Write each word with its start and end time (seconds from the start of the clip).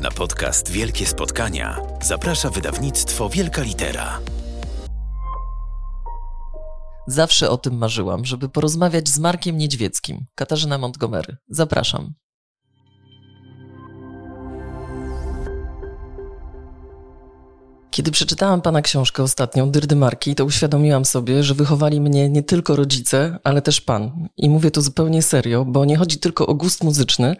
Na 0.00 0.10
podcast 0.10 0.70
Wielkie 0.70 1.06
Spotkania 1.06 1.80
zaprasza 2.02 2.50
wydawnictwo 2.50 3.28
Wielka 3.28 3.62
Litera. 3.62 4.20
Zawsze 7.06 7.50
o 7.50 7.58
tym 7.58 7.78
marzyłam, 7.78 8.24
żeby 8.24 8.48
porozmawiać 8.48 9.08
z 9.08 9.18
Markiem 9.18 9.58
Niedźwieckim. 9.58 10.26
Katarzyna 10.34 10.78
Montgomery. 10.78 11.36
Zapraszam. 11.48 12.14
Kiedy 17.98 18.10
przeczytałam 18.10 18.62
pana 18.62 18.82
książkę 18.82 19.22
ostatnią, 19.22 19.70
Dyrdy 19.70 19.96
Marki, 19.96 20.34
to 20.34 20.44
uświadomiłam 20.44 21.04
sobie, 21.04 21.42
że 21.42 21.54
wychowali 21.54 22.00
mnie 22.00 22.28
nie 22.28 22.42
tylko 22.42 22.76
rodzice, 22.76 23.38
ale 23.44 23.62
też 23.62 23.80
pan. 23.80 24.28
I 24.36 24.50
mówię 24.50 24.70
to 24.70 24.82
zupełnie 24.82 25.22
serio, 25.22 25.64
bo 25.64 25.84
nie 25.84 25.96
chodzi 25.96 26.18
tylko 26.18 26.46
o 26.46 26.54
gust 26.54 26.84
muzyczny, 26.84 27.36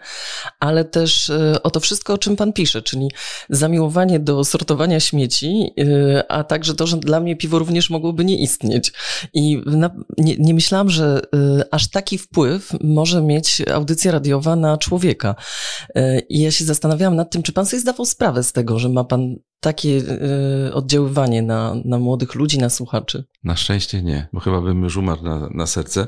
ale 0.59 0.85
też 0.85 1.29
e, 1.29 1.63
o 1.63 1.69
to 1.69 1.79
wszystko, 1.79 2.13
o 2.13 2.17
czym 2.17 2.35
pan 2.35 2.53
pisze, 2.53 2.81
czyli 2.81 3.11
zamiłowanie 3.49 4.19
do 4.19 4.43
sortowania 4.43 4.99
śmieci, 4.99 5.73
e, 5.79 6.31
a 6.31 6.43
także 6.43 6.75
to, 6.75 6.87
że 6.87 6.97
dla 6.97 7.19
mnie 7.19 7.35
piwo 7.35 7.59
również 7.59 7.89
mogłoby 7.89 8.25
nie 8.25 8.37
istnieć. 8.37 8.93
I 9.33 9.61
na, 9.65 9.89
nie, 10.17 10.35
nie 10.37 10.53
myślałam, 10.53 10.89
że 10.89 11.21
e, 11.33 11.73
aż 11.73 11.89
taki 11.89 12.17
wpływ 12.17 12.71
może 12.81 13.21
mieć 13.21 13.61
audycja 13.73 14.11
radiowa 14.11 14.55
na 14.55 14.77
człowieka. 14.77 15.35
I 16.29 16.41
ja 16.41 16.51
się 16.51 16.65
zastanawiałam 16.65 17.15
nad 17.15 17.31
tym, 17.31 17.43
czy 17.43 17.53
pan 17.53 17.65
sobie 17.65 17.79
zdawał 17.79 18.05
sprawę 18.05 18.43
z 18.43 18.51
tego, 18.51 18.79
że 18.79 18.89
ma 18.89 19.03
pan 19.03 19.35
takie 19.59 20.01
y, 20.67 20.73
oddziaływanie 20.73 21.41
na, 21.41 21.75
na 21.85 21.99
młodych 21.99 22.35
ludzi, 22.35 22.57
na 22.57 22.69
słuchaczy? 22.69 23.23
Na 23.43 23.55
szczęście 23.55 24.03
nie, 24.03 24.27
bo 24.33 24.39
chyba 24.39 24.61
bym 24.61 24.83
już 24.83 24.97
umarł 24.97 25.23
na, 25.23 25.49
na 25.49 25.67
serce. 25.67 26.07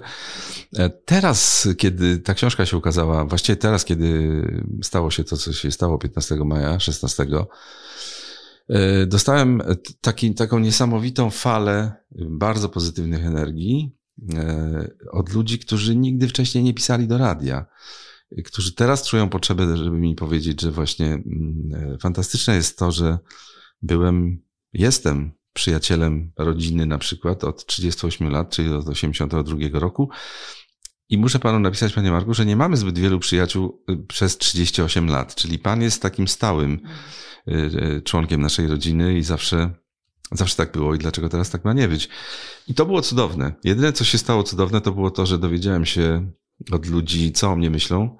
E, 0.76 0.90
teraz, 0.90 1.68
kiedy 1.77 2.18
ta 2.18 2.34
książka 2.34 2.66
się 2.66 2.77
ukazała, 2.77 3.26
właściwie 3.26 3.55
teraz, 3.55 3.86
kiedy 3.86 4.41
stało 4.84 5.12
się 5.12 5.24
to, 5.24 5.38
co 5.38 5.54
się 5.54 5.72
stało 5.72 5.98
15 5.98 6.36
maja, 6.36 6.80
16, 6.80 7.26
e, 8.70 9.05
dostałem 9.05 9.62
taki, 10.02 10.34
taką 10.34 10.60
niesamowitą 10.60 11.30
falę 11.30 11.91
bardzo 12.30 12.70
pozytywnych 12.70 13.26
energii 13.26 13.96
od 15.12 15.34
ludzi, 15.34 15.60
którzy 15.60 15.96
nigdy 15.96 16.27
wcześniej 16.27 16.63
nie 16.63 16.74
pisali 16.74 17.08
do 17.08 17.18
radia 17.18 17.65
którzy 18.46 18.76
teraz 18.76 19.07
czują 19.07 19.29
potrzebę, 19.29 19.77
żeby 19.77 19.99
mi 19.99 20.15
powiedzieć, 20.15 20.62
że 20.62 20.71
właśnie 20.71 21.07
mm, 21.07 21.98
fantastyczne 22.01 22.55
jest 22.55 22.77
to, 22.77 22.91
że 22.91 23.18
byłem, 23.82 24.41
jestem 24.74 25.32
przyjacielem 25.54 26.32
rodziny 26.37 26.85
na 26.85 26.98
przykład 26.98 27.43
od 27.43 27.65
38 27.65 28.29
lat, 28.29 28.49
czyli 28.49 28.74
od 28.74 28.90
82 28.90 29.79
roku. 29.79 30.09
I 31.09 31.18
muszę 31.18 31.40
panu 31.40 31.59
napisać, 31.59 31.93
panie 31.93 32.12
Marku, 32.12 32.34
że 32.34 32.46
nie 32.46 32.55
mamy 32.55 32.77
zbyt 32.77 32.99
wielu 32.99 33.20
przyjaciół 33.20 33.84
y, 33.90 33.98
przez 34.07 34.37
38 34.37 35.07
lat, 35.07 35.35
czyli 35.35 35.59
pan 35.59 35.82
jest 35.82 36.02
takim 36.02 36.27
stałym 36.27 36.79
y, 37.48 37.52
y, 37.52 38.02
członkiem 38.02 38.41
naszej 38.41 38.68
rodziny 38.68 39.18
i 39.18 39.24
zawsze, 39.24 39.74
zawsze 40.32 40.55
tak 40.55 40.71
było 40.71 40.96
i 40.96 40.98
dlaczego 40.98 41.29
teraz 41.29 41.49
tak 41.49 41.65
ma 41.65 41.74
nie 41.74 41.87
być. 41.87 42.09
I 42.68 42.74
to 42.74 42.85
było 42.85 43.02
cudowne. 43.02 43.54
Jedyne, 43.63 43.93
co 43.93 44.04
się 44.04 44.18
stało 44.18 44.43
cudowne, 44.43 44.82
to 44.82 44.91
było 44.91 45.12
to, 45.12 45.26
że 45.26 45.37
dowiedziałem 45.37 45.85
się 45.85 46.32
od 46.71 46.85
ludzi, 46.85 47.31
co 47.31 47.51
o 47.51 47.55
mnie 47.55 47.70
myślą. 47.70 48.17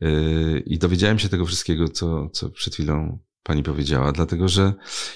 Yy, 0.00 0.62
I 0.66 0.78
dowiedziałem 0.78 1.18
się 1.18 1.28
tego 1.28 1.46
wszystkiego, 1.46 1.88
co, 1.88 2.28
co 2.28 2.50
przed 2.50 2.74
chwilą 2.74 3.18
pani 3.42 3.62
powiedziała, 3.62 4.12
dlatego 4.12 4.48
że 4.48 4.72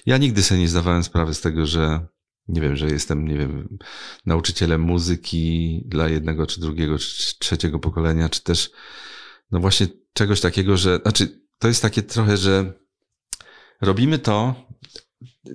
ja 0.06 0.18
nigdy 0.18 0.42
sobie 0.42 0.60
nie 0.60 0.68
zdawałem 0.68 1.02
sprawy 1.02 1.34
z 1.34 1.40
tego, 1.40 1.66
że 1.66 2.06
nie 2.48 2.60
wiem, 2.60 2.76
że 2.76 2.86
jestem, 2.86 3.28
nie 3.28 3.38
wiem, 3.38 3.78
nauczycielem 4.26 4.80
muzyki 4.80 5.82
dla 5.86 6.08
jednego, 6.08 6.46
czy 6.46 6.60
drugiego, 6.60 6.98
czy 6.98 7.38
trzeciego 7.38 7.78
pokolenia, 7.78 8.28
czy 8.28 8.42
też, 8.42 8.70
no 9.50 9.60
właśnie 9.60 9.86
czegoś 10.12 10.40
takiego, 10.40 10.76
że, 10.76 10.98
znaczy, 11.02 11.40
to 11.58 11.68
jest 11.68 11.82
takie 11.82 12.02
trochę, 12.02 12.36
że 12.36 12.72
robimy 13.80 14.18
to, 14.18 14.54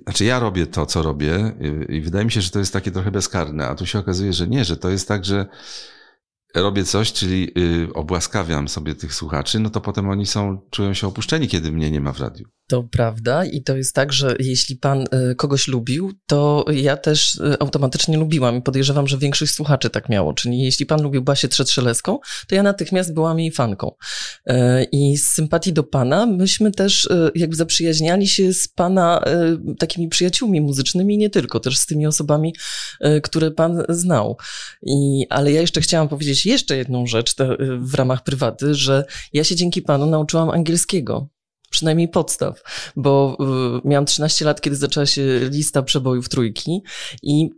znaczy 0.02 0.24
ja 0.24 0.38
robię 0.38 0.66
to, 0.66 0.86
co 0.86 1.02
robię 1.02 1.52
i 1.88 2.00
wydaje 2.00 2.24
mi 2.24 2.30
się, 2.30 2.40
że 2.40 2.50
to 2.50 2.58
jest 2.58 2.72
takie 2.72 2.90
trochę 2.90 3.10
bezkarne, 3.10 3.68
a 3.68 3.74
tu 3.74 3.86
się 3.86 3.98
okazuje, 3.98 4.32
że 4.32 4.48
nie, 4.48 4.64
że 4.64 4.76
to 4.76 4.90
jest 4.90 5.08
tak, 5.08 5.24
że 5.24 5.46
robię 6.54 6.84
coś, 6.84 7.12
czyli 7.12 7.50
y, 7.58 7.92
obłaskawiam 7.94 8.68
sobie 8.68 8.94
tych 8.94 9.14
słuchaczy, 9.14 9.60
no 9.60 9.70
to 9.70 9.80
potem 9.80 10.08
oni 10.08 10.26
są, 10.26 10.60
czują 10.70 10.94
się 10.94 11.06
opuszczeni, 11.06 11.48
kiedy 11.48 11.72
mnie 11.72 11.90
nie 11.90 12.00
ma 12.00 12.12
w 12.12 12.20
radiu. 12.20 12.46
To 12.68 12.82
prawda 12.82 13.44
i 13.44 13.62
to 13.62 13.76
jest 13.76 13.94
tak, 13.94 14.12
że 14.12 14.36
jeśli 14.38 14.76
pan 14.76 15.04
y, 15.30 15.34
kogoś 15.34 15.68
lubił, 15.68 16.12
to 16.26 16.64
ja 16.72 16.96
też 16.96 17.34
y, 17.34 17.58
automatycznie 17.60 18.16
lubiłam 18.16 18.56
i 18.56 18.62
podejrzewam, 18.62 19.08
że 19.08 19.18
większość 19.18 19.54
słuchaczy 19.54 19.90
tak 19.90 20.08
miało. 20.08 20.34
Czyli 20.34 20.62
jeśli 20.62 20.86
pan 20.86 21.02
lubił 21.02 21.22
Basię 21.22 21.48
Trzetrzeleską, 21.48 22.18
to 22.48 22.54
ja 22.54 22.62
natychmiast 22.62 23.14
byłam 23.14 23.40
jej 23.40 23.52
fanką. 23.52 23.92
Y, 24.50 24.54
I 24.92 25.16
z 25.16 25.28
sympatii 25.28 25.72
do 25.72 25.84
pana 25.84 26.26
myśmy 26.26 26.72
też 26.72 27.08
jakby 27.34 27.56
zaprzyjaźniali 27.56 28.28
się 28.28 28.52
z 28.52 28.68
pana 28.68 29.24
takimi 29.78 30.08
przyjaciółmi 30.08 30.60
muzycznymi, 30.60 31.18
nie 31.18 31.30
tylko, 31.30 31.60
też 31.60 31.78
z 31.78 31.86
tymi 31.86 32.06
osobami, 32.06 32.54
które 33.22 33.50
pan 33.50 33.82
znał. 33.88 34.36
I, 34.82 35.26
ale 35.30 35.52
ja 35.52 35.60
jeszcze 35.60 35.80
chciałam 35.80 36.08
powiedzieć 36.08 36.46
jeszcze 36.46 36.76
jedną 36.76 37.06
rzecz 37.06 37.34
w 37.78 37.94
ramach 37.94 38.22
prywaty, 38.24 38.74
że 38.74 39.04
ja 39.32 39.44
się 39.44 39.56
dzięki 39.56 39.82
panu 39.82 40.06
nauczyłam 40.06 40.50
angielskiego 40.50 41.28
przynajmniej 41.70 42.08
podstaw, 42.08 42.62
bo 42.96 43.36
y, 43.84 43.88
miałam 43.88 44.06
13 44.06 44.44
lat, 44.44 44.60
kiedy 44.60 44.76
zaczęła 44.76 45.06
się 45.06 45.22
lista 45.50 45.82
przebojów 45.82 46.28
trójki 46.28 46.82
i 47.22 47.50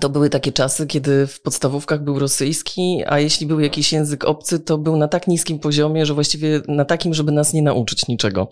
to 0.00 0.08
były 0.08 0.30
takie 0.30 0.52
czasy, 0.52 0.86
kiedy 0.86 1.26
w 1.26 1.42
podstawówkach 1.42 2.04
był 2.04 2.18
rosyjski, 2.18 3.02
a 3.06 3.18
jeśli 3.18 3.46
był 3.46 3.60
jakiś 3.60 3.92
język 3.92 4.24
obcy, 4.24 4.60
to 4.60 4.78
był 4.78 4.96
na 4.96 5.08
tak 5.08 5.28
niskim 5.28 5.58
poziomie, 5.58 6.06
że 6.06 6.14
właściwie 6.14 6.60
na 6.68 6.84
takim, 6.84 7.14
żeby 7.14 7.32
nas 7.32 7.52
nie 7.52 7.62
nauczyć 7.62 8.08
niczego. 8.08 8.48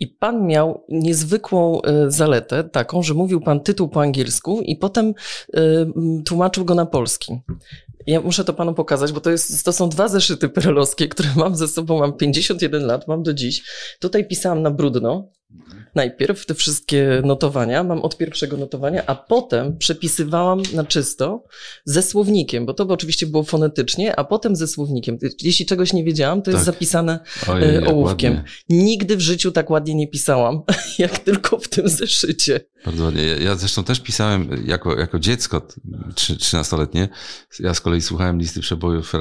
I 0.00 0.06
pan 0.06 0.46
miał 0.46 0.84
niezwykłą 0.88 1.80
y, 1.80 2.10
zaletę, 2.10 2.64
taką, 2.64 3.02
że 3.02 3.14
mówił 3.14 3.40
pan 3.40 3.60
tytuł 3.60 3.88
po 3.88 4.02
angielsku 4.02 4.60
i 4.60 4.76
potem 4.76 5.14
y, 5.54 5.86
tłumaczył 6.26 6.64
go 6.64 6.74
na 6.74 6.86
polski. 6.86 7.40
Ja 8.06 8.20
muszę 8.20 8.44
to 8.44 8.52
panu 8.52 8.74
pokazać, 8.74 9.12
bo 9.12 9.20
to, 9.20 9.30
jest, 9.30 9.64
to 9.64 9.72
są 9.72 9.88
dwa 9.88 10.08
zeszyty 10.08 10.48
perelowskie, 10.48 11.08
które 11.08 11.28
mam 11.36 11.56
ze 11.56 11.68
sobą, 11.68 11.98
mam 11.98 12.12
51 12.12 12.86
lat, 12.86 13.08
mam 13.08 13.22
do 13.22 13.34
dziś. 13.34 13.62
Tutaj 14.00 14.28
pisałam 14.28 14.62
na 14.62 14.70
brudno, 14.70 15.28
najpierw 15.94 16.46
te 16.46 16.54
wszystkie 16.54 17.22
notowania, 17.24 17.84
mam 17.84 18.02
od 18.02 18.16
pierwszego 18.16 18.56
notowania, 18.56 19.06
a 19.06 19.14
potem 19.14 19.78
przepisywałam 19.78 20.62
na 20.72 20.84
czysto 20.84 21.44
ze 21.84 22.02
słownikiem, 22.02 22.66
bo 22.66 22.74
to 22.74 22.86
by 22.86 22.92
oczywiście 22.92 23.26
było 23.26 23.42
fonetycznie, 23.42 24.16
a 24.16 24.24
potem 24.24 24.56
ze 24.56 24.66
słownikiem. 24.66 25.18
Jeśli 25.42 25.66
czegoś 25.66 25.92
nie 25.92 26.04
wiedziałam, 26.04 26.42
to 26.42 26.44
tak. 26.44 26.54
jest 26.54 26.66
zapisane 26.66 27.20
Ojej, 27.48 27.76
e, 27.76 27.86
ołówkiem. 27.86 28.34
Ładnie. 28.34 28.50
Nigdy 28.68 29.16
w 29.16 29.20
życiu 29.20 29.52
tak 29.52 29.70
ładnie 29.70 29.94
nie 29.94 30.08
pisałam, 30.08 30.62
jak 30.98 31.18
tylko 31.18 31.58
w 31.58 31.68
tym 31.68 31.88
zeszycie. 31.88 32.60
Bardzo 32.84 33.04
ładnie. 33.04 33.22
Ja 33.22 33.56
zresztą 33.56 33.84
też 33.84 34.00
pisałem 34.00 34.64
jako, 34.66 34.98
jako 34.98 35.18
dziecko, 35.18 35.66
13-letnie. 36.14 37.08
Ja 37.60 37.74
z 37.74 37.80
kolei 37.80 38.02
słuchałem 38.02 38.38
listy 38.38 38.60
przebojów 38.60 39.12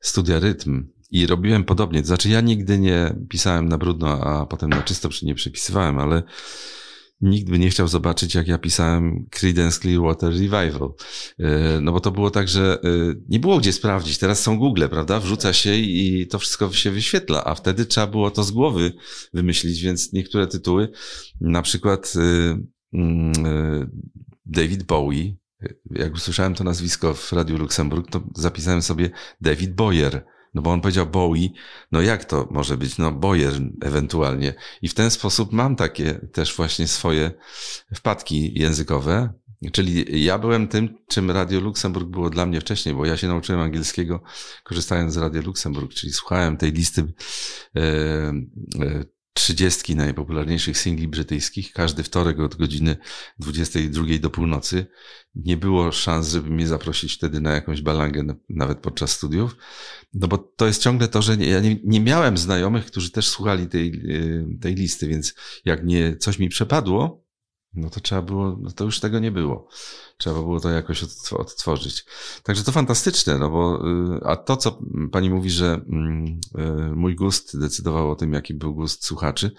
studia 0.00 0.38
rytm 0.40 0.86
i 1.10 1.26
robiłem 1.26 1.64
podobnie. 1.64 2.00
To 2.00 2.06
znaczy, 2.06 2.28
ja 2.28 2.40
nigdy 2.40 2.78
nie 2.78 3.16
pisałem 3.28 3.68
na 3.68 3.78
brudno, 3.78 4.20
a 4.20 4.46
potem 4.46 4.70
na 4.70 4.82
czysto 4.82 5.08
nie 5.22 5.34
przepisywałem, 5.34 5.98
ale 5.98 6.22
nikt 7.20 7.50
by 7.50 7.58
nie 7.58 7.70
chciał 7.70 7.88
zobaczyć, 7.88 8.34
jak 8.34 8.48
ja 8.48 8.58
pisałem 8.58 9.26
Creedence 9.30 9.80
Clearwater 9.80 10.30
Revival. 10.30 10.94
E, 11.38 11.80
no 11.80 11.92
bo 11.92 12.00
to 12.00 12.10
było 12.10 12.30
tak, 12.30 12.48
że 12.48 12.78
e, 12.84 12.88
nie 13.28 13.40
było 13.40 13.58
gdzie 13.58 13.72
sprawdzić. 13.72 14.18
Teraz 14.18 14.42
są 14.42 14.58
Google, 14.58 14.88
prawda? 14.90 15.20
Wrzuca 15.20 15.52
się 15.52 15.74
i 15.74 16.26
to 16.26 16.38
wszystko 16.38 16.72
się 16.72 16.90
wyświetla, 16.90 17.44
a 17.44 17.54
wtedy 17.54 17.86
trzeba 17.86 18.06
było 18.06 18.30
to 18.30 18.44
z 18.44 18.50
głowy 18.50 18.92
wymyślić, 19.34 19.80
więc 19.80 20.12
niektóre 20.12 20.46
tytuły, 20.46 20.88
na 21.40 21.62
przykład 21.62 22.14
e, 22.16 22.58
mm, 22.92 23.32
David 24.46 24.82
Bowie, 24.82 25.36
jak 25.90 26.14
usłyszałem 26.14 26.54
to 26.54 26.64
nazwisko 26.64 27.14
w 27.14 27.32
Radiu 27.32 27.58
Luksemburg, 27.58 28.10
to 28.10 28.22
zapisałem 28.34 28.82
sobie 28.82 29.10
David 29.40 29.74
Boyer 29.74 30.24
no 30.54 30.62
bo 30.62 30.72
on 30.72 30.80
powiedział 30.80 31.06
Bowie, 31.06 31.48
no 31.92 32.00
jak 32.00 32.24
to 32.24 32.48
może 32.50 32.76
być? 32.76 32.98
No 32.98 33.12
Boyer 33.12 33.52
ewentualnie. 33.82 34.54
I 34.82 34.88
w 34.88 34.94
ten 34.94 35.10
sposób 35.10 35.52
mam 35.52 35.76
takie 35.76 36.14
też 36.14 36.56
właśnie 36.56 36.88
swoje 36.88 37.30
wpadki 37.94 38.58
językowe. 38.58 39.32
Czyli 39.72 40.24
ja 40.24 40.38
byłem 40.38 40.68
tym, 40.68 40.98
czym 41.08 41.30
Radio 41.30 41.60
Luksemburg 41.60 42.08
było 42.08 42.30
dla 42.30 42.46
mnie 42.46 42.60
wcześniej, 42.60 42.94
bo 42.94 43.06
ja 43.06 43.16
się 43.16 43.28
nauczyłem 43.28 43.60
angielskiego 43.60 44.22
korzystając 44.64 45.14
z 45.14 45.16
Radio 45.16 45.42
Luksemburg, 45.42 45.94
czyli 45.94 46.12
słuchałem 46.12 46.56
tej 46.56 46.72
listy 46.72 47.12
e, 49.38 49.42
e, 49.42 49.44
trzydziestki 49.44 49.96
najpopularniejszych 49.96 50.78
singli 50.78 51.08
brytyjskich, 51.08 51.72
każdy 51.72 52.02
wtorek 52.02 52.40
od 52.40 52.56
godziny 52.56 52.96
22 53.38 54.18
do 54.18 54.30
północy. 54.30 54.86
Nie 55.34 55.56
było 55.56 55.92
szans, 55.92 56.28
żeby 56.28 56.50
mnie 56.50 56.66
zaprosić 56.66 57.14
wtedy 57.14 57.40
na 57.40 57.52
jakąś 57.52 57.82
balangę, 57.82 58.24
nawet 58.48 58.78
podczas 58.78 59.10
studiów. 59.10 59.56
No 60.14 60.28
bo 60.28 60.38
to 60.38 60.66
jest 60.66 60.82
ciągle 60.82 61.08
to, 61.08 61.22
że 61.22 61.36
ja 61.36 61.60
nie, 61.60 61.76
nie 61.84 62.00
miałem 62.00 62.38
znajomych, 62.38 62.86
którzy 62.86 63.10
też 63.10 63.28
słuchali 63.28 63.66
tej, 63.66 63.92
y, 63.94 64.58
tej 64.60 64.74
listy, 64.74 65.08
więc 65.08 65.34
jak 65.64 65.84
nie 65.84 66.16
coś 66.16 66.38
mi 66.38 66.48
przepadło, 66.48 67.27
no 67.74 67.90
to 67.90 68.00
trzeba 68.00 68.22
było, 68.22 68.58
no 68.60 68.70
to 68.70 68.84
już 68.84 69.00
tego 69.00 69.18
nie 69.18 69.30
było. 69.30 69.68
Trzeba 70.16 70.36
było 70.36 70.60
to 70.60 70.70
jakoś 70.70 71.04
odtworzyć. 71.32 72.04
Także 72.42 72.64
to 72.64 72.72
fantastyczne, 72.72 73.38
no 73.38 73.50
bo, 73.50 73.88
y, 74.16 74.24
a 74.24 74.36
to, 74.36 74.56
co 74.56 74.78
pani 75.12 75.30
mówi, 75.30 75.50
że 75.50 75.80
mm, 75.88 76.40
y, 76.58 76.96
mój 76.96 77.14
gust 77.14 77.60
decydował 77.60 78.10
o 78.10 78.16
tym, 78.16 78.32
jaki 78.32 78.54
był 78.54 78.74
gust 78.74 79.04
słuchaczy, 79.04 79.50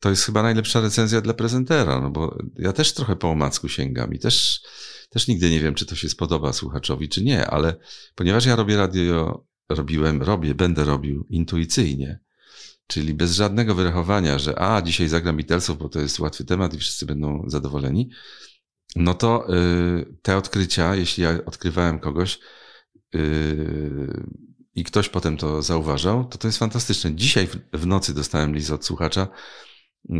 to 0.00 0.10
jest 0.10 0.24
chyba 0.24 0.42
najlepsza 0.42 0.80
recenzja 0.80 1.20
dla 1.20 1.34
prezentera, 1.34 2.00
no 2.00 2.10
bo 2.10 2.38
ja 2.56 2.72
też 2.72 2.92
trochę 2.92 3.16
po 3.16 3.30
omacku 3.30 3.68
sięgam 3.68 4.14
i 4.14 4.18
też, 4.18 4.62
też 5.10 5.28
nigdy 5.28 5.50
nie 5.50 5.60
wiem, 5.60 5.74
czy 5.74 5.86
to 5.86 5.94
się 5.94 6.08
spodoba 6.08 6.52
słuchaczowi, 6.52 7.08
czy 7.08 7.24
nie, 7.24 7.46
ale 7.46 7.76
ponieważ 8.14 8.46
ja 8.46 8.56
robię 8.56 8.76
radio, 8.76 9.44
robiłem, 9.68 10.22
robię, 10.22 10.54
będę 10.54 10.84
robił 10.84 11.26
intuicyjnie, 11.28 12.20
czyli 12.90 13.14
bez 13.14 13.32
żadnego 13.32 13.74
wyrachowania, 13.74 14.38
że 14.38 14.58
a, 14.58 14.82
dzisiaj 14.82 15.08
zagram 15.08 15.36
Beatlesów, 15.36 15.78
bo 15.78 15.88
to 15.88 16.00
jest 16.00 16.18
łatwy 16.18 16.44
temat 16.44 16.74
i 16.74 16.78
wszyscy 16.78 17.06
będą 17.06 17.44
zadowoleni, 17.46 18.10
no 18.96 19.14
to 19.14 19.54
y, 19.54 20.16
te 20.22 20.36
odkrycia, 20.36 20.94
jeśli 20.94 21.24
ja 21.24 21.38
odkrywałem 21.46 21.98
kogoś 21.98 22.38
y, 23.14 24.24
i 24.74 24.84
ktoś 24.84 25.08
potem 25.08 25.36
to 25.36 25.62
zauważał, 25.62 26.24
to 26.24 26.38
to 26.38 26.48
jest 26.48 26.58
fantastyczne. 26.58 27.14
Dzisiaj 27.14 27.46
w, 27.46 27.56
w 27.72 27.86
nocy 27.86 28.14
dostałem 28.14 28.54
list 28.54 28.70
od 28.70 28.84
słuchacza, 28.84 29.28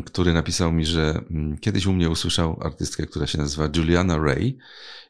który 0.06 0.32
napisał 0.32 0.72
mi, 0.72 0.86
że 0.86 1.24
mm, 1.30 1.58
kiedyś 1.58 1.86
u 1.86 1.92
mnie 1.92 2.10
usłyszał 2.10 2.60
artystkę, 2.62 3.06
która 3.06 3.26
się 3.26 3.38
nazywa 3.38 3.68
Juliana 3.76 4.18
Ray 4.18 4.58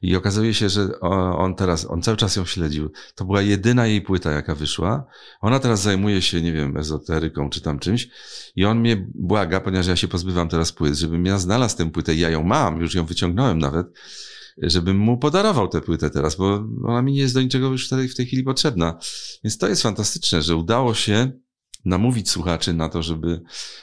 i 0.03 0.17
okazuje 0.17 0.55
się, 0.55 0.69
że 0.69 1.01
on 1.37 1.55
teraz, 1.55 1.91
on 1.91 2.03
cały 2.03 2.17
czas 2.17 2.37
ją 2.37 2.45
śledził. 2.45 2.91
To 3.15 3.25
była 3.25 3.43
jedyna 3.43 3.87
jej 3.87 4.03
płyta, 4.03 4.31
jaka 4.31 4.55
wyszła. 4.55 5.07
Ona 5.41 5.59
teraz 5.59 5.83
zajmuje 5.83 6.23
się, 6.23 6.43
nie 6.43 6.53
wiem, 6.53 6.77
ezoteryką 6.77 7.51
czy 7.51 7.61
tam 7.61 7.79
czymś 7.79 8.09
i 8.57 8.65
on 8.65 8.81
mnie 8.81 9.07
błaga, 9.15 9.61
ponieważ 9.61 9.87
ja 9.87 9.97
się 9.97 10.09
pozbywam 10.09 10.49
teraz 10.49 10.73
płyt, 10.73 10.95
żebym 10.95 11.27
ja 11.27 11.39
znalazł 11.39 11.77
tę 11.77 11.91
płytę 11.91 12.15
ja 12.15 12.31
ją 12.31 12.45
mam, 12.45 12.81
już 12.81 12.95
ją 12.95 13.07
wyciągnąłem 13.07 13.59
nawet, 13.59 13.87
żebym 14.59 14.99
mu 14.99 15.19
podarował 15.19 15.69
tę 15.69 15.81
płytę 15.81 16.11
teraz, 16.11 16.37
bo 16.37 16.65
ona 16.85 17.03
mi 17.03 17.13
nie 17.13 17.21
jest 17.21 17.35
do 17.35 17.43
niczego 17.43 17.69
już 17.69 17.89
w 17.89 18.15
tej 18.15 18.27
chwili 18.27 18.43
potrzebna. 18.43 18.99
Więc 19.45 19.59
to 19.59 19.69
jest 19.69 19.83
fantastyczne, 19.83 20.43
że 20.43 20.57
udało 20.57 20.95
się 20.95 21.33
namówić 21.85 22.31
słuchaczy 22.31 22.75
na 22.75 22.88
to, 22.88 23.03
żeby 23.03 23.41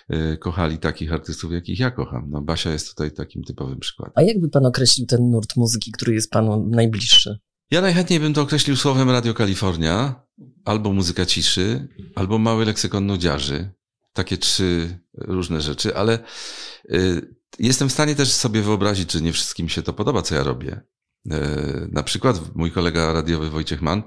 e, 0.10 0.38
kochali 0.38 0.78
takich 0.78 1.14
artystów, 1.14 1.52
jakich 1.52 1.80
ja 1.80 1.92
kocham. 1.92 2.30
No, 2.30 2.42
Basia 2.42 2.72
jest 2.72 2.90
tutaj 2.90 3.12
takim 3.12 3.44
typowym 3.44 3.80
przykładem. 3.80 4.14
A 4.16 4.22
jakby 4.22 4.50
pan 4.50 4.66
określił 4.66 5.08
ten 5.08 5.30
nurt 5.30 5.56
muzyki, 5.56 5.92
który 5.92 6.14
jest 6.14 6.32
panu 6.32 6.68
najbliższy? 6.70 7.40
Ja 7.72 7.82
najchętniej 7.82 8.20
bym 8.20 8.34
to 8.34 8.42
określił 8.42 8.76
słowem 8.76 9.10
Radio 9.10 9.34
Kalifornia, 9.34 10.28
albo 10.66 10.94
muzyka 10.94 11.26
ciszy, 11.26 11.88
albo 12.16 12.38
mały 12.38 12.66
leksykon 12.66 13.06
nudziarzy. 13.06 13.70
Takie 14.14 14.38
trzy 14.38 15.00
różne 15.14 15.62
rzeczy, 15.62 15.96
ale 15.96 16.20
y, 16.92 17.36
jestem 17.60 17.90
w 17.90 17.92
stanie 17.92 18.16
też 18.16 18.32
sobie 18.32 18.62
wyobrazić, 18.62 19.12
że 19.12 19.22
nie 19.22 19.34
wszystkim 19.34 19.70
się 19.70 19.82
to 19.82 19.94
podoba, 19.94 20.22
co 20.22 20.36
ja 20.36 20.44
robię. 20.44 20.82
E, 21.32 21.88
na 21.92 22.04
przykład 22.04 22.56
mój 22.56 22.72
kolega 22.72 23.14
radiowy 23.14 23.50
Wojciech 23.50 23.82
Mann 23.82 24.04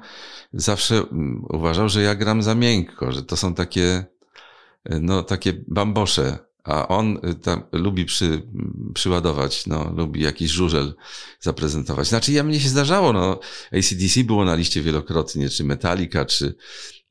zawsze 0.52 0.96
mm, 0.96 1.44
uważał, 1.48 1.88
że 1.88 2.02
ja 2.02 2.14
gram 2.14 2.42
za 2.42 2.54
miękko, 2.54 3.12
że 3.12 3.22
to 3.22 3.36
są 3.36 3.54
takie, 3.54 4.04
e, 4.84 5.00
no, 5.00 5.22
takie 5.22 5.64
bambosze, 5.68 6.38
a 6.64 6.88
on 6.88 7.18
e, 7.22 7.34
tam 7.34 7.62
lubi 7.72 8.04
przy, 8.04 8.42
przyładować, 8.94 9.66
no, 9.66 9.92
lubi 9.96 10.22
jakiś 10.22 10.50
żurzel 10.50 10.94
zaprezentować. 11.40 12.08
Znaczy, 12.08 12.32
ja 12.32 12.42
mnie 12.42 12.60
się 12.60 12.68
zdarzało, 12.68 13.12
no, 13.12 13.40
ACDC 13.72 14.24
było 14.24 14.44
na 14.44 14.54
liście 14.54 14.82
wielokrotnie, 14.82 15.48
czy 15.48 15.64
Metallica, 15.64 16.24
czy 16.24 16.54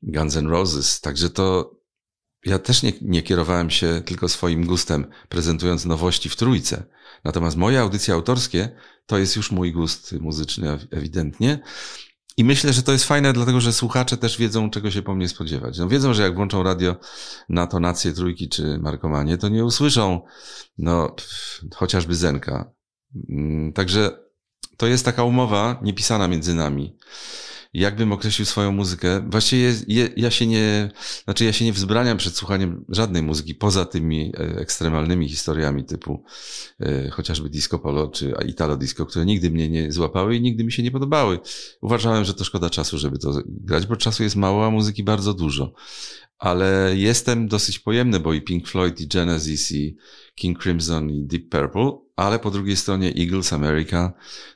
Guns 0.02 0.36
N' 0.36 0.46
Roses, 0.46 1.00
także 1.00 1.30
to 1.30 1.76
ja 2.46 2.58
też 2.58 2.82
nie, 2.82 2.92
nie 3.02 3.22
kierowałem 3.22 3.70
się 3.70 4.02
tylko 4.04 4.28
swoim 4.28 4.66
gustem, 4.66 5.06
prezentując 5.28 5.84
nowości 5.84 6.28
w 6.28 6.36
trójce. 6.36 6.84
Natomiast 7.24 7.56
moje 7.56 7.80
audycje 7.80 8.14
autorskie 8.14 8.68
to 9.10 9.18
jest 9.18 9.36
już 9.36 9.50
mój 9.50 9.72
gust 9.72 10.12
muzyczny, 10.20 10.78
ewidentnie. 10.90 11.58
I 12.36 12.44
myślę, 12.44 12.72
że 12.72 12.82
to 12.82 12.92
jest 12.92 13.04
fajne, 13.04 13.32
dlatego 13.32 13.60
że 13.60 13.72
słuchacze 13.72 14.16
też 14.16 14.38
wiedzą, 14.38 14.70
czego 14.70 14.90
się 14.90 15.02
po 15.02 15.14
mnie 15.14 15.28
spodziewać. 15.28 15.78
No 15.78 15.88
wiedzą, 15.88 16.14
że 16.14 16.22
jak 16.22 16.34
włączą 16.34 16.62
radio 16.62 16.96
na 17.48 17.66
tonację 17.66 18.12
trójki 18.12 18.48
czy 18.48 18.78
markomanie, 18.78 19.38
to 19.38 19.48
nie 19.48 19.64
usłyszą, 19.64 20.20
no, 20.78 21.16
chociażby 21.74 22.14
Zenka. 22.14 22.72
Mm, 23.30 23.72
także 23.72 24.10
to 24.76 24.86
jest 24.86 25.04
taka 25.04 25.24
umowa 25.24 25.80
niepisana 25.82 26.28
między 26.28 26.54
nami 26.54 26.96
jakbym 27.72 28.12
określił 28.12 28.46
swoją 28.46 28.72
muzykę, 28.72 29.28
właściwie 29.30 29.62
je, 29.62 29.74
je, 29.88 30.08
ja 30.16 30.30
się 30.30 30.46
nie, 30.46 30.90
znaczy 31.24 31.44
ja 31.44 31.52
się 31.52 31.64
nie 31.64 31.72
wzbraniam 31.72 32.18
przed 32.18 32.36
słuchaniem 32.36 32.84
żadnej 32.88 33.22
muzyki, 33.22 33.54
poza 33.54 33.84
tymi 33.84 34.32
e, 34.34 34.58
ekstremalnymi 34.58 35.28
historiami 35.28 35.84
typu 35.84 36.24
e, 36.80 37.10
chociażby 37.10 37.50
disco 37.50 37.78
polo 37.78 38.08
czy 38.08 38.34
italo 38.46 38.76
disco, 38.76 39.06
które 39.06 39.26
nigdy 39.26 39.50
mnie 39.50 39.68
nie 39.68 39.92
złapały 39.92 40.36
i 40.36 40.40
nigdy 40.40 40.64
mi 40.64 40.72
się 40.72 40.82
nie 40.82 40.90
podobały. 40.90 41.38
Uważałem, 41.80 42.24
że 42.24 42.34
to 42.34 42.44
szkoda 42.44 42.70
czasu, 42.70 42.98
żeby 42.98 43.18
to 43.18 43.42
grać, 43.46 43.86
bo 43.86 43.96
czasu 43.96 44.22
jest 44.22 44.36
mało, 44.36 44.66
a 44.66 44.70
muzyki 44.70 45.04
bardzo 45.04 45.34
dużo. 45.34 45.72
Ale 46.38 46.92
jestem 46.96 47.48
dosyć 47.48 47.78
pojemny, 47.78 48.20
bo 48.20 48.32
i 48.34 48.42
Pink 48.42 48.68
Floyd, 48.68 49.00
i 49.00 49.08
Genesis, 49.08 49.72
i 49.72 49.96
King 50.40 50.62
Crimson, 50.62 51.10
i 51.10 51.24
Deep 51.24 51.48
Purple 51.48 52.10
ale 52.20 52.38
po 52.38 52.50
drugiej 52.50 52.76
stronie 52.76 53.12
Eagles 53.18 53.52
America, 53.52 54.12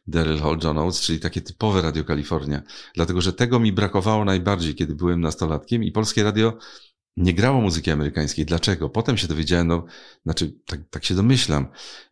Daryl 0.07 0.39
Hall, 0.39 0.59
John 0.65 0.79
Oates, 0.79 1.01
czyli 1.01 1.21
takie 1.21 1.41
typowe 1.41 1.83
Radio 1.83 2.05
Kalifornia. 2.05 2.63
Dlatego, 2.95 3.21
że 3.21 3.33
tego 3.33 3.61
mi 3.61 3.73
brakowało 3.73 4.25
najbardziej, 4.25 4.75
kiedy 4.75 4.95
byłem 4.95 5.21
nastolatkiem 5.21 5.85
i 5.85 5.93
polskie 5.93 6.23
radio 6.23 6.59
nie 7.17 7.35
grało 7.35 7.61
muzyki 7.61 7.91
amerykańskiej. 7.91 8.45
Dlaczego? 8.45 8.89
Potem 8.89 9.17
się 9.17 9.29
dowiedziałem, 9.29 9.67
no, 9.67 9.85
znaczy, 10.25 10.55
tak, 10.67 10.81
tak 10.91 11.05
się 11.05 11.15
domyślam. 11.15 11.67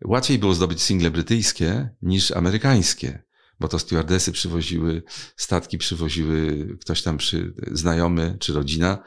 Łatwiej 0.05 0.39
było 0.39 0.55
zdobyć 0.55 0.83
single 0.83 1.11
brytyjskie 1.11 1.89
niż 2.03 2.31
amerykańskie 2.31 3.23
bo 3.61 3.69
to 3.69 3.79
stewardesy 3.79 4.33
przywoziły, 4.33 5.03
statki 5.37 5.79
przywoziły 5.79 6.69
ktoś 6.81 7.03
tam 7.03 7.17
przy, 7.17 7.55
znajomy 7.73 8.37
czy 8.41 8.53
rodzina. 8.53 9.03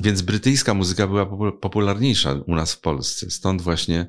Więc 0.00 0.22
brytyjska 0.22 0.74
muzyka 0.74 1.06
była 1.06 1.52
popularniejsza 1.52 2.32
u 2.46 2.54
nas 2.54 2.72
w 2.72 2.80
Polsce. 2.80 3.30
Stąd 3.30 3.62
właśnie 3.62 4.06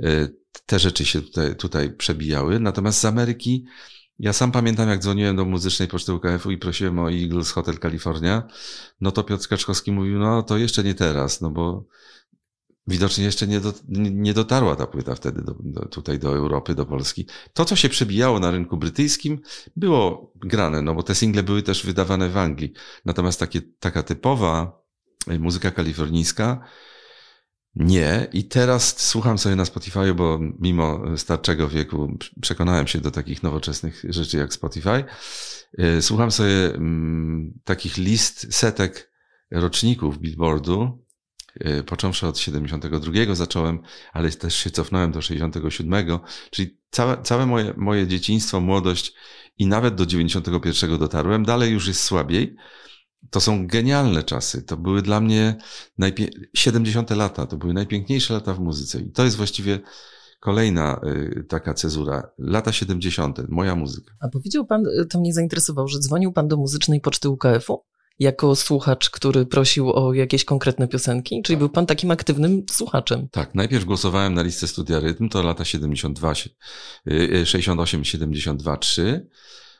e, 0.00 0.28
te 0.66 0.78
rzeczy 0.78 1.04
się 1.04 1.22
tutaj, 1.22 1.56
tutaj 1.56 1.92
przebijały. 1.92 2.60
Natomiast 2.60 3.00
z 3.00 3.04
Ameryki, 3.04 3.64
ja 4.18 4.32
sam 4.32 4.52
pamiętam, 4.52 4.88
jak 4.88 5.00
dzwoniłem 5.00 5.36
do 5.36 5.44
muzycznej 5.44 5.88
poczty 5.88 6.12
UKF-u 6.14 6.50
i 6.50 6.58
prosiłem 6.58 6.98
o 6.98 7.12
Eagles 7.12 7.50
Hotel 7.50 7.78
California, 7.78 8.48
no 9.00 9.12
to 9.12 9.24
Piotr 9.24 9.48
Kaczkowski 9.48 9.92
mówił, 9.92 10.18
no 10.18 10.42
to 10.42 10.58
jeszcze 10.58 10.84
nie 10.84 10.94
teraz, 10.94 11.40
no 11.40 11.50
bo 11.50 11.86
widocznie 12.86 13.24
jeszcze 13.24 13.46
nie, 13.46 13.60
do, 13.60 13.72
nie 13.88 14.34
dotarła 14.34 14.76
ta 14.76 14.86
płyta 14.86 15.14
wtedy 15.14 15.42
do, 15.42 15.56
do, 15.60 15.88
tutaj 15.88 16.18
do 16.18 16.36
Europy, 16.36 16.74
do 16.74 16.86
Polski. 16.86 17.26
To, 17.52 17.64
co 17.64 17.76
się 17.76 17.88
przebijało 17.88 18.40
na 18.40 18.50
rynku 18.50 18.76
brytyjskim, 18.76 19.40
było 19.76 20.32
grane, 20.36 20.82
no 20.82 20.94
bo 20.94 21.02
te 21.02 21.14
single 21.14 21.42
były 21.42 21.62
też 21.62 21.86
wydawane 21.86 22.28
w 22.28 22.36
Anglii. 22.36 22.72
Natomiast 23.04 23.40
takie, 23.40 23.62
taka 23.78 24.02
typowa 24.02 24.85
muzyka 25.26 25.70
kalifornijska, 25.70 26.60
nie. 27.76 28.26
I 28.32 28.44
teraz 28.44 29.08
słucham 29.08 29.38
sobie 29.38 29.56
na 29.56 29.64
Spotify, 29.64 30.14
bo 30.14 30.38
mimo 30.58 31.00
starczego 31.16 31.68
wieku 31.68 32.18
przekonałem 32.40 32.86
się 32.86 32.98
do 32.98 33.10
takich 33.10 33.42
nowoczesnych 33.42 34.04
rzeczy 34.08 34.36
jak 34.36 34.52
Spotify. 34.52 35.04
E, 35.78 36.02
słucham 36.02 36.30
sobie 36.30 36.74
mm, 36.74 37.60
takich 37.64 37.96
list, 37.96 38.54
setek 38.54 39.12
roczników 39.50 40.18
Billboardu, 40.18 41.04
e, 41.60 41.82
począwszy 41.82 42.26
od 42.26 42.38
72 42.38 43.34
zacząłem, 43.34 43.78
ale 44.12 44.30
też 44.30 44.56
się 44.56 44.70
cofnąłem 44.70 45.12
do 45.12 45.22
67, 45.22 46.18
czyli 46.50 46.78
całe, 46.90 47.22
całe 47.22 47.46
moje, 47.46 47.74
moje 47.76 48.06
dzieciństwo, 48.06 48.60
młodość 48.60 49.14
i 49.58 49.66
nawet 49.66 49.94
do 49.94 50.06
91 50.06 50.98
dotarłem. 50.98 51.44
Dalej 51.44 51.72
już 51.72 51.88
jest 51.88 52.02
słabiej, 52.02 52.56
to 53.30 53.40
są 53.40 53.66
genialne 53.66 54.22
czasy. 54.22 54.62
To 54.62 54.76
były 54.76 55.02
dla 55.02 55.20
mnie 55.20 55.56
najpie... 55.98 56.28
70 56.54 57.10
lata, 57.10 57.46
to 57.46 57.56
były 57.56 57.74
najpiękniejsze 57.74 58.34
lata 58.34 58.54
w 58.54 58.60
muzyce. 58.60 59.00
I 59.00 59.10
to 59.10 59.24
jest 59.24 59.36
właściwie 59.36 59.80
kolejna 60.40 61.00
y, 61.06 61.44
taka 61.48 61.74
cezura. 61.74 62.30
Lata 62.38 62.72
70., 62.72 63.48
moja 63.48 63.74
muzyka. 63.74 64.14
A 64.20 64.28
powiedział 64.28 64.66
pan, 64.66 64.86
y, 64.86 65.06
to 65.06 65.20
mnie 65.20 65.32
zainteresował, 65.32 65.88
że 65.88 65.98
dzwonił 65.98 66.32
pan 66.32 66.48
do 66.48 66.56
muzycznej 66.56 67.00
poczty 67.00 67.28
UKF-u? 67.28 67.84
Jako 68.18 68.56
słuchacz, 68.56 69.10
który 69.10 69.46
prosił 69.46 69.92
o 69.92 70.14
jakieś 70.14 70.44
konkretne 70.44 70.88
piosenki? 70.88 71.42
Czyli 71.42 71.56
był 71.56 71.68
pan 71.68 71.86
takim 71.86 72.10
aktywnym 72.10 72.62
słuchaczem? 72.70 73.28
Tak, 73.30 73.54
najpierw 73.54 73.84
głosowałem 73.84 74.34
na 74.34 74.42
listę 74.42 74.66
studia 74.68 75.00
rytm, 75.00 75.28
to 75.28 75.42
lata 75.42 75.64
72, 75.64 76.34
68, 77.44 78.04
72, 78.04 78.76
3. 78.76 79.28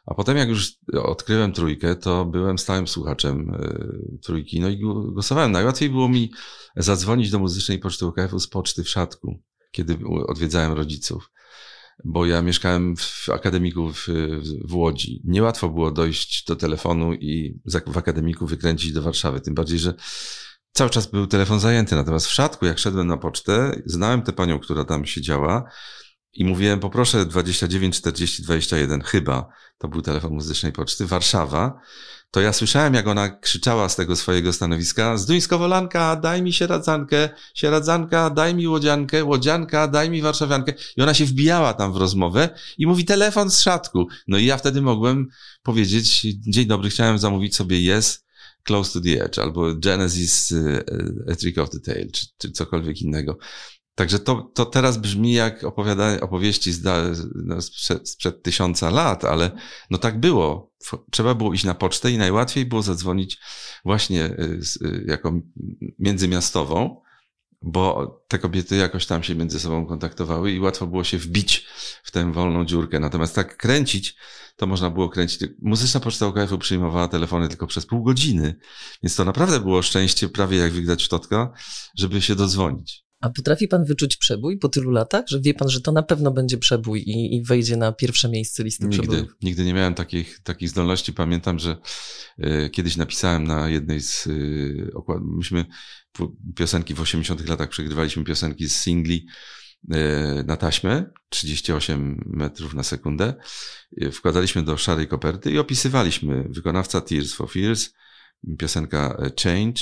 A 0.07 0.15
potem 0.15 0.37
jak 0.37 0.49
już 0.49 0.79
odkryłem 1.03 1.53
trójkę, 1.53 1.97
to 1.97 2.25
byłem 2.25 2.59
stałym 2.59 2.89
słuchaczem 2.89 3.55
e, 3.55 4.19
trójki, 4.23 4.61
no 4.61 4.69
i 4.69 4.79
głosowałem. 5.13 5.53
Najłatwiej 5.53 5.91
było 5.91 6.09
mi 6.09 6.33
zadzwonić 6.77 7.31
do 7.31 7.39
muzycznej 7.39 7.79
poczty 7.79 8.07
UKF-u 8.07 8.39
z 8.39 8.49
poczty 8.49 8.85
w 8.85 8.89
Szatku, 8.89 9.43
kiedy 9.71 9.99
odwiedzałem 10.27 10.73
rodziców. 10.73 11.31
Bo 12.05 12.27
ja 12.27 12.43
mieszkałem 12.43 12.97
w 12.97 13.29
akademiku 13.29 13.93
w, 13.93 14.07
w 14.65 14.75
Łodzi. 14.75 15.23
Niełatwo 15.25 15.69
było 15.69 15.91
dojść 15.91 16.45
do 16.45 16.57
telefonu 16.57 17.15
i 17.15 17.61
w 17.87 17.99
akademiku 17.99 18.47
wykręcić 18.47 18.93
do 18.93 19.03
Warszawy. 19.03 19.41
Tym 19.41 19.55
bardziej, 19.55 19.79
że 19.79 19.95
cały 20.73 20.91
czas 20.91 21.07
był 21.07 21.27
telefon 21.27 21.61
zajęty. 21.61 21.97
Natomiast 21.97 22.27
w 22.27 22.33
Szatku, 22.33 22.67
jak 22.67 22.79
szedłem 22.79 23.07
na 23.07 23.17
pocztę, 23.17 23.83
znałem 23.87 24.23
tę 24.23 24.33
panią, 24.33 24.59
która 24.59 24.85
tam 24.85 25.07
siedziała 25.07 25.71
i 26.37 26.45
mówiłem, 26.45 26.81
poproszę 26.81 27.27
29 27.27 27.97
40 27.97 28.43
21, 28.43 29.03
chyba 29.03 29.49
to 29.79 29.89
był 29.89 30.03
telefon 30.03 30.33
muzycznej 30.33 30.73
poczty, 30.73 31.07
Warszawa, 31.07 31.81
to 32.31 32.41
ja 32.41 32.53
słyszałem, 32.53 32.95
jak 32.95 33.07
ona 33.07 33.29
krzyczała 33.29 33.89
z 33.89 33.97
tego 33.97 34.17
swojego 34.17 34.53
stanowiska, 34.53 35.17
Zduńsko-Wolanka, 35.17 36.21
daj 36.21 36.43
mi 36.43 36.53
sieradzankę, 36.53 37.29
sieradzanka, 37.55 38.31
daj 38.31 38.55
mi 38.55 38.69
łodziankę, 38.69 39.25
łodzianka, 39.25 39.89
daj 39.89 40.11
mi 40.11 40.23
warszawiankę. 40.23 40.73
I 40.97 41.03
ona 41.03 41.15
się 41.15 41.25
wbijała 41.25 41.75
tam 41.75 41.93
w 41.93 41.97
rozmowę 41.97 42.49
i 42.79 42.87
mówi 42.87 43.05
telefon 43.05 43.51
z 43.51 43.61
szatku. 43.61 44.07
No 44.29 44.39
i 44.39 44.45
ja 44.45 44.57
wtedy 44.57 44.83
mogłem 44.83 45.29
powiedzieć, 45.63 46.27
dzień 46.41 46.67
dobry, 46.67 46.91
chciałem 46.91 47.19
zamówić 47.19 47.57
sobie 47.57 47.99
Yes, 47.99 48.27
Close 48.63 48.93
to 48.93 49.01
the 49.01 49.25
Edge, 49.25 49.39
albo 49.39 49.75
Genesis, 49.75 50.51
y, 50.51 50.57
y, 50.57 51.33
A 51.33 51.37
Trick 51.37 51.59
of 51.59 51.71
the 51.71 51.81
Tail, 51.81 52.11
czy, 52.13 52.27
czy 52.39 52.51
cokolwiek 52.51 53.03
innego. 53.03 53.39
Także 53.97 54.19
to, 54.19 54.51
to 54.55 54.67
teraz 54.67 54.97
brzmi 54.97 55.33
jak 55.33 55.65
opowiadanie, 55.65 56.21
opowieści 56.21 56.73
z, 56.73 56.83
no, 57.35 57.63
sprzed, 57.63 58.09
sprzed 58.09 58.43
tysiąca 58.43 58.91
lat, 58.91 59.25
ale 59.25 59.51
no 59.91 59.99
tak 59.99 60.21
było. 60.21 60.73
Trzeba 61.11 61.35
było 61.35 61.53
iść 61.55 61.65
na 61.65 61.75
pocztę 61.75 62.11
i 62.11 62.19
najłatwiej 62.19 62.67
było 62.67 62.83
zadzwonić 62.83 63.39
właśnie 63.85 64.25
y, 64.25 64.61
y, 64.83 65.05
jako 65.07 65.33
międzymiastową, 65.99 67.03
bo 67.63 68.11
te 68.29 68.39
kobiety 68.39 68.77
jakoś 68.77 69.07
tam 69.07 69.23
się 69.23 69.35
między 69.35 69.61
sobą 69.61 69.87
kontaktowały 69.87 70.53
i 70.53 70.61
łatwo 70.61 70.87
było 70.87 71.05
się 71.05 71.19
wbić 71.19 71.67
w 72.03 72.11
tę 72.11 72.33
wolną 72.33 72.65
dziurkę. 72.65 73.01
Natomiast 73.01 73.35
tak 73.35 73.57
kręcić, 73.57 74.17
to 74.57 74.67
można 74.67 74.91
było 74.91 75.09
kręcić. 75.09 75.51
Muzyczna 75.63 76.01
Poczta 76.01 76.27
UKF-u 76.27 76.59
przyjmowała 76.59 77.09
telefony 77.09 77.49
tylko 77.49 77.67
przez 77.67 77.87
pół 77.87 78.03
godziny, 78.03 78.59
więc 79.03 79.17
to 79.17 79.25
naprawdę 79.25 79.61
było 79.61 79.83
szczęście, 79.83 80.29
prawie 80.29 80.57
jak 80.57 80.73
wygdać 80.73 81.05
w 81.05 81.09
totka, 81.09 81.53
żeby 81.99 82.23
się 82.23 82.35
dodzwonić. 82.35 83.06
A 83.27 83.31
potrafi 83.31 83.69
pan 83.69 83.85
wyczuć 83.85 84.17
przebój 84.17 84.59
po 84.59 84.69
tylu 84.69 84.91
latach, 84.91 85.25
że 85.29 85.41
wie 85.41 85.55
pan, 85.55 85.69
że 85.69 85.81
to 85.81 85.93
na 85.93 86.03
pewno 86.03 86.31
będzie 86.31 86.59
przebój 86.59 87.01
i, 87.01 87.37
i 87.37 87.43
wejdzie 87.43 87.77
na 87.77 87.93
pierwsze 87.93 88.29
miejsce 88.29 88.65
listy 88.65 88.87
nigdy? 88.87 89.27
Nigdy 89.43 89.65
nie 89.65 89.75
miałem 89.75 89.95
takich, 89.95 90.41
takich 90.43 90.69
zdolności. 90.69 91.13
Pamiętam, 91.13 91.59
że 91.59 91.77
y, 92.45 92.71
kiedyś 92.71 92.97
napisałem 92.97 93.45
na 93.45 93.69
jednej 93.69 94.01
z 94.01 94.27
y, 94.27 94.91
okład... 94.95 95.19
Myśmy 95.23 95.65
piosenki 96.57 96.95
w 96.95 97.01
80 97.01 97.49
latach 97.49 97.69
przegrywaliśmy 97.69 98.25
piosenki 98.25 98.69
z 98.69 98.77
singli 98.77 99.27
y, 99.85 99.97
na 100.45 100.57
taśmę, 100.57 101.11
38 101.29 102.25
metrów 102.27 102.75
na 102.75 102.83
sekundę. 102.83 103.35
Wkładaliśmy 104.13 104.63
do 104.63 104.77
szarej 104.77 105.09
koperty 105.09 105.51
i 105.51 105.59
opisywaliśmy 105.59 106.45
wykonawca 106.51 107.01
Tears 107.01 107.35
for 107.35 107.51
Fears, 107.51 107.91
piosenka 108.59 109.17
Change, 109.43 109.81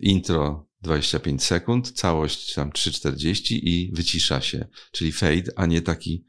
intro 0.00 0.70
25 0.82 1.44
sekund, 1.44 1.92
całość 1.92 2.54
tam 2.54 2.70
3,40 2.70 3.58
i 3.62 3.90
wycisza 3.94 4.40
się, 4.40 4.66
czyli 4.92 5.12
fade, 5.12 5.52
a 5.56 5.66
nie 5.66 5.82
taki, 5.82 6.26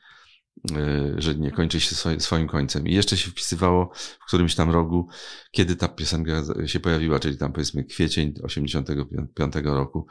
e, 0.71 1.15
że 1.17 1.35
nie 1.35 1.51
kończy 1.51 1.79
się 1.79 1.95
swoim 2.19 2.47
końcem. 2.47 2.87
I 2.87 2.93
jeszcze 2.93 3.17
się 3.17 3.31
wpisywało 3.31 3.91
w 3.95 4.25
którymś 4.27 4.55
tam 4.55 4.69
rogu, 4.69 5.07
kiedy 5.51 5.75
ta 5.75 5.87
piosenka 5.87 6.43
się 6.65 6.79
pojawiła, 6.79 7.19
czyli 7.19 7.37
tam 7.37 7.53
powiedzmy 7.53 7.83
kwiecień 7.83 8.33
85 8.43 9.55
roku. 9.63 10.07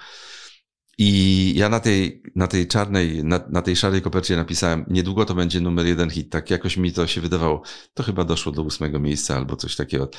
I 1.02 1.52
ja 1.56 1.68
na 1.68 1.80
tej, 1.80 2.22
na 2.34 2.46
tej 2.46 2.66
czarnej, 2.66 3.24
na, 3.24 3.40
na 3.50 3.62
tej 3.62 3.76
szarej 3.76 4.02
kopercie 4.02 4.36
napisałem, 4.36 4.84
niedługo 4.88 5.24
to 5.24 5.34
będzie 5.34 5.60
numer 5.60 5.86
jeden 5.86 6.10
hit. 6.10 6.30
Tak 6.30 6.50
jakoś 6.50 6.76
mi 6.76 6.92
to 6.92 7.06
się 7.06 7.20
wydawało. 7.20 7.62
To 7.94 8.02
chyba 8.02 8.24
doszło 8.24 8.52
do 8.52 8.62
ósmego 8.62 9.00
miejsca 9.00 9.36
albo 9.36 9.56
coś 9.56 9.76
takiego. 9.76 10.10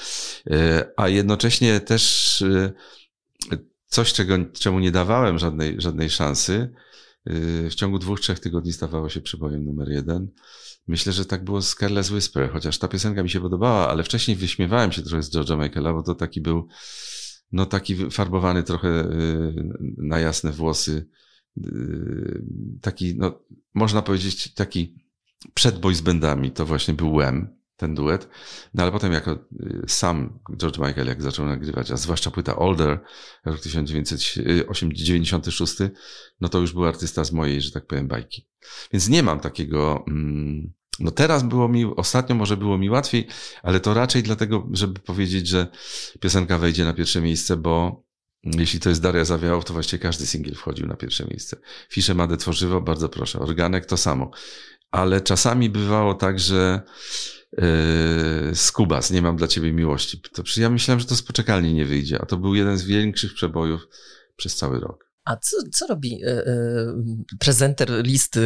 E, 0.49 0.85
a 0.97 1.07
jednocześnie 1.07 1.79
też 1.79 2.41
e, 2.41 2.71
coś, 3.91 4.13
czego, 4.13 4.35
czemu 4.53 4.79
nie 4.79 4.91
dawałem 4.91 5.39
żadnej, 5.39 5.81
żadnej 5.81 6.09
szansy, 6.09 6.73
yy, 7.25 7.69
w 7.69 7.75
ciągu 7.75 7.99
dwóch, 7.99 8.19
trzech 8.19 8.39
tygodni 8.39 8.73
stawało 8.73 9.09
się 9.09 9.21
przebojem 9.21 9.65
numer 9.65 9.89
jeden. 9.89 10.27
Myślę, 10.87 11.13
że 11.13 11.25
tak 11.25 11.43
było 11.43 11.61
z 11.61 11.75
Careless 11.75 12.11
Whisper, 12.11 12.51
chociaż 12.51 12.77
ta 12.77 12.87
piosenka 12.87 13.23
mi 13.23 13.29
się 13.29 13.41
podobała, 13.41 13.89
ale 13.89 14.03
wcześniej 14.03 14.37
wyśmiewałem 14.37 14.91
się 14.91 15.01
trochę 15.01 15.23
z 15.23 15.31
George'a 15.31 15.63
Michaela, 15.63 15.93
bo 15.93 16.03
to 16.03 16.15
taki 16.15 16.41
był, 16.41 16.67
no 17.51 17.65
taki 17.65 18.11
farbowany 18.11 18.63
trochę 18.63 18.87
yy, 18.87 19.73
na 19.97 20.19
jasne 20.19 20.51
włosy, 20.51 21.09
yy, 21.57 22.43
taki, 22.81 23.15
no 23.17 23.39
można 23.73 24.01
powiedzieć, 24.01 24.53
taki 24.53 24.95
przed 25.53 25.79
boys 25.79 26.01
bandami, 26.01 26.51
to 26.51 26.65
właśnie 26.65 26.93
był 26.93 27.15
Wem 27.15 27.61
ten 27.81 27.95
duet. 27.95 28.29
No 28.73 28.83
ale 28.83 28.91
potem 28.91 29.13
jako 29.13 29.31
y, 29.31 29.37
sam 29.87 30.39
George 30.57 30.77
Michael, 30.77 31.07
jak 31.07 31.21
zaczął 31.21 31.45
nagrywać, 31.45 31.91
a 31.91 31.97
zwłaszcza 31.97 32.31
płyta 32.31 32.55
Older, 32.55 32.99
rok 33.45 33.59
1996, 33.59 35.75
no 36.41 36.49
to 36.49 36.59
już 36.59 36.73
był 36.73 36.85
artysta 36.85 37.23
z 37.23 37.31
mojej, 37.31 37.61
że 37.61 37.71
tak 37.71 37.87
powiem, 37.87 38.07
bajki. 38.07 38.47
Więc 38.93 39.09
nie 39.09 39.23
mam 39.23 39.39
takiego, 39.39 40.03
mm, 40.07 40.73
no 40.99 41.11
teraz 41.11 41.43
było 41.43 41.67
mi, 41.67 41.85
ostatnio 41.85 42.35
może 42.35 42.57
było 42.57 42.77
mi 42.77 42.89
łatwiej, 42.89 43.27
ale 43.63 43.79
to 43.79 43.93
raczej 43.93 44.23
dlatego, 44.23 44.67
żeby 44.71 44.99
powiedzieć, 44.99 45.47
że 45.47 45.67
piosenka 46.19 46.57
wejdzie 46.57 46.85
na 46.85 46.93
pierwsze 46.93 47.21
miejsce, 47.21 47.57
bo 47.57 48.03
jeśli 48.43 48.79
to 48.79 48.89
jest 48.89 49.01
Daria 49.01 49.25
Zawiałow, 49.25 49.65
to 49.65 49.73
właściwie 49.73 50.03
każdy 50.03 50.25
singiel 50.25 50.55
wchodził 50.55 50.87
na 50.87 50.95
pierwsze 50.95 51.25
miejsce. 51.25 51.57
Fisze 51.89 52.13
Made 52.13 52.37
Tworzywo, 52.37 52.81
bardzo 52.81 53.09
proszę. 53.09 53.39
Organek 53.39 53.85
to 53.85 53.97
samo. 53.97 54.31
Ale 54.91 55.21
czasami 55.21 55.69
bywało 55.69 56.13
tak, 56.13 56.39
że 56.39 56.81
yy, 57.57 58.55
Skubas, 58.55 59.11
nie 59.11 59.21
mam 59.21 59.35
dla 59.35 59.47
ciebie 59.47 59.73
miłości. 59.73 60.21
To, 60.33 60.43
ja 60.57 60.69
myślałem, 60.69 60.99
że 60.99 61.05
to 61.05 61.15
z 61.15 61.23
poczekalni 61.23 61.73
nie 61.73 61.85
wyjdzie, 61.85 62.21
a 62.21 62.25
to 62.25 62.37
był 62.37 62.55
jeden 62.55 62.77
z 62.77 62.83
większych 62.83 63.33
przebojów 63.33 63.87
przez 64.35 64.55
cały 64.55 64.79
rok. 64.79 65.10
A 65.25 65.35
co, 65.35 65.57
co 65.73 65.87
robi 65.87 66.23
y, 66.23 66.27
y, 66.27 67.37
prezenter 67.39 68.05
listy 68.05 68.39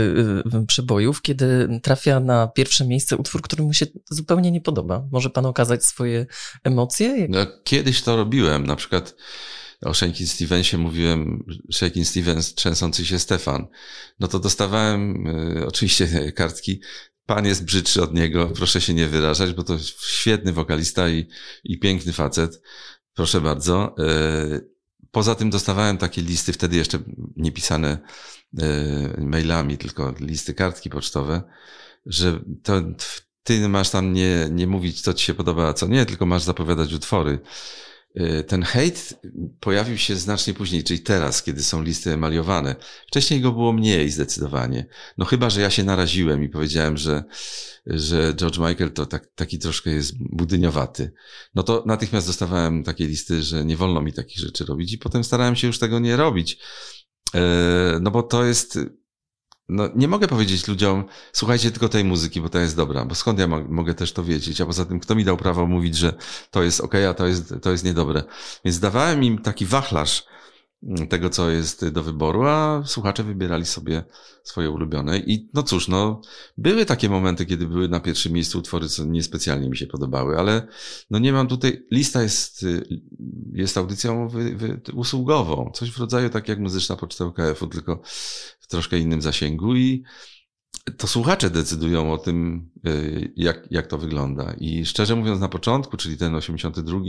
y, 0.64 0.66
przebojów, 0.68 1.22
kiedy 1.22 1.80
trafia 1.84 2.20
na 2.20 2.48
pierwsze 2.48 2.88
miejsce 2.88 3.18
utwór, 3.18 3.42
który 3.42 3.64
mu 3.64 3.74
się 3.74 3.86
zupełnie 4.10 4.52
nie 4.52 4.62
podoba? 4.62 5.08
Może 5.12 5.30
pan 5.30 5.46
okazać 5.46 5.86
swoje 5.86 6.26
emocje? 6.64 7.28
No, 7.30 7.46
kiedyś 7.64 8.02
to 8.02 8.16
robiłem, 8.16 8.68
na 8.68 8.76
przykład 8.76 9.16
o 9.82 9.94
Shakin 9.94 10.28
Stevensie 10.28 10.78
mówiłem, 10.78 11.44
Shakin 11.74 12.06
Stevens, 12.06 12.54
trzęsący 12.54 13.06
się 13.06 13.20
Stefan. 13.20 13.68
No 14.20 14.28
to 14.28 14.40
dostawałem 14.40 15.28
y, 15.28 15.66
oczywiście 15.68 16.32
kartki 16.32 16.82
pan 17.26 17.46
jest 17.46 17.66
brzydszy 17.66 18.04
od 18.04 18.14
niego, 18.14 18.48
proszę 18.56 18.82
się 18.82 18.94
nie 18.94 19.08
wyrażać, 19.08 19.54
bo 19.54 19.64
to 19.64 19.78
świetny 20.02 20.54
wokalista 20.54 21.10
i, 21.10 21.28
i 21.64 21.80
piękny 21.80 22.14
facet. 22.14 22.62
Proszę 23.14 23.42
bardzo. 23.42 23.96
E, 24.00 24.75
poza 25.16 25.36
tym 25.36 25.50
dostawałem 25.50 25.98
takie 25.98 26.22
listy, 26.22 26.54
wtedy 26.54 26.76
jeszcze 26.76 27.00
nie 27.38 27.52
pisane 27.52 27.98
e, 28.60 29.22
mailami, 29.22 29.78
tylko 29.78 30.14
listy 30.20 30.54
kartki 30.54 30.90
pocztowe, 30.90 31.42
że 32.06 32.40
to 32.64 32.74
ty 33.44 33.70
masz 33.70 33.90
tam 33.90 34.14
nie, 34.14 34.48
nie 34.52 34.68
mówić, 34.68 35.02
co 35.02 35.14
ci 35.14 35.26
się 35.26 35.34
podoba, 35.34 35.68
a 35.68 35.74
co 35.74 35.88
nie, 35.88 36.06
tylko 36.06 36.26
masz 36.26 36.44
zapowiadać 36.44 36.94
utwory. 36.94 37.40
Y, 38.22 38.44
ten 38.44 38.64
hejt 38.64 39.20
pojawił 39.60 39.98
się 39.98 40.16
znacznie 40.16 40.54
później, 40.54 40.84
czyli 40.84 41.00
teraz, 41.00 41.44
kiedy 41.44 41.64
są 41.64 41.84
listy 41.84 42.12
emaliowane. 42.14 42.76
Wcześniej 43.08 43.42
go 43.42 43.52
było 43.52 43.74
mniej 43.74 44.10
zdecydowanie. 44.10 44.86
No 45.18 45.26
chyba, 45.26 45.50
że 45.50 45.62
ja 45.62 45.70
się 45.70 45.84
naraziłem 45.84 46.44
i 46.44 46.50
powiedziałem, 46.50 46.98
że, 46.98 47.24
że 47.86 48.34
George 48.34 48.58
Michael 48.58 48.92
to 48.92 49.06
tak, 49.06 49.28
taki 49.36 49.60
troszkę 49.60 49.90
jest 49.90 50.14
budyniowaty. 50.20 51.12
No 51.56 51.64
to 51.64 51.84
natychmiast 51.86 52.28
dostawałem 52.28 52.84
takie 52.84 53.08
listy, 53.08 53.44
że 53.44 53.66
nie 53.66 53.78
wolno 53.78 54.02
mi 54.02 54.14
takich 54.14 54.40
rzeczy 54.40 54.66
robić 54.66 54.94
i 54.94 54.98
potem 54.98 55.24
starałem 55.24 55.56
się 55.56 55.68
już 55.68 55.80
tego 55.80 56.00
nie 56.00 56.16
robić. 56.16 56.60
E, 57.36 58.00
no 58.02 58.12
bo 58.12 58.24
to 58.24 58.46
jest 58.46 58.80
no, 59.70 59.90
nie 59.96 60.08
mogę 60.08 60.28
powiedzieć 60.28 60.68
ludziom, 60.68 61.04
słuchajcie 61.34 61.72
tylko 61.72 61.90
tej 61.90 62.04
muzyki, 62.04 62.42
bo 62.42 62.50
to 62.50 62.60
jest 62.60 62.76
dobra, 62.76 63.06
bo 63.06 63.16
skąd 63.16 63.40
ja 63.40 63.48
mogę 63.48 63.94
też 63.94 64.14
to 64.14 64.24
wiedzieć? 64.24 64.62
A 64.62 64.66
poza 64.66 64.86
tym, 64.86 65.00
kto 65.00 65.16
mi 65.16 65.26
dał 65.26 65.38
prawo 65.38 65.66
mówić, 65.66 65.96
że 65.96 66.14
to 66.52 66.64
jest 66.64 66.82
ok, 66.82 66.96
a 67.10 67.14
to 67.14 67.28
jest, 67.28 67.54
to 67.62 67.72
jest 67.72 67.84
niedobre? 67.84 68.24
Więc 68.66 68.80
dawałem 68.80 69.24
im 69.24 69.38
taki 69.38 69.66
wachlarz 69.66 70.26
tego, 71.10 71.30
co 71.30 71.50
jest 71.50 71.90
do 71.90 72.04
wyboru, 72.04 72.44
a 72.44 72.84
słuchacze 72.86 73.24
wybierali 73.24 73.66
sobie 73.66 74.04
swoje 74.44 74.72
ulubione. 74.72 75.18
I 75.20 75.50
no 75.54 75.64
cóż, 75.64 75.88
no, 75.88 76.22
były 76.58 76.86
takie 76.86 77.10
momenty, 77.10 77.46
kiedy 77.46 77.68
były 77.68 77.90
na 77.90 78.00
pierwszym 78.00 78.34
miejscu 78.34 78.60
utwory, 78.60 78.90
co 78.90 79.06
niespecjalnie 79.06 79.70
mi 79.70 79.78
się 79.78 79.88
podobały, 79.88 80.40
ale 80.40 80.68
no 81.10 81.20
nie 81.20 81.34
mam 81.34 81.48
tutaj, 81.48 81.86
lista 81.92 82.24
jest, 82.24 82.66
jest 83.54 83.78
audycją 83.78 84.30
wy, 84.30 84.56
wy, 84.56 84.82
usługową, 84.94 85.72
coś 85.74 85.92
w 85.92 86.00
rodzaju 86.00 86.30
tak 86.30 86.48
jak 86.48 86.60
muzyczna 86.60 86.96
poczta 86.96 87.26
UKF-u, 87.26 87.68
tylko 87.68 88.02
w 88.66 88.68
troszkę 88.68 89.00
innym 89.00 89.22
zasięgu 89.22 89.76
i 89.76 90.04
to 90.98 91.08
słuchacze 91.08 91.50
decydują 91.50 92.14
o 92.14 92.18
tym, 92.18 92.70
y, 92.88 93.34
jak, 93.36 93.68
jak 93.72 93.88
to 93.88 93.98
wygląda. 93.98 94.56
I 94.58 94.86
szczerze 94.86 95.16
mówiąc, 95.16 95.40
na 95.40 95.50
początku, 95.50 95.98
czyli 95.98 96.18
ten 96.18 96.36
82, 96.36 97.00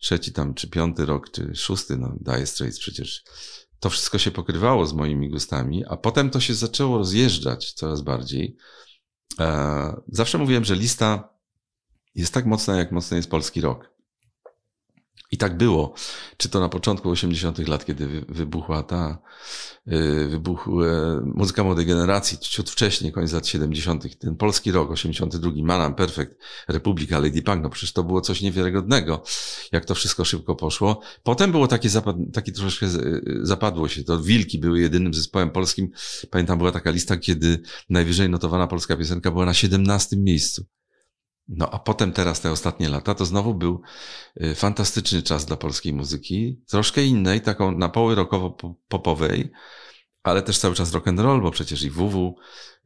trzeci 0.00 0.32
tam, 0.32 0.54
czy 0.54 0.70
piąty 0.70 1.06
rok, 1.06 1.30
czy 1.30 1.54
szósty, 1.54 1.96
no, 1.96 2.16
Dire 2.20 2.46
Straits 2.46 2.78
przecież, 2.78 3.24
to 3.80 3.90
wszystko 3.90 4.18
się 4.18 4.30
pokrywało 4.30 4.86
z 4.86 4.92
moimi 4.92 5.30
gustami, 5.30 5.84
a 5.88 5.96
potem 5.96 6.30
to 6.30 6.40
się 6.40 6.54
zaczęło 6.54 6.98
rozjeżdżać 6.98 7.72
coraz 7.72 8.00
bardziej. 8.00 8.56
E, 9.40 10.00
zawsze 10.08 10.38
mówiłem, 10.38 10.64
że 10.64 10.76
lista 10.76 11.28
jest 12.14 12.34
tak 12.34 12.46
mocna, 12.46 12.76
jak 12.76 12.92
mocny 12.92 13.16
jest 13.16 13.30
polski 13.30 13.60
rok. 13.60 13.91
I 15.32 15.38
tak 15.38 15.56
było. 15.56 15.94
Czy 16.36 16.48
to 16.48 16.60
na 16.60 16.68
początku 16.68 17.10
80. 17.10 17.68
lat, 17.68 17.84
kiedy 17.84 18.24
wybuchła 18.28 18.82
ta, 18.82 19.18
y, 19.92 20.28
wybuchła 20.28 20.86
muzyka 21.24 21.64
młodej 21.64 21.86
generacji, 21.86 22.38
ciut 22.38 22.70
wcześniej, 22.70 23.12
koniec 23.12 23.32
lat 23.32 23.46
70., 23.46 24.18
ten 24.18 24.36
polski 24.36 24.72
rok, 24.72 24.90
82, 24.90 25.50
Manam, 25.62 25.94
Perfect, 25.94 26.34
Republika, 26.68 27.18
Lady 27.18 27.42
Punk, 27.42 27.62
no 27.62 27.70
przecież 27.70 27.92
to 27.92 28.04
było 28.04 28.20
coś 28.20 28.40
niewiarygodnego, 28.40 29.22
jak 29.72 29.84
to 29.84 29.94
wszystko 29.94 30.24
szybko 30.24 30.56
poszło. 30.56 31.00
Potem 31.22 31.52
było 31.52 31.68
takie, 31.68 31.88
zapad, 31.88 32.16
takie 32.32 32.52
troszeczkę 32.52 32.86
zapadło 33.42 33.88
się, 33.88 34.04
to 34.04 34.20
Wilki 34.20 34.58
były 34.58 34.80
jedynym 34.80 35.14
zespołem 35.14 35.50
polskim. 35.50 35.90
Pamiętam, 36.30 36.58
była 36.58 36.72
taka 36.72 36.90
lista, 36.90 37.16
kiedy 37.16 37.62
najwyżej 37.90 38.30
notowana 38.30 38.66
polska 38.66 38.96
piosenka 38.96 39.30
była 39.30 39.46
na 39.46 39.54
17 39.54 40.16
miejscu. 40.16 40.66
No 41.48 41.70
a 41.70 41.78
potem 41.78 42.12
teraz 42.12 42.40
te 42.40 42.50
ostatnie 42.50 42.88
lata 42.88 43.14
to 43.14 43.26
znowu 43.26 43.54
był 43.54 43.82
y, 44.42 44.54
fantastyczny 44.54 45.22
czas 45.22 45.46
dla 45.46 45.56
polskiej 45.56 45.92
muzyki, 45.92 46.62
troszkę 46.68 47.04
innej, 47.04 47.40
taką 47.40 47.78
na 47.78 47.88
poły 47.88 48.14
rockowo-popowej, 48.14 49.50
ale 50.22 50.42
też 50.42 50.58
cały 50.58 50.74
czas 50.74 50.92
rock 50.92 51.08
and 51.08 51.20
roll, 51.20 51.42
bo 51.42 51.50
przecież 51.50 51.82
i 51.82 51.90
WW 51.90 52.36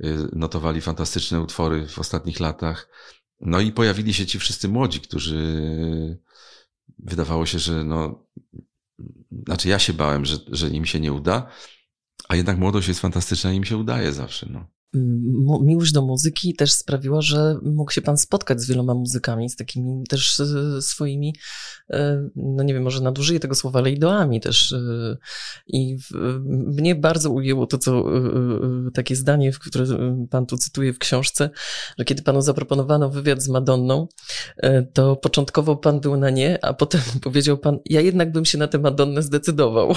y, 0.05 0.29
notowali 0.33 0.81
fantastyczne 0.81 1.41
utwory 1.41 1.87
w 1.87 1.99
ostatnich 1.99 2.41
latach. 2.41 2.89
No 3.41 3.61
i 3.61 3.73
pojawili 3.73 4.15
się 4.15 4.27
ci 4.27 4.39
wszyscy 4.39 4.69
młodzi, 4.69 5.01
którzy 5.01 5.37
wydawało 6.99 7.47
się, 7.47 7.59
że 7.59 7.85
no, 7.85 8.27
znaczy 9.47 9.69
ja 9.69 9.79
się 9.79 9.93
bałem, 9.93 10.25
że, 10.25 10.37
że 10.49 10.69
im 10.69 10.87
się 10.87 11.01
nie 11.01 11.13
uda, 11.13 11.51
a 12.29 12.37
jednak 12.37 12.59
młodość 12.59 12.89
jest 12.89 13.01
fantastyczna 13.01 13.53
i 13.53 13.57
im 13.57 13.65
się 13.65 13.77
udaje 13.77 14.13
zawsze. 14.13 14.47
No 14.51 14.76
miłość 15.63 15.93
do 15.93 16.03
muzyki 16.03 16.55
też 16.55 16.73
sprawiła, 16.73 17.21
że 17.21 17.59
mógł 17.63 17.93
się 17.93 18.03
pan 18.03 18.19
spotkać 18.19 18.61
z 18.61 18.69
wieloma 18.69 18.95
muzykami, 18.95 19.51
z 19.51 19.57
takimi 19.57 20.05
też 20.09 20.41
e, 20.41 20.83
swoimi, 20.83 21.35
e, 21.91 22.29
no 22.37 22.63
nie 22.63 22.75
wiem, 22.75 22.83
może 22.83 23.01
nadużyję 23.01 23.41
tego 23.41 23.55
słowa, 23.55 23.79
ale 23.79 23.91
ideami 23.91 24.41
też. 24.41 24.73
E, 24.73 25.17
I 25.67 25.97
mnie 26.67 26.95
bardzo 26.95 27.31
ujęło 27.31 27.67
to, 27.67 27.79
co 27.79 28.05
takie 28.95 29.17
zdanie, 29.17 29.53
które 29.53 29.85
pan 30.31 30.47
tu 30.47 30.57
cytuje 30.57 30.93
w 30.93 30.99
książce, 30.99 31.51
że 31.99 32.05
kiedy 32.05 32.23
panu 32.23 32.41
zaproponowano 32.41 33.11
wywiad 33.11 33.43
z 33.43 33.49
Madonną, 33.49 34.09
to 34.93 35.17
początkowo 35.17 35.77
pan 35.77 36.01
był 36.01 36.17
na 36.17 36.31
nie, 36.31 36.65
a 36.65 36.75
potem 36.75 37.01
powiedział 37.25 37.59
pan, 37.59 37.79
ja 37.85 38.01
jednak 38.01 38.33
bym 38.33 38.45
się 38.45 38.59
na 38.59 38.69
tę 38.69 38.79
Madonnę 38.79 39.23
zdecydował. 39.23 39.95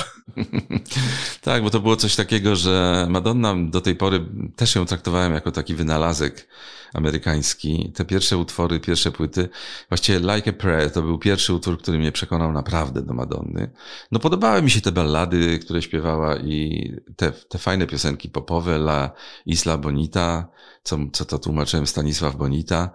tak, 1.41 1.63
bo 1.63 1.69
to 1.69 1.79
było 1.79 1.95
coś 1.95 2.15
takiego, 2.15 2.55
że 2.55 3.07
Madonna 3.09 3.55
do 3.71 3.81
tej 3.81 3.95
pory 3.95 4.25
też 4.55 4.75
ją 4.79 4.85
traktowałem 4.85 5.33
jako 5.33 5.51
taki 5.51 5.75
wynalazek 5.75 6.47
amerykański. 6.93 7.91
Te 7.95 8.05
pierwsze 8.05 8.37
utwory, 8.37 8.79
pierwsze 8.79 9.11
płyty, 9.11 9.49
właściwie 9.89 10.19
Like 10.19 10.49
a 10.49 10.53
Prayer 10.53 10.91
to 10.91 11.01
był 11.01 11.17
pierwszy 11.17 11.53
utwór, 11.53 11.81
który 11.81 11.97
mnie 11.97 12.11
przekonał 12.11 12.51
naprawdę 12.51 13.01
do 13.01 13.13
Madonny. 13.13 13.71
No 14.11 14.19
podobały 14.19 14.61
mi 14.61 14.71
się 14.71 14.81
te 14.81 14.91
ballady, 14.91 15.59
które 15.59 15.81
śpiewała 15.81 16.37
i 16.37 16.91
te, 17.15 17.31
te 17.31 17.57
fajne 17.57 17.87
piosenki 17.87 18.29
popowe, 18.29 18.75
La 18.75 19.11
Isla 19.45 19.77
Bonita, 19.77 20.47
co, 20.83 20.97
co 21.13 21.25
to 21.25 21.39
tłumaczyłem 21.39 21.87
Stanisław 21.87 22.35
Bonita. 22.35 22.89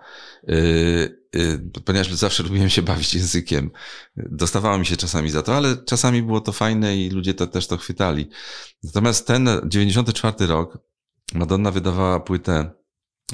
Yy, 0.46 1.24
ponieważ 1.84 2.12
zawsze 2.12 2.42
lubiłem 2.42 2.70
się 2.70 2.82
bawić 2.82 3.14
językiem. 3.14 3.70
Dostawało 4.16 4.78
mi 4.78 4.86
się 4.86 4.96
czasami 4.96 5.30
za 5.30 5.42
to, 5.42 5.56
ale 5.56 5.76
czasami 5.76 6.22
było 6.22 6.40
to 6.40 6.52
fajne 6.52 6.96
i 6.96 7.10
ludzie 7.10 7.34
to, 7.34 7.46
też 7.46 7.66
to 7.66 7.76
chwytali. 7.76 8.28
Natomiast 8.84 9.26
ten 9.26 9.48
94 9.64 10.46
rok, 10.46 10.78
Madonna 11.32 11.70
wydawała 11.70 12.20
płytę 12.20 12.70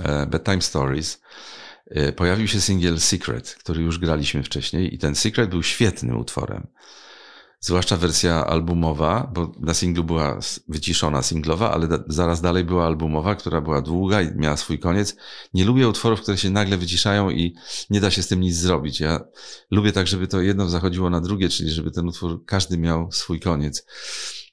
e, 0.02 0.26
Bedtime 0.26 0.62
Stories. 0.62 1.22
E, 1.86 2.12
pojawił 2.12 2.48
się 2.48 2.60
singiel 2.60 3.00
Secret, 3.00 3.54
który 3.54 3.82
już 3.82 3.98
graliśmy 3.98 4.42
wcześniej 4.42 4.94
i 4.94 4.98
ten 4.98 5.14
Secret 5.14 5.50
był 5.50 5.62
świetnym 5.62 6.18
utworem. 6.18 6.66
Zwłaszcza 7.62 7.96
wersja 7.96 8.46
albumowa, 8.46 9.30
bo 9.34 9.52
na 9.60 9.74
singlu 9.74 10.04
była 10.04 10.38
wyciszona 10.68 11.22
singlowa, 11.22 11.72
ale 11.72 11.88
zaraz 12.08 12.40
dalej 12.40 12.64
była 12.64 12.86
albumowa, 12.86 13.34
która 13.34 13.60
była 13.60 13.80
długa 13.80 14.22
i 14.22 14.36
miała 14.36 14.56
swój 14.56 14.78
koniec. 14.78 15.16
Nie 15.54 15.64
lubię 15.64 15.88
utworów, 15.88 16.20
które 16.20 16.38
się 16.38 16.50
nagle 16.50 16.76
wyciszają 16.76 17.30
i 17.30 17.54
nie 17.90 18.00
da 18.00 18.10
się 18.10 18.22
z 18.22 18.28
tym 18.28 18.40
nic 18.40 18.56
zrobić. 18.56 19.00
Ja 19.00 19.20
lubię 19.70 19.92
tak, 19.92 20.06
żeby 20.06 20.26
to 20.28 20.40
jedno 20.40 20.68
zachodziło 20.68 21.10
na 21.10 21.20
drugie, 21.20 21.48
czyli 21.48 21.70
żeby 21.70 21.90
ten 21.90 22.08
utwór 22.08 22.44
każdy 22.44 22.78
miał 22.78 23.12
swój 23.12 23.40
koniec. 23.40 23.86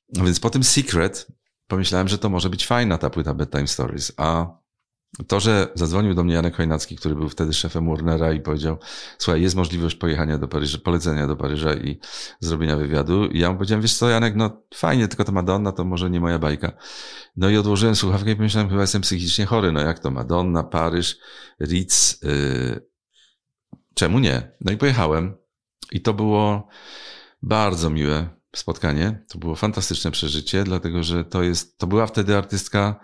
Więc 0.09 0.39
po 0.39 0.49
tym 0.49 0.63
Secret 0.63 1.27
pomyślałem, 1.67 2.07
że 2.07 2.17
to 2.17 2.29
może 2.29 2.49
być 2.49 2.67
fajna 2.67 2.97
ta 2.97 3.09
płyta 3.09 3.33
Bedtime 3.33 3.67
Stories. 3.67 4.11
A 4.17 4.57
to, 5.27 5.39
że 5.39 5.67
zadzwonił 5.75 6.13
do 6.13 6.23
mnie 6.23 6.33
Janek 6.33 6.55
Chojnacki, 6.55 6.95
który 6.95 7.15
był 7.15 7.29
wtedy 7.29 7.53
szefem 7.53 7.89
Warnera 7.89 8.33
i 8.33 8.41
powiedział, 8.41 8.77
słuchaj, 9.17 9.41
jest 9.41 9.55
możliwość 9.55 9.95
pojechania 9.95 10.37
do 10.37 10.47
Paryża, 10.47 10.77
polecenia 10.77 11.27
do 11.27 11.35
Paryża 11.35 11.73
i 11.73 11.99
zrobienia 12.39 12.77
wywiadu. 12.77 13.25
I 13.25 13.39
ja 13.39 13.49
mu 13.49 13.55
powiedziałem, 13.55 13.81
wiesz 13.81 13.95
co, 13.95 14.09
Janek, 14.09 14.35
no 14.35 14.61
fajnie, 14.73 15.07
tylko 15.07 15.23
to 15.23 15.31
Madonna 15.31 15.71
to 15.71 15.85
może 15.85 16.09
nie 16.09 16.19
moja 16.19 16.39
bajka. 16.39 16.71
No 17.35 17.49
i 17.49 17.57
odłożyłem 17.57 17.95
słuchawkę 17.95 18.31
i 18.31 18.35
pomyślałem, 18.35 18.69
chyba 18.69 18.81
jestem 18.81 19.01
psychicznie 19.01 19.45
chory, 19.45 19.71
no 19.71 19.79
jak 19.79 19.99
to 19.99 20.11
Madonna, 20.11 20.63
Paryż, 20.63 21.17
Ritz, 21.61 22.21
yy... 22.23 22.87
czemu 23.93 24.19
nie? 24.19 24.51
No 24.61 24.71
i 24.71 24.77
pojechałem. 24.77 25.37
I 25.91 26.01
to 26.01 26.13
było 26.13 26.67
bardzo 27.41 27.89
miłe 27.89 28.36
spotkanie. 28.55 29.25
To 29.29 29.39
było 29.39 29.55
fantastyczne 29.55 30.11
przeżycie, 30.11 30.63
dlatego 30.63 31.03
że 31.03 31.25
to 31.25 31.43
jest, 31.43 31.77
to 31.77 31.87
była 31.87 32.07
wtedy 32.07 32.37
artystka 32.37 32.99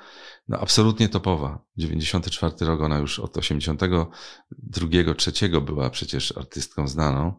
no, 0.47 0.59
absolutnie 0.59 1.09
topowa. 1.09 1.65
94 1.77 2.55
rok, 2.61 2.81
ona 2.81 2.97
już 2.97 3.19
od 3.19 3.37
82, 3.37 5.13
3 5.13 5.49
była 5.49 5.89
przecież 5.89 6.37
artystką 6.37 6.87
znaną. 6.87 7.33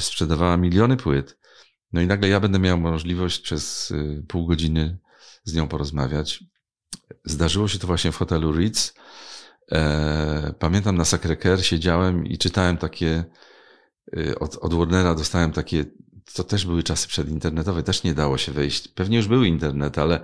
Sprzedawała 0.00 0.56
miliony 0.56 0.96
płyt. 0.96 1.38
No 1.92 2.00
i 2.00 2.06
nagle 2.06 2.28
ja 2.28 2.40
będę 2.40 2.58
miał 2.58 2.78
możliwość 2.78 3.40
przez 3.40 3.90
y, 3.90 4.24
pół 4.28 4.46
godziny 4.46 4.98
z 5.44 5.54
nią 5.54 5.68
porozmawiać. 5.68 6.44
Zdarzyło 7.24 7.68
się 7.68 7.78
to 7.78 7.86
właśnie 7.86 8.12
w 8.12 8.16
hotelu 8.16 8.52
Ritz. 8.52 8.94
E, 9.72 10.54
pamiętam 10.58 10.96
na 10.96 11.04
Sacré-Cœur 11.04 11.62
siedziałem 11.62 12.26
i 12.26 12.38
czytałem 12.38 12.76
takie, 12.76 13.24
y, 14.16 14.38
od, 14.38 14.56
od 14.56 14.74
Warnera 14.74 15.14
dostałem 15.14 15.52
takie 15.52 15.84
to 16.34 16.44
też 16.44 16.66
były 16.66 16.82
czasy 16.82 17.08
przedinternetowe, 17.08 17.82
też 17.82 18.02
nie 18.02 18.14
dało 18.14 18.38
się 18.38 18.52
wejść. 18.52 18.88
Pewnie 18.88 19.16
już 19.16 19.28
był 19.28 19.44
internet, 19.44 19.98
ale 19.98 20.20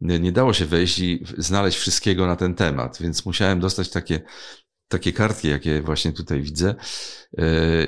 nie 0.00 0.32
dało 0.32 0.52
się 0.52 0.66
wejść 0.66 0.98
i 0.98 1.24
znaleźć 1.38 1.78
wszystkiego 1.78 2.26
na 2.26 2.36
ten 2.36 2.54
temat, 2.54 2.98
więc 3.00 3.26
musiałem 3.26 3.60
dostać 3.60 3.90
takie, 3.90 4.20
takie 4.88 5.12
kartki, 5.12 5.48
jakie 5.48 5.82
właśnie 5.82 6.12
tutaj 6.12 6.42
widzę, 6.42 6.74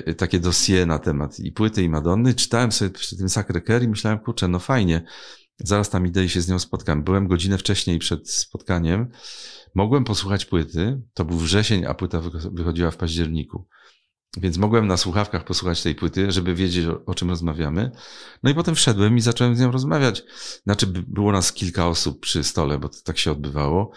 yy, 0.05 0.15
takie 0.15 0.39
dosie 0.39 0.85
na 0.85 0.99
temat 0.99 1.39
i 1.39 1.51
płyty, 1.51 1.83
i 1.83 1.89
Madonny. 1.89 2.33
Czytałem 2.33 2.71
sobie 2.71 2.91
przy 2.91 3.17
tym 3.17 3.27
Sacré-Cœur 3.27 3.83
i 3.83 3.87
myślałem, 3.87 4.19
kurczę, 4.19 4.47
no 4.47 4.59
fajnie, 4.59 5.05
zaraz 5.59 5.89
tam 5.89 6.07
idę 6.07 6.25
i 6.25 6.29
się 6.29 6.41
z 6.41 6.47
nią 6.47 6.59
spotkam. 6.59 7.03
Byłem 7.03 7.27
godzinę 7.27 7.57
wcześniej 7.57 7.99
przed 7.99 8.29
spotkaniem, 8.29 9.11
mogłem 9.75 10.03
posłuchać 10.03 10.45
płyty, 10.45 11.01
to 11.13 11.25
był 11.25 11.37
wrzesień, 11.37 11.85
a 11.85 11.93
płyta 11.93 12.21
wychodziła 12.51 12.91
w 12.91 12.97
październiku. 12.97 13.67
Więc 14.37 14.57
mogłem 14.57 14.87
na 14.87 14.97
słuchawkach 14.97 15.45
posłuchać 15.45 15.83
tej 15.83 15.95
płyty, 15.95 16.31
żeby 16.31 16.55
wiedzieć, 16.55 16.85
o, 16.85 17.05
o, 17.05 17.15
czym 17.15 17.29
rozmawiamy. 17.29 17.91
No 18.43 18.51
i 18.51 18.55
potem 18.55 18.75
wszedłem 18.75 19.17
i 19.17 19.21
zacząłem 19.21 19.55
z 19.55 19.59
nią 19.59 19.71
rozmawiać. 19.71 20.23
Znaczy, 20.63 20.87
było 20.87 21.31
nas 21.31 21.53
kilka 21.53 21.87
osób 21.87 22.19
przy 22.19 22.43
stole, 22.43 22.79
bo 22.79 22.89
to 22.89 22.97
tak 23.03 23.17
się 23.17 23.31
odbywało. 23.31 23.91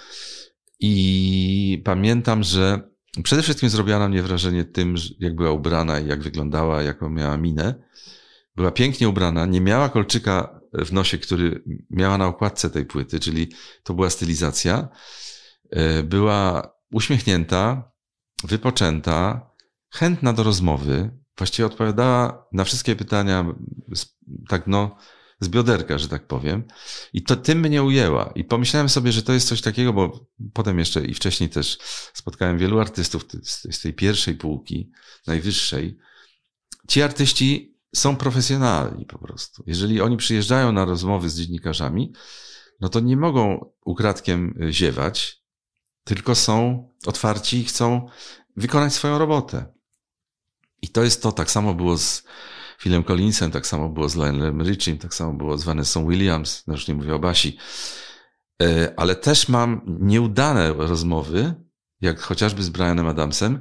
I 0.80 1.82
pamiętam, 1.84 2.42
że 2.42 2.90
przede 3.22 3.42
wszystkim 3.42 3.68
zrobiła 3.68 3.98
na 3.98 4.08
mnie 4.08 4.22
wrażenie 4.22 4.64
tym, 4.64 4.94
jak 5.18 5.36
była 5.36 5.50
ubrana 5.50 6.00
i 6.00 6.06
jak 6.06 6.22
wyglądała, 6.22 6.82
jaką 6.82 7.10
miała 7.10 7.36
minę. 7.36 7.74
Była 8.56 8.70
pięknie 8.70 9.08
ubrana, 9.08 9.46
nie 9.46 9.60
miała 9.60 9.88
kolczyka 9.88 10.60
w 10.72 10.92
nosie, 10.92 11.18
który 11.18 11.62
miała 11.90 12.18
na 12.18 12.26
okładce 12.26 12.70
tej 12.70 12.86
płyty, 12.86 13.20
czyli 13.20 13.52
to 13.82 13.94
była 13.94 14.10
stylizacja. 14.10 14.88
E, 15.70 16.02
była 16.02 16.70
uśmiechnięta, 16.92 17.92
wypoczęta, 18.44 19.50
chętna 19.90 20.32
do 20.32 20.42
rozmowy, 20.42 21.10
właściwie 21.38 21.66
odpowiadała 21.66 22.46
na 22.52 22.64
wszystkie 22.64 22.96
pytania 22.96 23.54
tak 24.48 24.66
no 24.66 24.96
z 25.40 25.48
bioderka, 25.48 25.98
że 25.98 26.08
tak 26.08 26.26
powiem. 26.26 26.64
I 27.12 27.22
to 27.22 27.36
tym 27.36 27.60
mnie 27.60 27.82
ujęła. 27.82 28.32
I 28.34 28.44
pomyślałem 28.44 28.88
sobie, 28.88 29.12
że 29.12 29.22
to 29.22 29.32
jest 29.32 29.48
coś 29.48 29.60
takiego, 29.60 29.92
bo 29.92 30.26
potem 30.52 30.78
jeszcze 30.78 31.04
i 31.04 31.14
wcześniej 31.14 31.48
też 31.50 31.78
spotkałem 32.14 32.58
wielu 32.58 32.80
artystów 32.80 33.26
z 33.70 33.80
tej 33.80 33.94
pierwszej 33.94 34.34
półki, 34.34 34.90
najwyższej. 35.26 35.98
Ci 36.88 37.02
artyści 37.02 37.76
są 37.94 38.16
profesjonalni 38.16 39.06
po 39.06 39.18
prostu. 39.18 39.64
Jeżeli 39.66 40.00
oni 40.00 40.16
przyjeżdżają 40.16 40.72
na 40.72 40.84
rozmowy 40.84 41.30
z 41.30 41.38
dziennikarzami, 41.38 42.12
no 42.80 42.88
to 42.88 43.00
nie 43.00 43.16
mogą 43.16 43.70
ukradkiem 43.84 44.58
ziewać, 44.70 45.42
tylko 46.04 46.34
są 46.34 46.88
otwarci 47.06 47.58
i 47.58 47.64
chcą 47.64 48.08
wykonać 48.56 48.94
swoją 48.94 49.18
robotę. 49.18 49.75
I 50.86 50.88
to 50.88 51.02
jest 51.04 51.22
to, 51.22 51.32
tak 51.32 51.50
samo 51.50 51.74
było 51.74 51.98
z 51.98 52.22
Philem 52.80 53.04
Collinsem, 53.04 53.50
tak 53.50 53.66
samo 53.66 53.88
było 53.88 54.08
z 54.08 54.16
Lionelem 54.16 54.62
Richiem, 54.62 54.98
tak 54.98 55.14
samo 55.14 55.32
było 55.32 55.58
z 55.58 55.64
Vanessa 55.64 56.00
Williams, 56.00 56.62
no 56.66 56.74
już 56.74 56.88
nie 56.88 56.94
mówię 56.94 57.14
o 57.14 57.18
Basi. 57.18 57.58
E, 58.62 58.94
ale 58.96 59.14
też 59.14 59.48
mam 59.48 59.80
nieudane 59.86 60.72
rozmowy, 60.72 61.54
jak 62.00 62.20
chociażby 62.20 62.62
z 62.62 62.68
Brianem 62.68 63.06
Adamsem, 63.06 63.60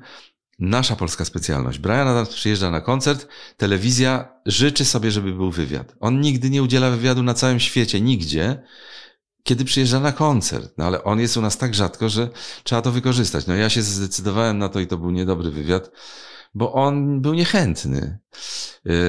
nasza 0.59 0.95
polska 0.95 1.25
specjalność. 1.25 1.79
Brian 1.79 2.07
Adams 2.07 2.29
przyjeżdża 2.29 2.71
na 2.71 2.81
koncert, 2.81 3.27
telewizja 3.57 4.41
życzy 4.45 4.85
sobie, 4.85 5.11
żeby 5.11 5.33
był 5.33 5.51
wywiad. 5.51 5.95
On 5.99 6.21
nigdy 6.21 6.49
nie 6.49 6.63
udziela 6.63 6.89
wywiadu 6.91 7.23
na 7.23 7.33
całym 7.33 7.59
świecie, 7.59 8.01
nigdzie, 8.01 8.63
kiedy 9.43 9.65
przyjeżdża 9.65 9.99
na 9.99 10.11
koncert. 10.11 10.73
No 10.77 10.85
ale 10.85 11.03
on 11.03 11.19
jest 11.19 11.37
u 11.37 11.41
nas 11.41 11.57
tak 11.57 11.75
rzadko, 11.75 12.09
że 12.09 12.29
trzeba 12.63 12.81
to 12.81 12.91
wykorzystać. 12.91 13.47
No 13.47 13.55
ja 13.55 13.69
się 13.69 13.81
zdecydowałem 13.81 14.57
na 14.57 14.69
to 14.69 14.79
i 14.79 14.87
to 14.87 14.97
był 14.97 15.11
niedobry 15.11 15.51
wywiad, 15.51 15.91
bo 16.55 16.73
on 16.73 17.21
był 17.21 17.33
niechętny. 17.33 18.19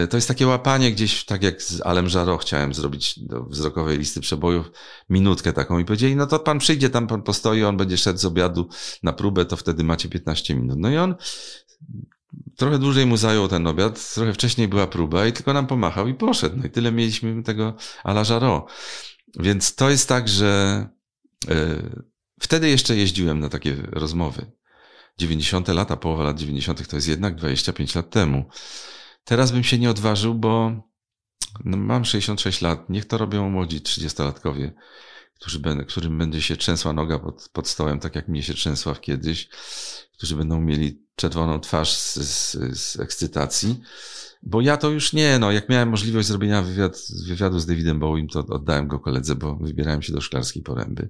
Y, 0.05 0.09
to 0.09 0.17
jest 0.17 0.29
takie 0.29 0.47
łapanie 0.47 0.93
gdzieś, 0.93 1.25
tak 1.25 1.43
jak 1.43 1.63
z 1.63 1.81
Alem 1.81 2.09
Żaro 2.09 2.39
chciałem 2.39 2.75
zrobić 2.75 3.19
do 3.19 3.43
wzrokowej 3.43 3.99
listy 3.99 4.21
przebojów, 4.21 4.71
minutkę 5.09 5.53
taką 5.53 5.79
i 5.79 5.85
powiedzieli, 5.85 6.17
no 6.17 6.27
to 6.27 6.39
pan 6.39 6.59
przyjdzie, 6.59 6.91
tam 6.91 7.07
pan 7.07 7.23
postoi, 7.23 7.65
on 7.65 7.77
będzie 7.77 7.97
szedł 7.97 8.19
z 8.19 8.25
obiadu 8.25 8.69
na 9.03 9.13
próbę, 9.13 9.45
to 9.45 9.57
wtedy 9.57 9.85
macie 9.85 10.09
15 10.09 10.55
minut. 10.55 10.79
No 10.79 10.91
i 10.91 10.97
on 10.97 11.15
trochę 12.57 12.79
dłużej 12.79 13.07
mu 13.07 13.17
zajął 13.17 13.49
ten 13.49 13.67
obiad, 13.67 14.15
trochę 14.15 14.33
wcześniej 14.33 14.69
była 14.69 14.87
próba 14.87 15.27
i 15.27 15.33
tylko 15.33 15.53
nam 15.53 15.67
pomachał 15.67 16.09
i 16.09 16.15
poszedł. 16.15 16.57
No 16.57 16.67
i 16.67 16.71
tyle 16.71 16.93
mieliśmy 16.93 17.43
tego 17.43 17.75
Ala 18.05 18.25
Żaro. 18.25 18.67
Więc 19.39 19.75
to 19.75 19.91
jest 19.91 20.09
tak, 20.09 20.29
że 20.29 20.89
yy, 21.49 22.03
wtedy 22.41 22.69
jeszcze 22.69 22.97
jeździłem 22.97 23.41
na 23.41 23.49
takie 23.49 23.77
rozmowy. 23.93 24.53
90. 25.19 25.69
lata, 25.69 25.97
połowa 25.97 26.25
lat 26.25 26.39
90. 26.39 26.89
to 26.89 26.97
jest 26.97 27.09
jednak 27.09 27.35
25 27.35 27.95
lat 27.95 28.11
temu. 28.11 28.45
Teraz 29.25 29.53
bym 29.53 29.65
się 29.65 29.79
nie 29.79 29.91
odważył, 29.91 30.35
bo 30.35 30.73
no, 31.65 31.77
mam 31.77 32.05
66 32.05 32.61
lat. 32.61 32.91
Niech 32.91 33.05
to 33.05 33.19
robią 33.19 33.51
młodzi 33.51 33.81
30-latkowie, 33.81 34.71
którzy 35.35 35.59
będą, 35.59 35.85
którym 35.85 36.19
będzie 36.19 36.43
się 36.43 36.57
trzęsła 36.57 36.93
noga 36.93 37.19
pod, 37.19 37.49
pod 37.53 37.69
stołem, 37.69 38.01
tak 38.01 38.15
jak 38.15 38.29
mnie 38.29 38.43
się 38.43 38.55
trzęsła 38.55 38.95
kiedyś, 38.95 39.49
którzy 40.17 40.37
będą 40.37 40.61
mieli 40.61 41.07
czerwoną 41.17 41.61
twarz 41.61 41.97
z, 41.97 42.15
z, 42.15 42.79
z 42.79 43.01
ekscytacji. 43.01 43.81
Bo 44.43 44.61
ja 44.61 44.77
to 44.77 44.91
już 44.91 45.13
nie, 45.13 45.39
no, 45.39 45.53
jak 45.53 45.69
miałem 45.69 45.89
możliwość 45.89 46.29
zrobienia 46.29 46.63
wywiad, 46.63 46.99
wywiadu 47.27 47.59
z 47.59 47.67
Davidem 47.67 47.99
Bowiem, 47.99 48.29
to 48.29 48.41
oddałem 48.41 48.89
go 48.89 48.99
koledze, 48.99 49.35
bo 49.35 49.57
wybierałem 49.57 50.03
się 50.03 50.13
do 50.13 50.21
Szklarskiej 50.21 50.63
Poręby. 50.63 51.09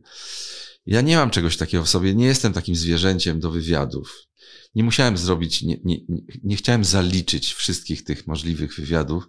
Ja 0.86 1.00
nie 1.00 1.16
mam 1.16 1.30
czegoś 1.30 1.56
takiego 1.56 1.84
w 1.84 1.88
sobie, 1.88 2.14
nie 2.14 2.26
jestem 2.26 2.52
takim 2.52 2.76
zwierzęciem 2.76 3.40
do 3.40 3.50
wywiadów. 3.50 4.22
Nie 4.74 4.84
musiałem 4.84 5.18
zrobić, 5.18 5.62
nie, 5.62 5.76
nie, 5.84 5.96
nie 6.44 6.56
chciałem 6.56 6.84
zaliczyć 6.84 7.54
wszystkich 7.54 8.04
tych 8.04 8.26
możliwych 8.26 8.76
wywiadów. 8.76 9.24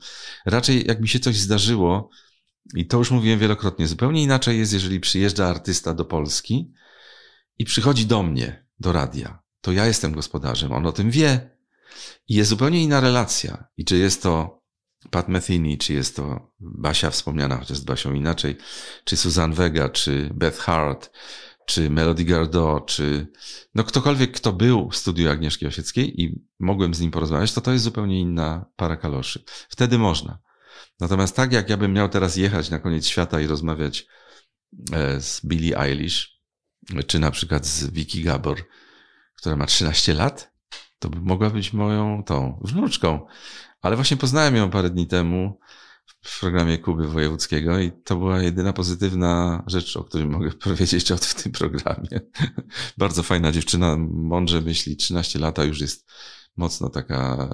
Raczej 0.45 0.87
jak 0.87 1.01
mi 1.01 1.07
się 1.07 1.19
coś 1.19 1.35
zdarzyło, 1.35 2.09
i 2.75 2.87
to 2.87 2.97
już 2.97 3.11
mówiłem 3.11 3.39
wielokrotnie, 3.39 3.87
zupełnie 3.87 4.23
inaczej 4.23 4.59
jest, 4.59 4.73
jeżeli 4.73 4.99
przyjeżdża 4.99 5.47
artysta 5.47 5.93
do 5.93 6.05
Polski 6.05 6.73
i 7.57 7.65
przychodzi 7.65 8.05
do 8.05 8.23
mnie, 8.23 8.65
do 8.79 8.91
radia. 8.91 9.43
To 9.61 9.71
ja 9.71 9.85
jestem 9.85 10.11
gospodarzem, 10.11 10.71
on 10.71 10.85
o 10.85 10.91
tym 10.91 11.11
wie. 11.11 11.57
I 12.27 12.35
jest 12.35 12.49
zupełnie 12.49 12.83
inna 12.83 13.01
relacja. 13.01 13.67
I 13.77 13.85
czy 13.85 13.97
jest 13.97 14.23
to 14.23 14.61
Pat 15.11 15.29
Metheny, 15.29 15.77
czy 15.77 15.93
jest 15.93 16.15
to 16.15 16.51
Basia 16.59 17.09
wspomniana, 17.09 17.57
chociaż 17.57 17.77
z 17.77 17.83
Basią 17.83 18.13
inaczej, 18.13 18.57
czy 19.03 19.17
Susan 19.17 19.53
Vega, 19.53 19.89
czy 19.89 20.29
Beth 20.33 20.59
Hart, 20.59 21.11
czy 21.65 21.89
Melody 21.89 22.23
Gardot, 22.23 22.85
czy 22.85 23.27
no 23.75 23.83
ktokolwiek, 23.83 24.31
kto 24.31 24.53
był 24.53 24.89
w 24.89 24.95
studiu 24.95 25.29
Agnieszki 25.29 25.67
Osieckiej 25.67 26.21
i 26.21 26.41
mogłem 26.59 26.93
z 26.93 26.99
nim 26.99 27.11
porozmawiać, 27.11 27.53
to 27.53 27.61
to 27.61 27.71
jest 27.71 27.83
zupełnie 27.83 28.19
inna 28.19 28.65
para 28.75 28.97
kaloszy. 28.97 29.43
Wtedy 29.69 29.97
można. 29.97 30.39
Natomiast 30.99 31.35
tak 31.35 31.53
jak 31.53 31.69
ja 31.69 31.77
bym 31.77 31.93
miał 31.93 32.09
teraz 32.09 32.35
jechać 32.35 32.69
na 32.69 32.79
koniec 32.79 33.07
świata 33.07 33.41
i 33.41 33.47
rozmawiać 33.47 34.07
e, 34.93 35.21
z 35.21 35.45
Billie 35.45 35.79
Eilish, 35.79 36.41
czy 37.07 37.19
na 37.19 37.31
przykład 37.31 37.65
z 37.65 37.89
Vicky 37.89 38.21
Gabor, 38.21 38.67
która 39.35 39.55
ma 39.55 39.65
13 39.65 40.13
lat, 40.13 40.53
to 40.99 41.09
mogła 41.09 41.49
być 41.49 41.73
moją 41.73 42.23
tą 42.23 42.61
wnuczką. 42.63 43.27
Ale 43.81 43.95
właśnie 43.95 44.17
poznałem 44.17 44.55
ją 44.55 44.69
parę 44.69 44.89
dni 44.89 45.07
temu 45.07 45.59
w 46.21 46.39
programie 46.39 46.77
Kuby 46.77 47.07
Wojewódzkiego 47.07 47.79
i 47.79 47.91
to 47.91 48.15
była 48.15 48.41
jedyna 48.41 48.73
pozytywna 48.73 49.63
rzecz, 49.67 49.97
o 49.97 50.03
której 50.03 50.27
mogę 50.27 50.51
powiedzieć 50.63 51.11
od 51.11 51.25
w 51.25 51.43
tym 51.43 51.51
programie. 51.51 52.21
Bardzo 52.97 53.23
fajna 53.23 53.51
dziewczyna, 53.51 53.97
mądrze 54.09 54.61
myśli, 54.61 54.97
13 54.97 55.39
lata 55.39 55.63
już 55.63 55.81
jest 55.81 56.09
mocno 56.57 56.89
taka 56.89 57.49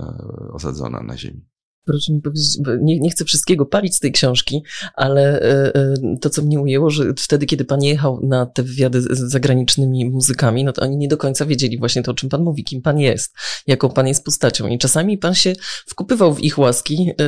osadzona 0.54 1.04
na 1.04 1.18
ziemi. 1.18 1.53
Proszę 1.86 2.14
mi 2.14 2.22
powiedzieć, 2.22 2.58
nie, 2.82 3.00
nie 3.00 3.10
chcę 3.10 3.26
wszystkiego 3.26 3.66
palić 3.66 3.96
z 3.96 4.00
tej 4.00 4.12
książki, 4.12 4.64
ale 4.96 5.42
e, 5.42 5.76
e, 5.76 5.94
to, 6.22 6.30
co 6.30 6.42
mnie 6.42 6.60
ujęło, 6.60 6.90
że 6.90 7.14
wtedy, 7.18 7.46
kiedy 7.46 7.66
pan 7.66 7.84
jechał 7.84 8.20
na 8.24 8.46
te 8.46 8.64
wywiady 8.64 9.02
z 9.02 9.20
zagranicznymi 9.20 10.10
muzykami, 10.10 10.64
no 10.64 10.74
to 10.74 10.82
oni 10.82 10.98
nie 10.98 11.08
do 11.08 11.18
końca 11.18 11.46
wiedzieli 11.46 11.80
właśnie 11.80 12.04
to, 12.04 12.12
o 12.12 12.14
czym 12.14 12.30
pan 12.30 12.44
mówi, 12.44 12.64
kim 12.64 12.82
pan 12.82 13.00
jest, 13.00 13.36
jaką 13.68 13.90
pan 13.90 14.08
jest 14.08 14.26
postacią. 14.26 14.68
I 14.68 14.78
czasami 14.78 15.18
pan 15.18 15.36
się 15.36 15.54
wkupywał 15.88 16.36
w 16.36 16.44
ich 16.44 16.60
łaski 16.60 17.12
e, 17.20 17.26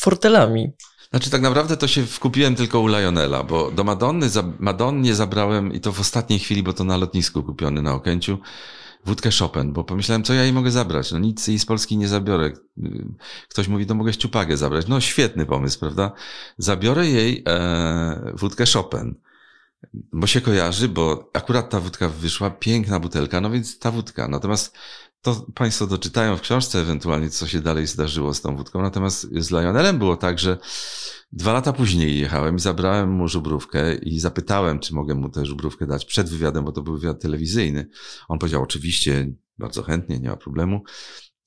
fortelami. 0.00 0.72
Znaczy 1.10 1.30
tak 1.30 1.42
naprawdę 1.42 1.76
to 1.76 1.88
się 1.88 2.06
wkupiłem 2.06 2.56
tylko 2.56 2.80
u 2.80 2.86
Lionela, 2.86 3.44
bo 3.44 3.70
do 3.70 3.84
Madonny, 3.84 4.26
Madonnie 4.58 5.14
zabrałem 5.14 5.72
i 5.72 5.80
to 5.80 5.92
w 5.92 6.00
ostatniej 6.00 6.38
chwili, 6.38 6.62
bo 6.62 6.72
to 6.72 6.84
na 6.84 6.96
lotnisku 6.96 7.42
kupiony 7.42 7.82
na 7.82 7.94
Okęciu, 7.94 8.38
wódkę 9.04 9.30
Chopin, 9.38 9.72
bo 9.72 9.84
pomyślałem, 9.84 10.22
co 10.22 10.34
ja 10.34 10.42
jej 10.42 10.52
mogę 10.52 10.70
zabrać? 10.70 11.12
No 11.12 11.18
nic 11.18 11.48
jej 11.48 11.58
z 11.58 11.66
Polski 11.66 11.96
nie 11.96 12.08
zabiorę. 12.08 12.52
Ktoś 13.48 13.68
mówi, 13.68 13.86
to 13.86 13.94
mogę 13.94 14.12
ściupagę 14.12 14.56
zabrać. 14.56 14.88
No 14.88 15.00
świetny 15.00 15.46
pomysł, 15.46 15.80
prawda? 15.80 16.12
Zabiorę 16.58 17.06
jej 17.06 17.42
e, 17.46 18.32
wódkę 18.34 18.64
Chopin, 18.72 19.14
bo 19.92 20.26
się 20.26 20.40
kojarzy, 20.40 20.88
bo 20.88 21.30
akurat 21.32 21.70
ta 21.70 21.80
wódka 21.80 22.08
wyszła, 22.08 22.50
piękna 22.50 23.00
butelka, 23.00 23.40
no 23.40 23.50
więc 23.50 23.78
ta 23.78 23.90
wódka. 23.90 24.28
Natomiast 24.28 24.76
to 25.22 25.46
Państwo 25.54 25.86
doczytają 25.86 26.36
w 26.36 26.40
książce 26.40 26.80
ewentualnie, 26.80 27.30
co 27.30 27.46
się 27.46 27.60
dalej 27.60 27.86
zdarzyło 27.86 28.34
z 28.34 28.40
tą 28.40 28.56
wódką. 28.56 28.82
Natomiast 28.82 29.28
z 29.38 29.50
Lionelem 29.50 29.98
było 29.98 30.16
tak, 30.16 30.38
że 30.38 30.58
dwa 31.32 31.52
lata 31.52 31.72
później 31.72 32.18
jechałem 32.18 32.56
i 32.56 32.60
zabrałem 32.60 33.10
mu 33.10 33.28
żubrówkę 33.28 33.94
i 33.94 34.20
zapytałem, 34.20 34.80
czy 34.80 34.94
mogę 34.94 35.14
mu 35.14 35.28
tę 35.28 35.46
żubrówkę 35.46 35.86
dać 35.86 36.04
przed 36.04 36.28
wywiadem, 36.28 36.64
bo 36.64 36.72
to 36.72 36.82
był 36.82 36.98
wywiad 36.98 37.20
telewizyjny. 37.20 37.88
On 38.28 38.38
powiedział, 38.38 38.62
oczywiście, 38.62 39.32
bardzo 39.58 39.82
chętnie, 39.82 40.18
nie 40.18 40.28
ma 40.28 40.36
problemu. 40.36 40.82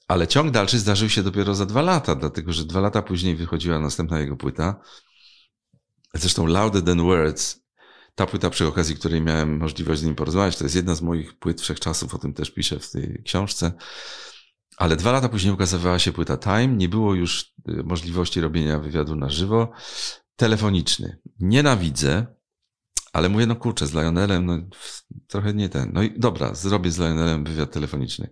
Ale 0.08 0.28
ciąg 0.28 0.52
dalszy 0.52 0.80
zdarzył 0.80 1.10
się 1.10 1.24
dopiero 1.24 1.56
za 1.56 1.66
dwa 1.66 1.82
lata, 1.82 2.16
dlatego 2.16 2.54
że 2.54 2.66
dwa 2.66 2.80
lata 2.80 3.02
później 3.02 3.36
wychodziła 3.36 3.80
następna 3.80 4.20
jego 4.20 4.38
płyta. 4.38 4.82
Zresztą 6.14 6.46
Louder 6.46 6.84
Than 6.84 7.02
Words 7.02 7.63
ta 8.16 8.26
płyta, 8.26 8.50
przy 8.50 8.68
okazji 8.68 8.96
której 8.96 9.22
miałem 9.22 9.58
możliwość 9.58 10.02
z 10.02 10.04
nim 10.04 10.16
porozmawiać, 10.16 10.58
to 10.58 10.64
jest 10.64 10.76
jedna 10.76 10.96
z 10.96 11.02
moich 11.02 11.40
płyt 11.40 11.62
wszechczasów, 11.62 12.16
o 12.16 12.18
tym 12.18 12.34
też 12.34 12.52
piszę 12.52 12.80
w 12.80 12.92
tej 12.92 13.22
książce. 13.26 13.72
Ale 14.78 14.96
dwa 14.96 15.12
lata 15.12 15.30
później 15.30 15.54
ukazywała 15.54 16.00
się 16.00 16.12
płyta 16.12 16.38
Time, 16.38 16.68
nie 16.68 16.90
było 16.90 17.16
już 17.16 17.54
y, 17.70 17.84
możliwości 17.84 18.42
robienia 18.42 18.80
wywiadu 18.80 19.16
na 19.16 19.30
żywo. 19.30 19.72
Telefoniczny. 20.36 21.20
Nienawidzę, 21.40 22.26
ale 23.14 23.30
mówię, 23.30 23.46
no 23.46 23.56
kurczę, 23.56 23.88
z 23.88 23.94
Lionelem, 23.94 24.46
no 24.46 24.58
trochę 25.28 25.54
nie 25.54 25.70
ten. 25.70 25.92
No 25.94 26.04
i 26.04 26.20
dobra, 26.20 26.56
zrobię 26.56 26.92
z 26.92 27.00
Lionelem 27.00 27.44
wywiad 27.44 27.72
telefoniczny. 27.72 28.30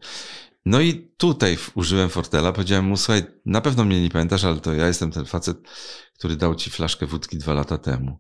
No 0.65 0.81
i 0.81 1.11
tutaj 1.17 1.57
użyłem 1.75 2.09
Fortela, 2.09 2.51
powiedziałem 2.51 2.85
mu, 2.85 2.97
słuchaj, 2.97 3.23
na 3.45 3.61
pewno 3.61 3.85
mnie 3.85 4.01
nie 4.01 4.09
pamiętasz, 4.09 4.43
ale 4.43 4.59
to 4.59 4.73
ja 4.73 4.87
jestem 4.87 5.11
ten 5.11 5.25
facet, 5.25 5.57
który 6.17 6.35
dał 6.35 6.55
ci 6.55 6.69
flaszkę 6.69 7.05
wódki 7.05 7.37
dwa 7.37 7.53
lata 7.53 7.77
temu. 7.77 8.19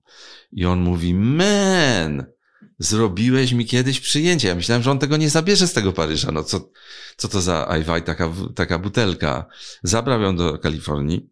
I 0.51 0.65
on 0.65 0.81
mówi, 0.81 1.13
men, 1.13 2.25
zrobiłeś 2.79 3.51
mi 3.51 3.65
kiedyś 3.65 3.99
przyjęcie. 3.99 4.47
Ja 4.47 4.55
myślałem, 4.55 4.83
że 4.83 4.91
on 4.91 4.99
tego 4.99 5.17
nie 5.17 5.29
zabierze 5.29 5.67
z 5.67 5.73
tego 5.73 5.93
Paryża. 5.93 6.31
No 6.31 6.43
co, 6.43 6.69
co 7.17 7.27
to 7.27 7.41
za 7.41 7.67
Ajwaj, 7.67 8.03
taka, 8.03 8.31
taka 8.55 8.79
butelka. 8.79 9.45
Zabrał 9.83 10.21
ją 10.21 10.35
do 10.35 10.57
Kalifornii 10.57 11.29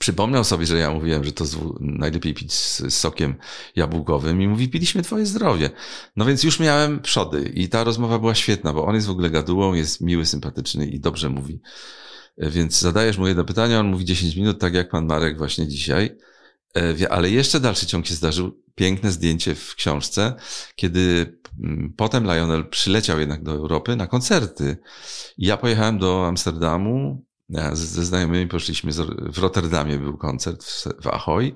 przypomniał 0.00 0.44
sobie, 0.44 0.66
że 0.66 0.78
ja 0.78 0.90
mówiłem, 0.90 1.24
że 1.24 1.32
to 1.32 1.44
najlepiej 1.80 2.34
pić 2.34 2.52
z 2.52 2.94
sokiem 2.94 3.34
jabłkowym 3.76 4.42
i 4.42 4.48
mówi, 4.48 4.68
piliśmy 4.68 5.02
twoje 5.02 5.26
zdrowie. 5.26 5.70
No 6.16 6.24
więc 6.24 6.44
już 6.44 6.60
miałem 6.60 7.00
przody 7.00 7.52
i 7.54 7.68
ta 7.68 7.84
rozmowa 7.84 8.18
była 8.18 8.34
świetna, 8.34 8.72
bo 8.72 8.84
on 8.86 8.94
jest 8.94 9.06
w 9.06 9.10
ogóle 9.10 9.30
gadułą, 9.30 9.74
jest 9.74 10.00
miły, 10.00 10.26
sympatyczny 10.26 10.86
i 10.86 11.00
dobrze 11.00 11.28
mówi. 11.28 11.60
Więc 12.38 12.80
zadajesz 12.80 13.18
mu 13.18 13.28
jedno 13.28 13.44
pytanie, 13.44 13.80
on 13.80 13.86
mówi 13.86 14.04
10 14.04 14.36
minut, 14.36 14.58
tak 14.58 14.74
jak 14.74 14.90
pan 14.90 15.06
Marek 15.06 15.38
właśnie 15.38 15.68
dzisiaj. 15.68 16.16
E, 16.76 17.12
ale 17.12 17.30
jeszcze 17.30 17.60
dalszy 17.60 17.86
ciąg 17.86 18.06
się 18.06 18.14
zdarzył. 18.14 18.60
Piękne 18.74 19.10
zdjęcie 19.10 19.54
w 19.54 19.74
książce, 19.74 20.34
kiedy 20.74 21.38
mm, 21.62 21.92
potem 21.96 22.24
Lionel 22.24 22.68
przyleciał 22.68 23.20
jednak 23.20 23.42
do 23.42 23.52
Europy 23.52 23.96
na 23.96 24.06
koncerty. 24.06 24.76
I 25.38 25.46
ja 25.46 25.56
pojechałem 25.56 25.98
do 25.98 26.26
Amsterdamu, 26.26 27.24
ze 27.72 28.04
znajomymi 28.04 28.48
poszliśmy, 28.48 28.92
w 29.32 29.38
Rotterdamie 29.38 29.98
był 29.98 30.16
koncert 30.16 30.64
w 31.02 31.06
Ahoy. 31.06 31.54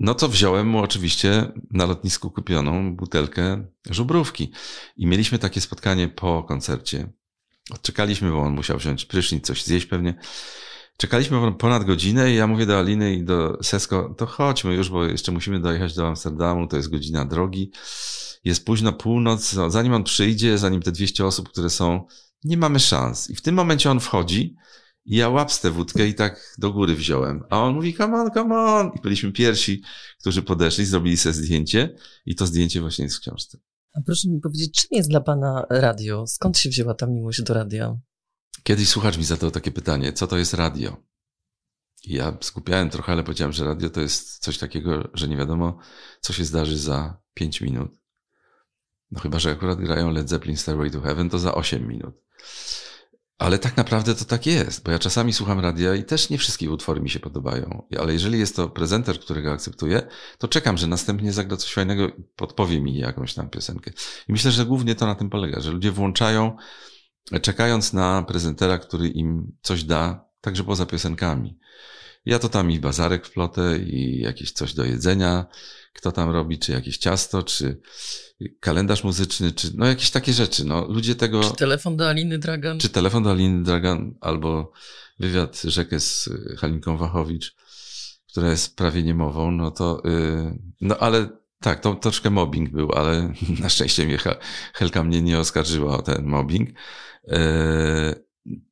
No 0.00 0.14
to 0.14 0.28
wziąłem 0.28 0.66
mu 0.66 0.78
oczywiście 0.78 1.52
na 1.70 1.86
lotnisku 1.86 2.30
kupioną 2.30 2.96
butelkę 2.96 3.66
żubrówki. 3.90 4.52
I 4.96 5.06
mieliśmy 5.06 5.38
takie 5.38 5.60
spotkanie 5.60 6.08
po 6.08 6.42
koncercie. 6.42 7.12
Odczekaliśmy, 7.70 8.30
bo 8.30 8.38
on 8.38 8.54
musiał 8.54 8.78
wziąć 8.78 9.04
prysznic, 9.04 9.46
coś 9.46 9.64
zjeść 9.64 9.86
pewnie. 9.86 10.18
Czekaliśmy 10.96 11.52
ponad 11.52 11.84
godzinę 11.84 12.32
i 12.32 12.36
ja 12.36 12.46
mówię 12.46 12.66
do 12.66 12.78
Aliny 12.78 13.14
i 13.14 13.24
do 13.24 13.58
Sesko, 13.62 14.14
to 14.18 14.26
chodźmy 14.26 14.74
już, 14.74 14.88
bo 14.88 15.04
jeszcze 15.04 15.32
musimy 15.32 15.60
dojechać 15.60 15.94
do 15.94 16.08
Amsterdamu, 16.08 16.68
to 16.68 16.76
jest 16.76 16.90
godzina 16.90 17.24
drogi. 17.24 17.72
jest 18.44 18.64
późno 18.64 18.92
północ, 18.92 19.54
no, 19.54 19.70
zanim 19.70 19.92
on 19.92 20.04
przyjdzie, 20.04 20.58
zanim 20.58 20.82
te 20.82 20.92
200 20.92 21.26
osób, 21.26 21.48
które 21.48 21.70
są, 21.70 22.06
nie 22.44 22.56
mamy 22.56 22.80
szans. 22.80 23.30
I 23.30 23.34
w 23.34 23.42
tym 23.42 23.54
momencie 23.54 23.90
on 23.90 24.00
wchodzi 24.00 24.56
i 25.04 25.16
ja 25.16 25.28
łapstę 25.28 25.68
tę 25.68 25.74
wódkę 25.74 26.06
i 26.06 26.14
tak 26.14 26.54
do 26.58 26.72
góry 26.72 26.94
wziąłem. 26.94 27.44
A 27.50 27.62
on 27.62 27.74
mówi, 27.74 27.94
come 27.94 28.16
on, 28.20 28.30
come 28.30 28.56
on. 28.56 28.90
I 28.98 29.00
byliśmy 29.00 29.32
pierwsi, 29.32 29.82
którzy 30.20 30.42
podeszli, 30.42 30.84
zrobili 30.84 31.16
sobie 31.16 31.32
zdjęcie 31.32 31.96
i 32.26 32.34
to 32.34 32.46
zdjęcie 32.46 32.80
właśnie 32.80 33.04
jest 33.04 33.16
w 33.16 33.20
książce. 33.20 33.58
A 33.92 34.00
proszę 34.06 34.28
mi 34.28 34.40
powiedzieć, 34.40 34.72
czym 34.72 34.88
jest 34.92 35.10
dla 35.10 35.20
pana 35.20 35.66
radio? 35.70 36.26
Skąd 36.26 36.58
się 36.58 36.68
wzięła 36.68 36.94
ta 36.94 37.06
miłość 37.06 37.42
do 37.42 37.54
radia? 37.54 37.96
Kiedyś 38.62 38.88
słuchacz 38.88 39.18
mi 39.18 39.24
zadał 39.24 39.50
takie 39.50 39.70
pytanie, 39.70 40.12
co 40.12 40.26
to 40.26 40.38
jest 40.38 40.54
radio? 40.54 40.96
I 42.04 42.14
ja 42.14 42.38
skupiałem 42.40 42.90
trochę, 42.90 43.12
ale 43.12 43.22
powiedziałem, 43.22 43.52
że 43.52 43.64
radio 43.64 43.90
to 43.90 44.00
jest 44.00 44.38
coś 44.38 44.58
takiego, 44.58 45.10
że 45.14 45.28
nie 45.28 45.36
wiadomo, 45.36 45.78
co 46.20 46.32
się 46.32 46.44
zdarzy 46.44 46.78
za 46.78 47.20
5 47.34 47.60
minut. 47.60 47.90
No 49.10 49.20
chyba, 49.20 49.38
że 49.38 49.50
akurat 49.50 49.78
grają 49.78 50.10
Led 50.10 50.28
Zeppelin 50.28 50.56
Stairway 50.56 50.90
to 50.90 51.00
Heaven, 51.00 51.30
to 51.30 51.38
za 51.38 51.54
8 51.54 51.88
minut. 51.88 52.27
Ale 53.38 53.58
tak 53.58 53.76
naprawdę 53.76 54.14
to 54.14 54.24
tak 54.24 54.46
jest, 54.46 54.84
bo 54.84 54.90
ja 54.90 54.98
czasami 54.98 55.32
słucham 55.32 55.60
radia 55.60 55.94
i 55.94 56.04
też 56.04 56.30
nie 56.30 56.38
wszystkie 56.38 56.70
utwory 56.70 57.00
mi 57.00 57.10
się 57.10 57.20
podobają. 57.20 57.86
Ale 57.98 58.12
jeżeli 58.12 58.38
jest 58.38 58.56
to 58.56 58.68
prezenter, 58.68 59.20
którego 59.20 59.52
akceptuję, 59.52 60.02
to 60.38 60.48
czekam, 60.48 60.78
że 60.78 60.86
następnie 60.86 61.32
zagra 61.32 61.56
coś 61.56 61.72
fajnego 61.72 62.08
i 62.08 62.24
podpowie 62.36 62.80
mi 62.80 62.98
jakąś 62.98 63.34
tam 63.34 63.50
piosenkę. 63.50 63.90
I 64.28 64.32
myślę, 64.32 64.50
że 64.50 64.66
głównie 64.66 64.94
to 64.94 65.06
na 65.06 65.14
tym 65.14 65.30
polega, 65.30 65.60
że 65.60 65.70
ludzie 65.70 65.92
włączają, 65.92 66.56
czekając 67.42 67.92
na 67.92 68.22
prezentera, 68.22 68.78
który 68.78 69.08
im 69.08 69.52
coś 69.62 69.84
da, 69.84 70.28
także 70.40 70.64
poza 70.64 70.86
piosenkami. 70.86 71.58
Ja 72.24 72.38
to 72.38 72.48
tam 72.48 72.70
i 72.70 72.78
bazarek 72.78 73.26
wplotę 73.26 73.78
i 73.78 74.20
jakieś 74.20 74.52
coś 74.52 74.74
do 74.74 74.84
jedzenia, 74.84 75.46
kto 75.98 76.12
tam 76.12 76.30
robi, 76.30 76.58
czy 76.58 76.72
jakieś 76.72 76.98
ciasto, 76.98 77.42
czy 77.42 77.80
kalendarz 78.60 79.04
muzyczny, 79.04 79.52
czy 79.52 79.70
no 79.74 79.86
jakieś 79.86 80.10
takie 80.10 80.32
rzeczy. 80.32 80.64
No, 80.64 80.86
ludzie 80.88 81.14
tego... 81.14 81.40
Czy 81.40 81.56
telefon 81.56 81.96
do 81.96 82.08
Aliny 82.08 82.38
Dragan? 82.38 82.78
Czy 82.78 82.88
telefon 82.88 83.22
do 83.22 83.30
Aliny 83.30 83.64
Dragan, 83.64 84.14
albo 84.20 84.72
wywiad 85.18 85.62
rzekę 85.64 86.00
z 86.00 86.30
Halinką 86.58 86.96
Wachowicz, 86.96 87.54
która 88.30 88.50
jest 88.50 88.76
prawie 88.76 89.02
niemową, 89.02 89.50
no 89.50 89.70
to, 89.70 90.02
yy, 90.04 90.58
no 90.80 90.98
ale 90.98 91.28
tak, 91.60 91.80
to 91.80 91.94
troszkę 91.94 92.30
mobbing 92.30 92.70
był, 92.70 92.92
ale 92.92 93.32
na 93.62 93.68
szczęście 93.68 94.06
mnie 94.06 94.18
Helka 94.74 95.04
mnie 95.04 95.22
nie 95.22 95.38
oskarżyła 95.38 95.98
o 95.98 96.02
ten 96.02 96.24
mobbing. 96.24 96.68
Yy, 97.24 97.38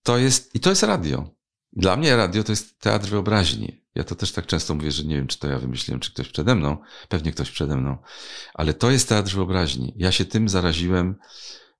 to 0.02 0.18
jest, 0.18 0.54
i 0.54 0.60
to 0.60 0.70
jest 0.70 0.82
radio. 0.82 1.30
Dla 1.72 1.96
mnie 1.96 2.16
radio 2.16 2.44
to 2.44 2.52
jest 2.52 2.78
teatr 2.80 3.08
wyobraźni. 3.08 3.85
Ja 3.96 4.04
to 4.04 4.14
też 4.14 4.32
tak 4.32 4.46
często 4.46 4.74
mówię, 4.74 4.90
że 4.90 5.04
nie 5.04 5.16
wiem, 5.16 5.26
czy 5.26 5.38
to 5.38 5.48
ja 5.48 5.58
wymyśliłem, 5.58 6.00
czy 6.00 6.12
ktoś 6.12 6.28
przede 6.28 6.54
mną. 6.54 6.76
Pewnie 7.08 7.32
ktoś 7.32 7.50
przede 7.50 7.76
mną. 7.76 7.98
Ale 8.54 8.74
to 8.74 8.90
jest 8.90 9.08
teatr 9.08 9.34
wyobraźni. 9.34 9.94
Ja 9.96 10.12
się 10.12 10.24
tym 10.24 10.48
zaraziłem 10.48 11.16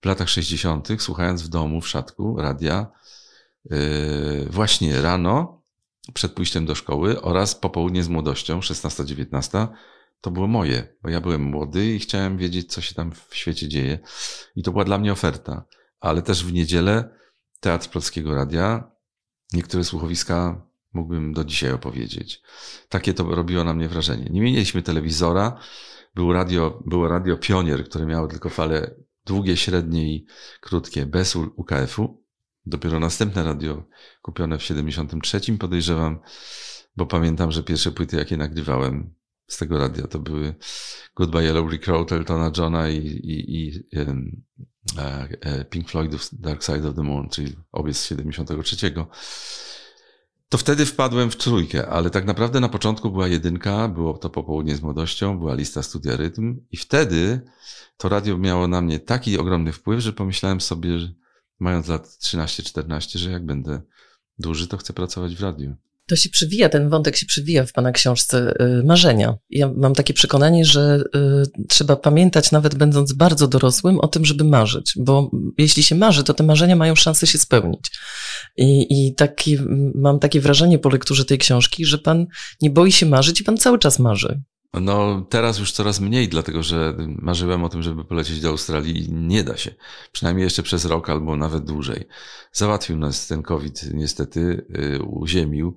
w 0.03 0.07
latach 0.07 0.29
60., 0.29 0.89
słuchając 0.99 1.43
w 1.43 1.49
domu, 1.49 1.81
w 1.81 1.89
szatku 1.89 2.37
radia, 2.39 2.87
yy, 3.65 4.47
właśnie 4.51 5.03
rano, 5.03 5.63
przed 6.15 6.33
pójściem 6.33 6.67
do 6.67 6.75
szkoły 6.75 7.23
oraz 7.23 7.55
popołudnie 7.55 8.03
z 8.03 8.09
młodością, 8.09 8.61
16-19. 8.61 9.69
To 10.21 10.31
było 10.31 10.47
moje, 10.47 10.97
bo 11.03 11.09
ja 11.09 11.21
byłem 11.21 11.43
młody 11.43 11.87
i 11.87 11.99
chciałem 11.99 12.39
wiedzieć, 12.39 12.73
co 12.73 12.81
się 12.81 12.95
tam 12.95 13.13
w 13.13 13.37
świecie 13.37 13.69
dzieje. 13.69 13.99
I 14.57 14.63
to 14.63 14.73
była 14.73 14.85
dla 14.85 14.99
mnie 14.99 15.13
oferta. 15.13 15.65
Ale 16.01 16.23
też 16.23 16.45
w 16.45 16.53
niedzielę 16.53 17.17
Teatr 17.61 17.89
Polskiego 17.89 18.35
Radia, 18.35 18.91
niektóre 19.53 19.85
słuchowiska 19.85 20.67
mógłbym 20.97 21.33
do 21.33 21.45
dzisiaj 21.45 21.73
opowiedzieć. 21.73 22.43
Takie 22.89 23.15
to 23.15 23.25
robiło 23.25 23.65
na 23.65 23.75
mnie 23.75 23.89
wrażenie. 23.89 24.29
Nie 24.31 24.41
mieliśmy 24.41 24.83
telewizora, 24.83 25.61
był 26.15 26.33
radio, 26.33 26.83
było 26.87 27.09
radio 27.09 27.37
Pionier, 27.37 27.85
które 27.85 28.07
miało 28.07 28.27
tylko 28.27 28.51
fale 28.51 28.95
długie, 29.27 29.57
średnie 29.57 30.15
i 30.15 30.27
krótkie, 30.61 31.07
bez 31.07 31.37
UKF-u. 31.37 32.23
Dopiero 32.67 33.01
następne 33.01 33.45
radio 33.45 33.85
kupione 34.23 34.59
w 34.59 34.63
73 34.63 35.41
podejrzewam, 35.59 36.19
bo 36.97 37.07
pamiętam, 37.07 37.53
że 37.53 37.63
pierwsze 37.63 37.93
płyty, 37.93 38.17
jakie 38.17 38.37
nagrywałem 38.37 39.15
z 39.47 39.57
tego 39.57 39.79
radia, 39.79 40.07
to 40.07 40.19
były 40.19 40.55
Goodbye 41.17 41.43
Yellow 41.43 41.67
Brick 41.67 41.87
Road 41.87 42.13
Eltona 42.13 42.53
Johna 42.57 42.89
i, 42.89 42.97
i, 42.99 43.57
i 43.57 43.83
um, 43.99 44.43
Pink 45.71 45.89
Floydów 45.89 46.29
Dark 46.33 46.63
Side 46.63 46.89
of 46.89 46.97
the 46.97 47.03
Moon, 47.03 47.29
czyli 47.29 47.57
obie 47.73 47.95
z 47.95 48.07
73 48.07 48.77
to 50.49 50.59
wtedy 50.59 50.87
wpadłem 50.87 51.31
w 51.31 51.37
trójkę, 51.37 51.89
ale 51.89 52.11
tak 52.11 52.25
naprawdę 52.25 52.61
na 52.61 52.69
początku 52.69 53.11
była 53.11 53.29
jedynka, 53.29 53.89
było 53.89 54.19
to 54.19 54.31
popołudnie 54.31 54.77
z 54.77 54.83
młodością, 54.83 55.39
była 55.39 55.55
lista 55.55 55.83
Studia 55.83 56.17
Rytm 56.17 56.61
i 56.71 56.77
wtedy 56.77 57.41
to 57.97 58.09
radio 58.09 58.39
miało 58.39 58.69
na 58.69 58.81
mnie 58.81 59.01
taki 59.01 59.39
ogromny 59.39 59.73
wpływ, 59.73 60.01
że 60.01 60.13
pomyślałem 60.13 60.61
sobie, 60.61 60.91
mając 61.59 61.89
lat 61.89 62.07
13-14, 62.07 63.19
że 63.19 63.31
jak 63.31 63.47
będę 63.47 63.83
duży, 64.39 64.69
to 64.69 64.77
chcę 64.77 64.93
pracować 64.93 65.37
w 65.37 65.43
radiu. 65.43 65.77
To 66.09 66.17
się 66.17 66.29
przywija, 66.31 66.69
ten 66.69 66.89
wątek 66.89 67.17
się 67.17 67.27
przywija 67.27 67.67
w 67.67 67.73
Pana 67.73 67.93
książce 67.93 68.55
y, 68.61 68.85
marzenia. 68.85 69.35
Ja 69.51 69.71
mam 69.77 69.95
takie 69.95 70.15
przekonanie, 70.15 70.65
że 70.65 71.05
y, 71.17 71.67
trzeba 71.69 71.97
pamiętać, 71.97 72.53
nawet 72.53 72.75
będąc 72.75 73.13
bardzo 73.13 73.49
dorosłym, 73.49 74.01
o 74.01 74.09
tym, 74.09 74.25
żeby 74.25 74.45
marzyć, 74.45 74.93
bo 74.97 75.31
jeśli 75.59 75.83
się 75.83 75.95
marzy, 75.95 76.25
to 76.25 76.35
te 76.35 76.45
marzenia 76.45 76.77
mają 76.77 76.95
szansę 76.95 77.27
się 77.27 77.39
spełnić. 77.39 77.91
I, 78.57 78.87
i 78.91 79.15
taki, 79.15 79.59
mam 79.95 80.19
takie 80.19 80.41
wrażenie 80.41 80.79
po 80.79 80.89
lekturze 80.89 81.25
tej 81.25 81.39
książki, 81.39 81.85
że 81.85 81.99
Pan 81.99 82.27
nie 82.63 82.71
boi 82.71 82.93
się 82.93 83.07
marzyć 83.07 83.41
i 83.41 83.45
Pan 83.45 83.57
cały 83.57 83.79
czas 83.79 83.99
marzy. 83.99 84.41
No, 84.81 85.27
teraz 85.31 85.59
już 85.59 85.73
coraz 85.73 86.01
mniej, 86.01 86.29
dlatego 86.29 86.63
że 86.63 86.97
marzyłem 86.99 87.65
o 87.65 87.69
tym, 87.69 87.83
żeby 87.83 88.05
polecieć 88.05 88.41
do 88.41 88.49
Australii 88.49 89.05
i 89.05 89.13
nie 89.13 89.45
da 89.45 89.57
się. 89.57 89.75
Przynajmniej 90.13 90.45
jeszcze 90.45 90.63
przez 90.63 90.85
rok 90.85 91.11
albo 91.11 91.37
nawet 91.37 91.65
dłużej. 91.65 92.09
Załatwił 92.53 92.97
nas 92.97 93.27
ten 93.27 93.43
COVID, 93.43 93.95
niestety, 93.95 94.67
yy, 94.69 95.03
uziemił, 95.03 95.77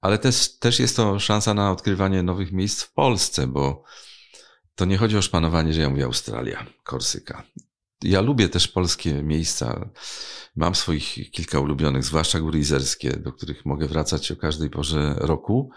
ale 0.00 0.18
też, 0.18 0.58
też 0.58 0.80
jest 0.80 0.96
to 0.96 1.18
szansa 1.18 1.54
na 1.54 1.70
odkrywanie 1.70 2.22
nowych 2.22 2.52
miejsc 2.52 2.82
w 2.82 2.92
Polsce, 2.92 3.46
bo 3.46 3.84
to 4.74 4.84
nie 4.84 4.98
chodzi 4.98 5.16
o 5.16 5.22
szpanowanie, 5.22 5.72
że 5.72 5.80
ja 5.80 5.90
mówię 5.90 6.04
Australia, 6.04 6.66
Korsyka. 6.84 7.42
Ja 8.02 8.20
lubię 8.20 8.48
też 8.48 8.68
polskie 8.68 9.22
miejsca. 9.22 9.90
Mam 10.56 10.74
swoich 10.74 11.30
kilka 11.30 11.60
ulubionych, 11.60 12.04
zwłaszcza 12.04 12.40
góry 12.40 12.58
izerskie, 12.58 13.10
do 13.10 13.32
których 13.32 13.66
mogę 13.66 13.88
wracać 13.88 14.32
o 14.32 14.36
każdej 14.36 14.70
porze 14.70 15.14
roku 15.18 15.70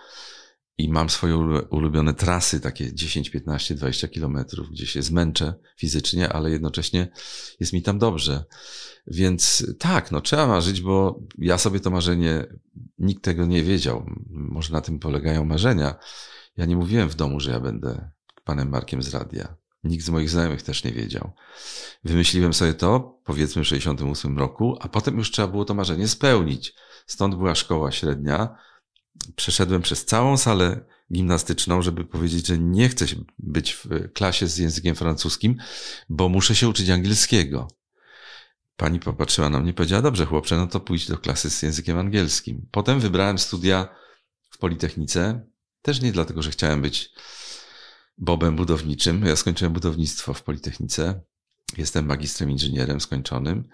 i 0.77 0.89
mam 0.89 1.09
swoje 1.09 1.37
ulubione 1.69 2.13
trasy, 2.13 2.59
takie 2.59 2.93
10, 2.93 3.29
15, 3.29 3.75
20 3.75 4.07
kilometrów, 4.07 4.69
gdzie 4.69 4.87
się 4.87 5.01
zmęczę 5.01 5.53
fizycznie, 5.77 6.33
ale 6.33 6.51
jednocześnie 6.51 7.07
jest 7.59 7.73
mi 7.73 7.81
tam 7.81 7.99
dobrze. 7.99 8.43
Więc 9.07 9.65
tak, 9.79 10.11
no 10.11 10.21
trzeba 10.21 10.47
marzyć, 10.47 10.81
bo 10.81 11.19
ja 11.37 11.57
sobie 11.57 11.79
to 11.79 11.89
marzenie, 11.89 12.45
nikt 12.99 13.23
tego 13.23 13.45
nie 13.45 13.63
wiedział. 13.63 14.05
Może 14.29 14.73
na 14.73 14.81
tym 14.81 14.99
polegają 14.99 15.45
marzenia. 15.45 15.95
Ja 16.57 16.65
nie 16.65 16.75
mówiłem 16.75 17.09
w 17.09 17.15
domu, 17.15 17.39
że 17.39 17.51
ja 17.51 17.59
będę 17.59 18.11
panem 18.43 18.69
Markiem 18.69 19.03
z 19.03 19.13
radia. 19.13 19.57
Nikt 19.83 20.05
z 20.05 20.09
moich 20.09 20.29
znajomych 20.29 20.61
też 20.61 20.83
nie 20.83 20.91
wiedział. 20.91 21.31
Wymyśliłem 22.03 22.53
sobie 22.53 22.73
to, 22.73 23.19
powiedzmy 23.23 23.63
w 23.63 23.67
68 23.67 24.37
roku, 24.37 24.77
a 24.81 24.87
potem 24.87 25.17
już 25.17 25.31
trzeba 25.31 25.47
było 25.47 25.65
to 25.65 25.73
marzenie 25.73 26.07
spełnić. 26.07 26.73
Stąd 27.07 27.35
była 27.35 27.55
szkoła 27.55 27.91
średnia, 27.91 28.55
przeszedłem 29.35 29.81
przez 29.81 30.05
całą 30.05 30.37
salę 30.37 30.85
gimnastyczną, 31.13 31.81
żeby 31.81 32.05
powiedzieć, 32.05 32.47
że 32.47 32.57
nie 32.57 32.89
chcę 32.89 33.05
być 33.39 33.73
w 33.73 33.87
klasie 34.13 34.47
z 34.47 34.57
językiem 34.57 34.95
francuskim, 34.95 35.57
bo 36.09 36.29
muszę 36.29 36.55
się 36.55 36.69
uczyć 36.69 36.89
angielskiego. 36.89 37.67
Pani 38.77 38.99
popatrzyła 38.99 39.49
na 39.49 39.59
mnie 39.59 39.71
i 39.71 39.73
powiedziała, 39.73 40.01
dobrze 40.01 40.25
chłopcze, 40.25 40.57
no 40.57 40.67
to 40.67 40.79
pójdź 40.79 41.07
do 41.07 41.17
klasy 41.17 41.49
z 41.49 41.61
językiem 41.61 41.97
angielskim. 41.97 42.67
Potem 42.71 42.99
wybrałem 42.99 43.37
studia 43.37 43.87
w 44.49 44.57
Politechnice, 44.57 45.45
też 45.81 46.01
nie 46.01 46.11
dlatego, 46.11 46.41
że 46.41 46.51
chciałem 46.51 46.81
być 46.81 47.13
Bobem 48.17 48.55
budowniczym. 48.55 49.25
Ja 49.25 49.35
skończyłem 49.35 49.73
budownictwo 49.73 50.33
w 50.33 50.43
Politechnice. 50.43 51.21
Jestem 51.77 52.05
magistrem 52.05 52.51
inżynierem 52.51 53.01
skończonym. 53.01 53.69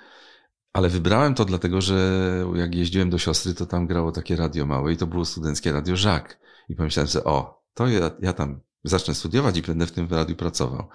Ale 0.73 0.89
wybrałem 0.89 1.35
to 1.35 1.45
dlatego, 1.45 1.81
że 1.81 2.21
jak 2.55 2.75
jeździłem 2.75 3.09
do 3.09 3.17
siostry, 3.17 3.53
to 3.53 3.65
tam 3.65 3.87
grało 3.87 4.11
takie 4.11 4.35
radio 4.35 4.65
małe 4.65 4.93
i 4.93 4.97
to 4.97 5.07
było 5.07 5.25
studenckie 5.25 5.71
radio 5.71 5.95
Żak. 5.95 6.39
I 6.69 6.75
pomyślałem 6.75 7.07
sobie, 7.07 7.25
o, 7.25 7.63
to 7.73 7.87
ja, 7.87 8.11
ja 8.21 8.33
tam 8.33 8.61
zacznę 8.83 9.15
studiować 9.15 9.57
i 9.57 9.61
będę 9.61 9.85
w 9.85 9.91
tym 9.91 10.07
radiu 10.09 10.35
pracował. 10.35 10.89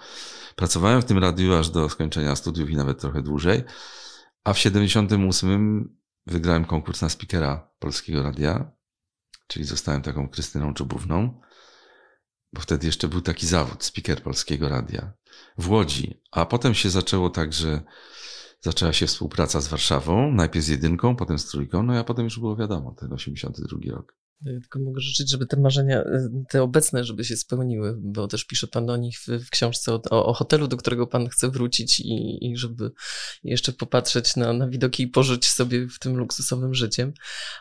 Pracowałem 0.55 1.01
w 1.01 1.05
tym 1.05 1.17
radiu 1.17 1.53
aż 1.53 1.69
do 1.69 1.89
skończenia 1.89 2.35
studiów 2.35 2.69
i 2.69 2.75
nawet 2.75 2.99
trochę 3.01 3.21
dłużej. 3.21 3.63
A 4.43 4.53
w 4.53 4.59
78 4.59 5.97
wygrałem 6.25 6.65
konkurs 6.65 7.01
na 7.01 7.09
speakera 7.09 7.71
Polskiego 7.79 8.23
Radia, 8.23 8.71
czyli 9.47 9.65
zostałem 9.65 10.01
taką 10.01 10.29
Krystyną 10.29 10.73
Czubówną, 10.73 11.41
bo 12.53 12.61
wtedy 12.61 12.87
jeszcze 12.87 13.07
był 13.07 13.21
taki 13.21 13.47
zawód, 13.47 13.83
speaker 13.83 14.23
Polskiego 14.23 14.69
Radia 14.69 15.13
w 15.57 15.69
Łodzi. 15.69 16.21
A 16.31 16.45
potem 16.45 16.73
się 16.73 16.89
zaczęło 16.89 17.29
tak, 17.29 17.53
że 17.53 17.81
zaczęła 18.61 18.93
się 18.93 19.07
współpraca 19.07 19.61
z 19.61 19.67
Warszawą, 19.67 20.31
najpierw 20.31 20.65
z 20.65 20.67
jedynką, 20.67 21.15
potem 21.15 21.39
z 21.39 21.45
trójką, 21.45 21.83
no 21.83 21.93
a 21.93 22.03
potem 22.03 22.23
już 22.23 22.39
było 22.39 22.55
wiadomo, 22.55 22.95
ten 22.99 23.13
82 23.13 23.95
rok. 23.95 24.17
Ja 24.41 24.51
tylko 24.51 24.79
mogę 24.79 25.01
życzyć, 25.01 25.31
żeby 25.31 25.45
te 25.45 25.57
marzenia, 25.57 26.01
y, 26.01 26.29
te 26.49 26.63
obecne, 26.63 27.03
żeby 27.03 27.25
się 27.25 27.37
spełniły, 27.37 27.95
bo 27.99 28.27
też 28.27 28.45
pisze 28.45 28.67
Pan 28.67 28.89
o 28.89 28.97
nich 28.97 29.19
w, 29.19 29.27
w 29.27 29.49
książce 29.49 29.93
o, 29.93 30.25
o, 30.25 30.33
hotelu, 30.33 30.67
do 30.67 30.77
którego 30.77 31.07
Pan 31.07 31.29
chce 31.29 31.49
wrócić 31.49 31.99
i, 31.99 32.37
i 32.41 32.57
żeby 32.57 32.91
jeszcze 33.43 33.73
popatrzeć 33.73 34.35
na, 34.35 34.53
na 34.53 34.67
widoki 34.67 35.03
i 35.03 35.07
pożyć 35.07 35.45
sobie 35.45 35.87
w 35.87 35.99
tym 35.99 36.17
luksusowym 36.17 36.73
życiem. 36.73 37.13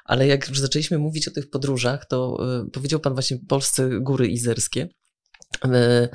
Ale 0.04 0.26
jak 0.26 0.48
już 0.48 0.60
zaczęliśmy 0.60 0.98
mówić 0.98 1.28
o 1.28 1.30
tych 1.30 1.50
podróżach, 1.50 2.06
to 2.06 2.38
y, 2.66 2.70
powiedział 2.70 3.00
Pan 3.00 3.12
właśnie 3.12 3.38
Polsce 3.48 4.00
Góry 4.00 4.28
Izerskie. 4.28 4.88
E, 5.64 6.08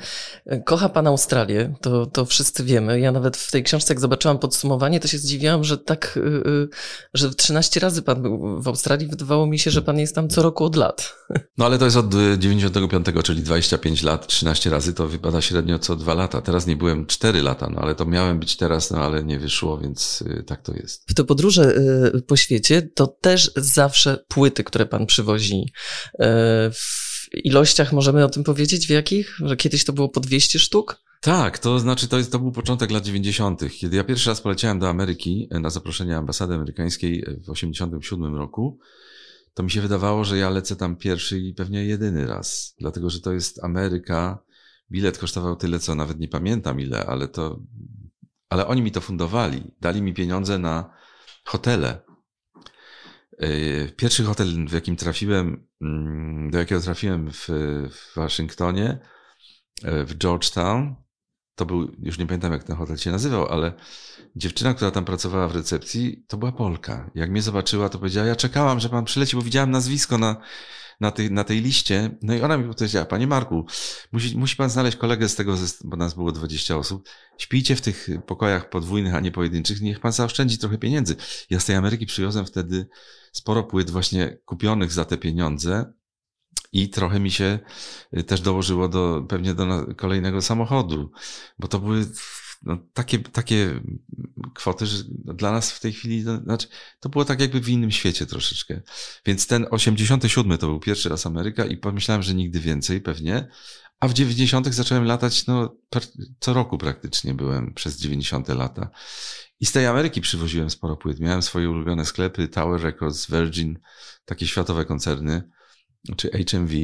kocha 0.60 0.88
pan 0.88 1.06
Australię, 1.06 1.74
to, 1.80 2.06
to 2.06 2.24
wszyscy 2.24 2.64
wiemy. 2.64 3.00
Ja 3.00 3.12
nawet 3.12 3.36
w 3.36 3.50
tej 3.50 3.62
książce, 3.62 3.94
jak 3.94 4.00
zobaczyłam 4.00 4.38
podsumowanie, 4.38 5.00
to 5.00 5.08
się 5.08 5.18
zdziwiłam, 5.18 5.64
że 5.64 5.78
tak, 5.78 6.16
y, 6.16 6.20
y, 6.20 6.68
że 7.14 7.34
13 7.34 7.80
razy 7.80 8.02
pan 8.02 8.22
był 8.22 8.62
w 8.62 8.68
Australii. 8.68 9.08
Wydawało 9.08 9.46
mi 9.46 9.58
się, 9.58 9.70
że 9.70 9.82
pan 9.82 9.98
jest 9.98 10.14
tam 10.14 10.28
co 10.28 10.42
roku 10.42 10.64
od 10.64 10.76
lat. 10.76 11.14
No 11.58 11.66
ale 11.66 11.78
to 11.78 11.84
jest 11.84 11.96
od 11.96 12.14
95, 12.38 13.06
czyli 13.24 13.42
25 13.42 14.02
lat, 14.02 14.26
13 14.26 14.70
razy, 14.70 14.94
to 14.94 15.08
wypada 15.08 15.40
średnio 15.40 15.78
co 15.78 15.96
dwa 15.96 16.14
lata. 16.14 16.40
Teraz 16.42 16.66
nie 16.66 16.76
byłem 16.76 17.06
4 17.06 17.42
lata, 17.42 17.70
no 17.70 17.80
ale 17.80 17.94
to 17.94 18.06
miałem 18.06 18.38
być 18.38 18.56
teraz, 18.56 18.90
no 18.90 18.98
ale 18.98 19.24
nie 19.24 19.38
wyszło, 19.38 19.78
więc 19.78 20.22
y, 20.22 20.44
tak 20.46 20.62
to 20.62 20.74
jest. 20.74 21.10
W 21.10 21.14
te 21.14 21.24
podróże 21.24 21.74
po 22.26 22.36
świecie 22.36 22.82
to 22.94 23.06
też 23.06 23.52
zawsze 23.56 24.24
płyty, 24.28 24.64
które 24.64 24.86
pan 24.86 25.06
przywozi 25.06 25.72
w 26.72 27.01
ilościach 27.34 27.92
możemy 27.92 28.24
o 28.24 28.28
tym 28.28 28.44
powiedzieć? 28.44 28.86
W 28.86 28.90
jakich? 28.90 29.38
Że 29.44 29.56
kiedyś 29.56 29.84
to 29.84 29.92
było 29.92 30.08
po 30.08 30.20
200 30.20 30.58
sztuk? 30.58 31.02
Tak, 31.20 31.58
to 31.58 31.78
znaczy 31.78 32.08
to, 32.08 32.18
jest, 32.18 32.32
to 32.32 32.38
był 32.38 32.52
początek 32.52 32.90
lat 32.90 33.04
90., 33.04 33.60
kiedy 33.70 33.96
ja 33.96 34.04
pierwszy 34.04 34.30
raz 34.30 34.40
poleciałem 34.40 34.78
do 34.78 34.88
Ameryki 34.88 35.48
e, 35.50 35.60
na 35.60 35.70
zaproszenie 35.70 36.16
ambasady 36.16 36.54
amerykańskiej 36.54 37.24
w 37.46 37.50
87 37.50 38.36
roku. 38.36 38.78
To 39.54 39.62
mi 39.62 39.70
się 39.70 39.80
wydawało, 39.80 40.24
że 40.24 40.38
ja 40.38 40.50
lecę 40.50 40.76
tam 40.76 40.96
pierwszy 40.96 41.40
i 41.40 41.54
pewnie 41.54 41.84
jedyny 41.84 42.26
raz, 42.26 42.74
dlatego 42.78 43.10
że 43.10 43.20
to 43.20 43.32
jest 43.32 43.64
Ameryka. 43.64 44.38
Bilet 44.90 45.18
kosztował 45.18 45.56
tyle, 45.56 45.78
co 45.78 45.94
nawet 45.94 46.18
nie 46.18 46.28
pamiętam 46.28 46.80
ile, 46.80 47.06
ale 47.06 47.28
to, 47.28 47.60
ale 48.48 48.66
oni 48.66 48.82
mi 48.82 48.92
to 48.92 49.00
fundowali. 49.00 49.62
Dali 49.80 50.02
mi 50.02 50.14
pieniądze 50.14 50.58
na 50.58 50.90
hotele 51.44 52.00
E, 52.08 52.11
pierwszy 53.96 54.24
hotel, 54.24 54.66
w 54.68 54.72
jakim 54.72 54.96
trafiłem, 54.96 55.68
mm, 55.80 56.50
do 56.50 56.58
jakiego 56.58 56.80
trafiłem 56.80 57.30
w, 57.32 57.48
w 57.90 58.16
Waszyngtonie, 58.16 58.98
e, 59.84 60.04
w 60.04 60.14
Georgetown, 60.14 61.01
to 61.54 61.66
był, 61.66 61.92
już 62.02 62.18
nie 62.18 62.26
pamiętam 62.26 62.52
jak 62.52 62.64
ten 62.64 62.76
hotel 62.76 62.96
się 62.96 63.10
nazywał, 63.10 63.46
ale 63.46 63.72
dziewczyna, 64.36 64.74
która 64.74 64.90
tam 64.90 65.04
pracowała 65.04 65.48
w 65.48 65.56
recepcji, 65.56 66.24
to 66.28 66.36
była 66.36 66.52
Polka. 66.52 67.10
Jak 67.14 67.30
mnie 67.30 67.42
zobaczyła, 67.42 67.88
to 67.88 67.98
powiedziała, 67.98 68.26
ja 68.26 68.36
czekałam, 68.36 68.80
że 68.80 68.88
pan 68.88 69.04
przyleci, 69.04 69.36
bo 69.36 69.42
widziałam 69.42 69.70
nazwisko 69.70 70.18
na, 70.18 70.36
na, 71.00 71.10
tej, 71.10 71.30
na 71.30 71.44
tej 71.44 71.60
liście. 71.60 72.18
No 72.22 72.34
i 72.34 72.40
ona 72.40 72.56
mi 72.56 72.74
powiedziała, 72.74 73.06
panie 73.06 73.26
Marku, 73.26 73.66
musi, 74.12 74.38
musi 74.38 74.56
pan 74.56 74.70
znaleźć 74.70 74.96
kolegę 74.96 75.28
z 75.28 75.34
tego, 75.34 75.56
bo 75.84 75.96
nas 75.96 76.14
było 76.14 76.32
20 76.32 76.76
osób. 76.76 77.08
Śpijcie 77.38 77.76
w 77.76 77.80
tych 77.80 78.08
pokojach 78.26 78.70
podwójnych, 78.70 79.14
a 79.14 79.20
nie 79.20 79.32
pojedynczych, 79.32 79.80
niech 79.80 80.00
pan 80.00 80.12
zaoszczędzi 80.12 80.58
trochę 80.58 80.78
pieniędzy. 80.78 81.16
Ja 81.50 81.60
z 81.60 81.64
tej 81.64 81.76
Ameryki 81.76 82.06
przywiozłem 82.06 82.46
wtedy 82.46 82.86
sporo 83.32 83.62
płyt 83.62 83.90
właśnie 83.90 84.38
kupionych 84.44 84.92
za 84.92 85.04
te 85.04 85.18
pieniądze. 85.18 85.92
I 86.72 86.88
trochę 86.88 87.20
mi 87.20 87.30
się 87.30 87.58
y, 88.16 88.24
też 88.24 88.40
dołożyło 88.40 88.88
do, 88.88 89.26
pewnie 89.28 89.54
do 89.54 89.94
kolejnego 89.96 90.42
samochodu, 90.42 91.12
bo 91.58 91.68
to 91.68 91.78
były 91.78 92.06
no, 92.62 92.78
takie, 92.92 93.18
takie 93.18 93.80
kwoty, 94.54 94.86
że 94.86 95.04
dla 95.08 95.52
nas 95.52 95.72
w 95.72 95.80
tej 95.80 95.92
chwili, 95.92 96.24
no, 96.24 96.36
znaczy, 96.36 96.68
to 97.00 97.08
było 97.08 97.24
tak 97.24 97.40
jakby 97.40 97.60
w 97.60 97.68
innym 97.68 97.90
świecie 97.90 98.26
troszeczkę. 98.26 98.80
Więc 99.26 99.46
ten 99.46 99.66
87 99.70 100.58
to 100.58 100.66
był 100.66 100.80
pierwszy 100.80 101.08
raz 101.08 101.26
Ameryka 101.26 101.64
i 101.64 101.76
pomyślałem, 101.76 102.22
że 102.22 102.34
nigdy 102.34 102.60
więcej 102.60 103.00
pewnie. 103.00 103.48
A 104.00 104.08
w 104.08 104.12
90 104.12 104.74
zacząłem 104.74 105.04
latać, 105.04 105.46
no, 105.46 105.76
co 106.40 106.52
roku 106.54 106.78
praktycznie 106.78 107.34
byłem 107.34 107.74
przez 107.74 108.00
90 108.00 108.48
lata. 108.48 108.90
I 109.60 109.66
z 109.66 109.72
tej 109.72 109.86
Ameryki 109.86 110.20
przywoziłem 110.20 110.70
sporo 110.70 110.96
płyt. 110.96 111.20
Miałem 111.20 111.42
swoje 111.42 111.70
ulubione 111.70 112.04
sklepy, 112.04 112.48
Tower 112.48 112.82
Records, 112.82 113.30
Virgin, 113.30 113.78
takie 114.24 114.46
światowe 114.46 114.84
koncerny, 114.84 115.42
czy 116.16 116.30
HMV, 116.30 116.74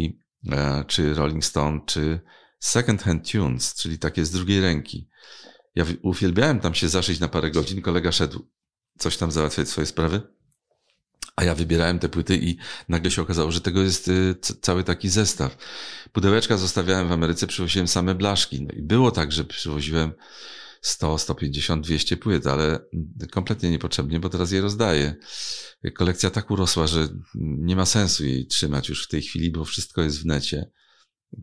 e, 0.52 0.84
czy 0.86 1.14
Rolling 1.14 1.44
Stone, 1.44 1.80
czy 1.86 2.20
Second 2.58 3.02
Hand 3.02 3.30
Tunes, 3.30 3.74
czyli 3.74 3.98
takie 3.98 4.24
z 4.24 4.30
drugiej 4.30 4.60
ręki. 4.60 5.08
Ja 5.74 5.84
uwielbiałem 6.02 6.60
tam 6.60 6.74
się 6.74 6.88
zaszyć 6.88 7.20
na 7.20 7.28
parę 7.28 7.50
godzin, 7.50 7.82
kolega 7.82 8.12
szedł 8.12 8.48
coś 8.98 9.16
tam 9.16 9.32
załatwiać 9.32 9.68
swoje 9.68 9.86
sprawy, 9.86 10.22
a 11.36 11.44
ja 11.44 11.54
wybierałem 11.54 11.98
te 11.98 12.08
płyty 12.08 12.36
i 12.36 12.56
nagle 12.88 13.10
się 13.10 13.22
okazało, 13.22 13.52
że 13.52 13.60
tego 13.60 13.82
jest 13.82 14.08
y, 14.08 14.34
cały 14.60 14.84
taki 14.84 15.08
zestaw. 15.08 15.56
Pudełeczka 16.12 16.56
zostawiałem 16.56 17.08
w 17.08 17.12
Ameryce, 17.12 17.46
przywoziłem 17.46 17.88
same 17.88 18.14
blaszki. 18.14 18.62
No 18.62 18.72
i 18.72 18.82
było 18.82 19.10
tak, 19.10 19.32
że 19.32 19.44
przywoziłem 19.44 20.12
100, 20.82 21.18
150, 21.18 21.86
200 21.86 22.16
płyt, 22.16 22.46
ale 22.46 22.78
kompletnie 23.30 23.70
niepotrzebnie, 23.70 24.20
bo 24.20 24.28
teraz 24.28 24.52
je 24.52 24.60
rozdaję. 24.60 25.14
Kolekcja 25.94 26.30
tak 26.30 26.50
urosła, 26.50 26.86
że 26.86 27.08
nie 27.34 27.76
ma 27.76 27.86
sensu 27.86 28.24
jej 28.24 28.46
trzymać 28.46 28.88
już 28.88 29.04
w 29.04 29.08
tej 29.08 29.22
chwili, 29.22 29.50
bo 29.50 29.64
wszystko 29.64 30.02
jest 30.02 30.22
w 30.22 30.26
necie 30.26 30.70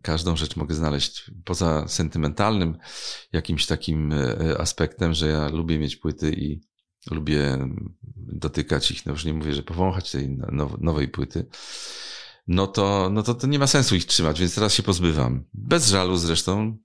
każdą 0.02 0.36
rzecz 0.36 0.56
mogę 0.56 0.74
znaleźć 0.74 1.30
poza 1.44 1.88
sentymentalnym 1.88 2.78
jakimś 3.32 3.66
takim 3.66 4.12
e, 4.12 4.60
aspektem, 4.60 5.14
że 5.14 5.28
ja 5.28 5.48
lubię 5.48 5.78
mieć 5.78 5.96
płyty 5.96 6.32
i 6.32 6.60
lubię 7.10 7.68
dotykać 8.16 8.90
ich, 8.90 9.06
no 9.06 9.12
już 9.12 9.24
nie 9.24 9.34
mówię, 9.34 9.54
że 9.54 9.62
powąchać 9.62 10.10
tej 10.10 10.38
nowej 10.80 11.08
płyty, 11.08 11.46
no 12.46 12.66
to, 12.66 13.10
no 13.12 13.22
to, 13.22 13.34
to 13.34 13.46
nie 13.46 13.58
ma 13.58 13.66
sensu 13.66 13.96
ich 13.96 14.04
trzymać, 14.04 14.40
więc 14.40 14.54
teraz 14.54 14.74
się 14.74 14.82
pozbywam. 14.82 15.44
Bez 15.54 15.88
żalu 15.88 16.16
zresztą. 16.16 16.78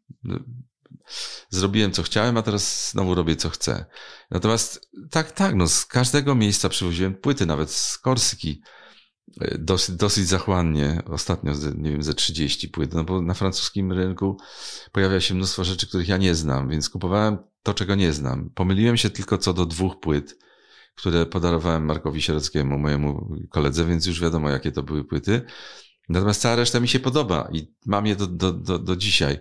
Zrobiłem 1.49 1.91
co 1.91 2.03
chciałem, 2.03 2.37
a 2.37 2.41
teraz 2.41 2.91
znowu 2.91 3.15
robię 3.15 3.35
co 3.35 3.49
chcę. 3.49 3.85
Natomiast 4.31 4.89
tak, 5.11 5.31
tak, 5.31 5.55
no 5.55 5.67
z 5.67 5.85
każdego 5.85 6.35
miejsca 6.35 6.69
przywoziłem 6.69 7.15
płyty, 7.15 7.45
nawet 7.45 7.71
z 7.71 7.97
Korsyki 7.97 8.61
dosyć, 9.59 9.95
dosyć 9.95 10.27
zachłannie, 10.27 11.01
ostatnio, 11.05 11.53
nie 11.75 11.91
wiem, 11.91 12.03
ze 12.03 12.13
30 12.13 12.69
płyt, 12.69 12.93
no 12.93 13.03
bo 13.03 13.21
na 13.21 13.33
francuskim 13.33 13.91
rynku 13.91 14.37
pojawia 14.91 15.21
się 15.21 15.33
mnóstwo 15.33 15.63
rzeczy, 15.63 15.87
których 15.87 16.07
ja 16.07 16.17
nie 16.17 16.35
znam, 16.35 16.69
więc 16.69 16.89
kupowałem 16.89 17.37
to, 17.63 17.73
czego 17.73 17.95
nie 17.95 18.13
znam. 18.13 18.49
Pomyliłem 18.55 18.97
się 18.97 19.09
tylko 19.09 19.37
co 19.37 19.53
do 19.53 19.65
dwóch 19.65 19.99
płyt, 19.99 20.37
które 20.95 21.25
podarowałem 21.25 21.85
Markowi 21.85 22.21
Sierockiemu, 22.21 22.77
mojemu 22.77 23.37
koledze, 23.49 23.85
więc 23.85 24.05
już 24.05 24.21
wiadomo, 24.21 24.49
jakie 24.49 24.71
to 24.71 24.83
były 24.83 25.03
płyty. 25.03 25.41
Natomiast 26.11 26.41
cała 26.41 26.55
reszta 26.55 26.79
mi 26.79 26.87
się 26.87 26.99
podoba 26.99 27.49
i 27.51 27.73
mam 27.85 28.05
je 28.05 28.15
do, 28.15 28.27
do, 28.27 28.53
do, 28.53 28.79
do 28.79 28.95
dzisiaj. 28.95 29.39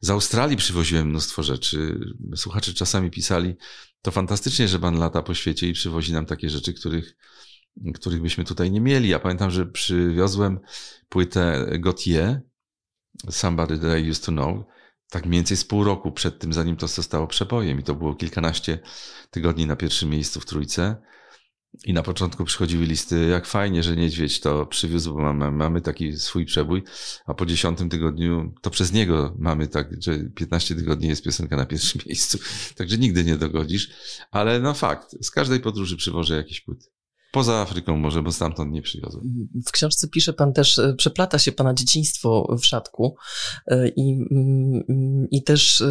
Z 0.00 0.10
Australii 0.10 0.56
przywoziłem 0.56 1.08
mnóstwo 1.08 1.42
rzeczy. 1.42 2.00
Słuchacze 2.36 2.74
czasami 2.74 3.10
pisali, 3.10 3.54
to 4.02 4.10
fantastycznie, 4.10 4.68
że 4.68 4.78
pan 4.78 4.98
lata 4.98 5.22
po 5.22 5.34
świecie 5.34 5.68
i 5.68 5.72
przywozi 5.72 6.12
nam 6.12 6.26
takie 6.26 6.50
rzeczy, 6.50 6.74
których 6.74 7.16
których 7.94 8.22
byśmy 8.22 8.44
tutaj 8.44 8.70
nie 8.70 8.80
mieli. 8.80 9.08
Ja 9.08 9.18
pamiętam, 9.18 9.50
że 9.50 9.66
przywiozłem 9.66 10.60
płytę 11.08 11.66
Gautier, 11.78 12.40
Somebody 13.30 13.78
That 13.78 13.98
I 13.98 14.10
Used 14.10 14.24
To 14.24 14.32
Know, 14.32 14.64
tak 15.10 15.26
mniej 15.26 15.38
więcej 15.38 15.56
z 15.56 15.64
pół 15.64 15.84
roku 15.84 16.12
przed 16.12 16.38
tym, 16.38 16.52
zanim 16.52 16.76
to 16.76 16.88
zostało 16.88 17.26
przebojem. 17.26 17.80
I 17.80 17.82
to 17.82 17.94
było 17.94 18.14
kilkanaście 18.14 18.78
tygodni 19.30 19.66
na 19.66 19.76
pierwszym 19.76 20.10
miejscu 20.10 20.40
w 20.40 20.46
Trójce. 20.46 20.96
I 21.84 21.92
na 21.92 22.02
początku 22.02 22.44
przychodziły 22.44 22.84
listy, 22.84 23.26
jak 23.26 23.46
fajnie, 23.46 23.82
że 23.82 23.96
niedźwiedź 23.96 24.40
to 24.40 24.66
przywiózł, 24.66 25.14
bo 25.14 25.20
mamy, 25.20 25.50
mamy 25.50 25.80
taki 25.80 26.16
swój 26.16 26.46
przebój, 26.46 26.82
a 27.26 27.34
po 27.34 27.46
dziesiątym 27.46 27.88
tygodniu 27.88 28.54
to 28.62 28.70
przez 28.70 28.92
niego 28.92 29.34
mamy 29.38 29.68
tak, 29.68 30.02
że 30.02 30.18
15 30.18 30.74
tygodni 30.74 31.08
jest 31.08 31.24
piosenka 31.24 31.56
na 31.56 31.66
pierwszym 31.66 32.00
miejscu. 32.06 32.38
Także 32.76 32.98
nigdy 32.98 33.24
nie 33.24 33.36
dogodzisz. 33.36 33.90
Ale 34.30 34.60
no 34.60 34.74
fakt, 34.74 35.16
z 35.24 35.30
każdej 35.30 35.60
podróży 35.60 35.96
przywożę 35.96 36.36
jakieś 36.36 36.60
płyty. 36.60 36.86
Poza 37.32 37.54
Afryką 37.60 37.96
może, 37.96 38.22
bo 38.22 38.32
stamtąd 38.32 38.72
nie 38.72 38.82
przywiozłem. 38.82 39.48
W 39.66 39.70
książce 39.70 40.08
pisze 40.08 40.32
pan 40.32 40.52
też, 40.52 40.78
e, 40.78 40.94
przeplata 40.94 41.38
się 41.38 41.52
pana 41.52 41.74
dzieciństwo 41.74 42.56
w 42.60 42.66
szatku 42.66 43.16
e, 43.66 43.88
i, 43.88 44.26
mm, 44.30 45.26
i 45.30 45.42
też 45.42 45.82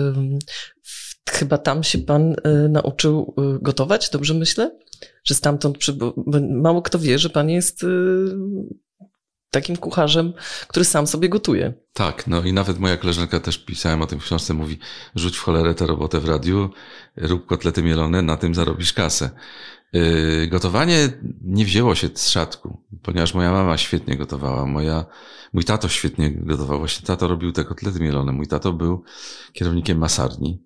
chyba 1.30 1.58
tam 1.58 1.84
się 1.84 1.98
pan 1.98 2.36
e, 2.44 2.68
nauczył 2.70 3.36
gotować, 3.62 4.10
dobrze 4.10 4.34
myślę? 4.34 4.80
Że 5.24 5.36
stamtąd, 5.36 5.78
mało 6.52 6.82
kto 6.82 7.00
wie, 7.00 7.20
że 7.20 7.30
pan 7.30 7.50
jest 7.50 7.86
takim 9.52 9.78
kucharzem, 9.78 10.34
który 10.68 10.86
sam 10.86 11.08
sobie 11.08 11.30
gotuje. 11.30 11.74
Tak, 11.94 12.28
no 12.28 12.44
i 12.44 12.54
nawet 12.54 12.80
moja 12.80 12.98
koleżanka 12.98 13.40
też 13.40 13.58
pisałem 13.58 14.02
o 14.02 14.08
tym 14.08 14.20
w 14.20 14.24
książce, 14.24 14.54
mówi 14.54 14.80
rzuć 15.16 15.38
w 15.38 15.42
cholerę 15.42 15.74
tę 15.74 15.88
robotę 15.88 16.20
w 16.20 16.26
radiu, 16.26 16.70
rób 17.18 17.46
kotlety 17.46 17.84
mielone, 17.84 18.22
na 18.22 18.38
tym 18.38 18.56
zarobisz 18.56 18.94
kasę. 18.94 19.30
Yy, 19.94 20.48
gotowanie 20.48 21.10
nie 21.42 21.66
wzięło 21.66 21.96
się 21.96 22.10
z 22.14 22.30
szatku, 22.30 22.82
ponieważ 23.02 23.34
moja 23.34 23.52
mama 23.52 23.78
świetnie 23.78 24.18
gotowała, 24.18 24.66
moja, 24.66 25.06
mój 25.54 25.64
tato 25.64 25.88
świetnie 25.88 26.32
gotował. 26.32 26.80
Właśnie 26.80 27.08
tato 27.08 27.28
robił 27.28 27.52
te 27.52 27.66
kotlety 27.66 28.00
mielone. 28.00 28.32
Mój 28.32 28.48
tato 28.48 28.74
był 28.74 29.04
kierownikiem 29.54 29.98
masarni 29.98 30.64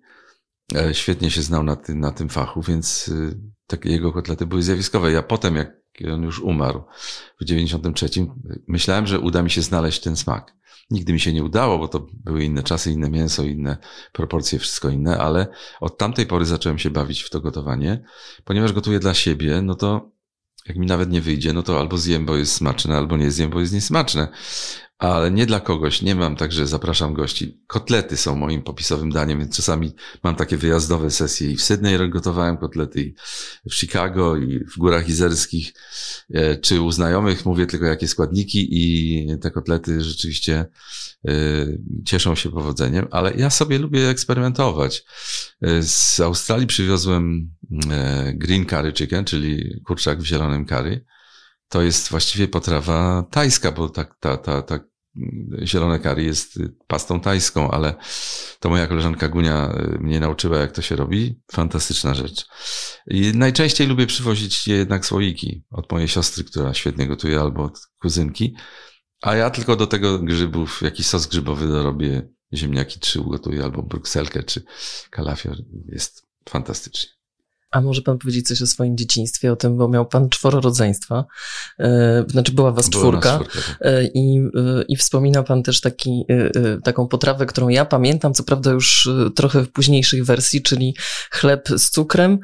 świetnie 0.92 1.30
się 1.30 1.42
znał 1.42 1.62
na 1.62 1.76
tym, 1.76 2.00
na 2.00 2.12
tym 2.12 2.28
fachu, 2.28 2.62
więc 2.62 3.08
y, 3.08 3.40
takie 3.66 3.90
jego 3.90 4.12
kotlety 4.12 4.46
były 4.46 4.62
zjawiskowe. 4.62 5.12
Ja 5.12 5.22
potem, 5.22 5.56
jak 5.56 5.72
on 6.12 6.22
już 6.22 6.40
umarł 6.40 6.84
w 7.40 7.44
93, 7.44 8.08
myślałem, 8.68 9.06
że 9.06 9.20
uda 9.20 9.42
mi 9.42 9.50
się 9.50 9.62
znaleźć 9.62 10.00
ten 10.00 10.16
smak. 10.16 10.56
Nigdy 10.90 11.12
mi 11.12 11.20
się 11.20 11.32
nie 11.32 11.44
udało, 11.44 11.78
bo 11.78 11.88
to 11.88 12.06
były 12.24 12.44
inne 12.44 12.62
czasy, 12.62 12.92
inne 12.92 13.10
mięso, 13.10 13.42
inne 13.42 13.76
proporcje, 14.12 14.58
wszystko 14.58 14.88
inne, 14.88 15.18
ale 15.18 15.46
od 15.80 15.98
tamtej 15.98 16.26
pory 16.26 16.44
zacząłem 16.44 16.78
się 16.78 16.90
bawić 16.90 17.22
w 17.22 17.30
to 17.30 17.40
gotowanie. 17.40 18.04
Ponieważ 18.44 18.72
gotuję 18.72 18.98
dla 18.98 19.14
siebie, 19.14 19.62
no 19.62 19.74
to 19.74 20.10
jak 20.66 20.76
mi 20.76 20.86
nawet 20.86 21.10
nie 21.10 21.20
wyjdzie, 21.20 21.52
no 21.52 21.62
to 21.62 21.80
albo 21.80 21.98
zjem, 21.98 22.26
bo 22.26 22.36
jest 22.36 22.52
smaczne, 22.52 22.96
albo 22.96 23.16
nie 23.16 23.30
zjem, 23.30 23.50
bo 23.50 23.60
jest 23.60 23.72
niesmaczne 23.72 24.28
ale 24.98 25.30
nie 25.30 25.46
dla 25.46 25.60
kogoś. 25.60 26.02
Nie 26.02 26.14
mam 26.14 26.36
także 26.36 26.66
zapraszam 26.66 27.14
gości. 27.14 27.60
Kotlety 27.66 28.16
są 28.16 28.36
moim 28.36 28.62
popisowym 28.62 29.10
daniem, 29.10 29.38
więc 29.38 29.56
czasami 29.56 29.92
mam 30.22 30.36
takie 30.36 30.56
wyjazdowe 30.56 31.10
sesje 31.10 31.50
i 31.50 31.56
w 31.56 31.62
Sydney 31.62 32.10
gotowałem 32.10 32.56
kotlety 32.56 33.02
i 33.02 33.14
w 33.70 33.74
Chicago 33.74 34.36
i 34.36 34.58
w 34.58 34.78
Górach 34.78 35.08
Izerskich, 35.08 35.72
e, 36.34 36.56
czy 36.56 36.80
u 36.80 36.92
znajomych 36.92 37.46
mówię 37.46 37.66
tylko 37.66 37.86
jakie 37.86 38.08
składniki 38.08 38.68
i 38.70 39.26
te 39.40 39.50
kotlety 39.50 40.04
rzeczywiście 40.04 40.66
e, 41.28 41.32
cieszą 42.04 42.34
się 42.34 42.50
powodzeniem, 42.50 43.08
ale 43.10 43.34
ja 43.34 43.50
sobie 43.50 43.78
lubię 43.78 44.08
eksperymentować. 44.08 45.04
E, 45.62 45.82
z 45.82 46.20
Australii 46.20 46.66
przywiozłem 46.66 47.50
green 48.34 48.66
curry 48.66 48.92
chicken, 48.92 49.24
czyli 49.24 49.80
kurczak 49.84 50.20
w 50.20 50.24
zielonym 50.24 50.66
curry 50.66 51.04
to 51.68 51.82
jest 51.82 52.08
właściwie 52.08 52.48
potrawa 52.48 53.24
tajska, 53.30 53.72
bo 53.72 53.88
ta, 53.88 54.04
ta, 54.20 54.36
ta, 54.36 54.62
ta 54.62 54.78
zielone 55.64 55.98
kari 55.98 56.26
jest 56.26 56.58
pastą 56.86 57.20
tajską, 57.20 57.70
ale 57.70 57.94
to 58.60 58.68
moja 58.68 58.86
koleżanka 58.86 59.28
Gunia 59.28 59.74
y, 59.94 59.98
mnie 59.98 60.20
nauczyła, 60.20 60.58
jak 60.58 60.72
to 60.72 60.82
się 60.82 60.96
robi. 60.96 61.40
Fantastyczna 61.52 62.14
rzecz. 62.14 62.46
I 63.06 63.32
najczęściej 63.34 63.86
lubię 63.86 64.06
przywozić 64.06 64.68
jednak 64.68 65.06
słoiki 65.06 65.64
od 65.70 65.92
mojej 65.92 66.08
siostry, 66.08 66.44
która 66.44 66.74
świetnie 66.74 67.06
gotuje, 67.06 67.40
albo 67.40 67.64
od 67.64 67.78
kuzynki. 68.00 68.56
A 69.22 69.34
ja 69.36 69.50
tylko 69.50 69.76
do 69.76 69.86
tego 69.86 70.18
grzybów, 70.18 70.82
jakiś 70.82 71.06
sos 71.06 71.26
grzybowy 71.26 71.68
dorobię, 71.68 72.28
ziemniaki 72.54 73.00
trzy 73.00 73.20
ugotuję, 73.20 73.64
albo 73.64 73.82
brukselkę, 73.82 74.42
czy 74.42 74.62
kalafior. 75.10 75.56
Jest 75.88 76.26
fantastycznie. 76.48 77.10
A 77.70 77.80
może 77.80 78.02
pan 78.02 78.18
powiedzieć 78.18 78.48
coś 78.48 78.62
o 78.62 78.66
swoim 78.66 78.96
dzieciństwie, 78.96 79.52
o 79.52 79.56
tym, 79.56 79.76
bo 79.76 79.88
miał 79.88 80.06
pan 80.06 80.28
czworo 80.28 80.60
rodzeństwa, 80.60 81.24
e, 81.78 82.24
znaczy 82.28 82.52
była 82.52 82.72
was 82.72 82.88
była 82.88 83.02
czwórka, 83.02 83.38
tak. 83.38 83.78
e, 83.80 84.04
i, 84.04 84.38
e, 84.38 84.82
i 84.88 84.96
wspomina 84.96 85.42
pan 85.42 85.62
też 85.62 85.80
taki, 85.80 86.24
taką 86.84 87.08
potrawę, 87.08 87.46
którą 87.46 87.68
ja 87.68 87.84
pamiętam, 87.84 88.34
co 88.34 88.42
prawda 88.42 88.70
już 88.70 89.08
trochę 89.34 89.62
w 89.62 89.72
późniejszej 89.72 90.22
wersji, 90.22 90.62
czyli 90.62 90.96
chleb 91.30 91.68
z 91.76 91.90
cukrem 91.90 92.38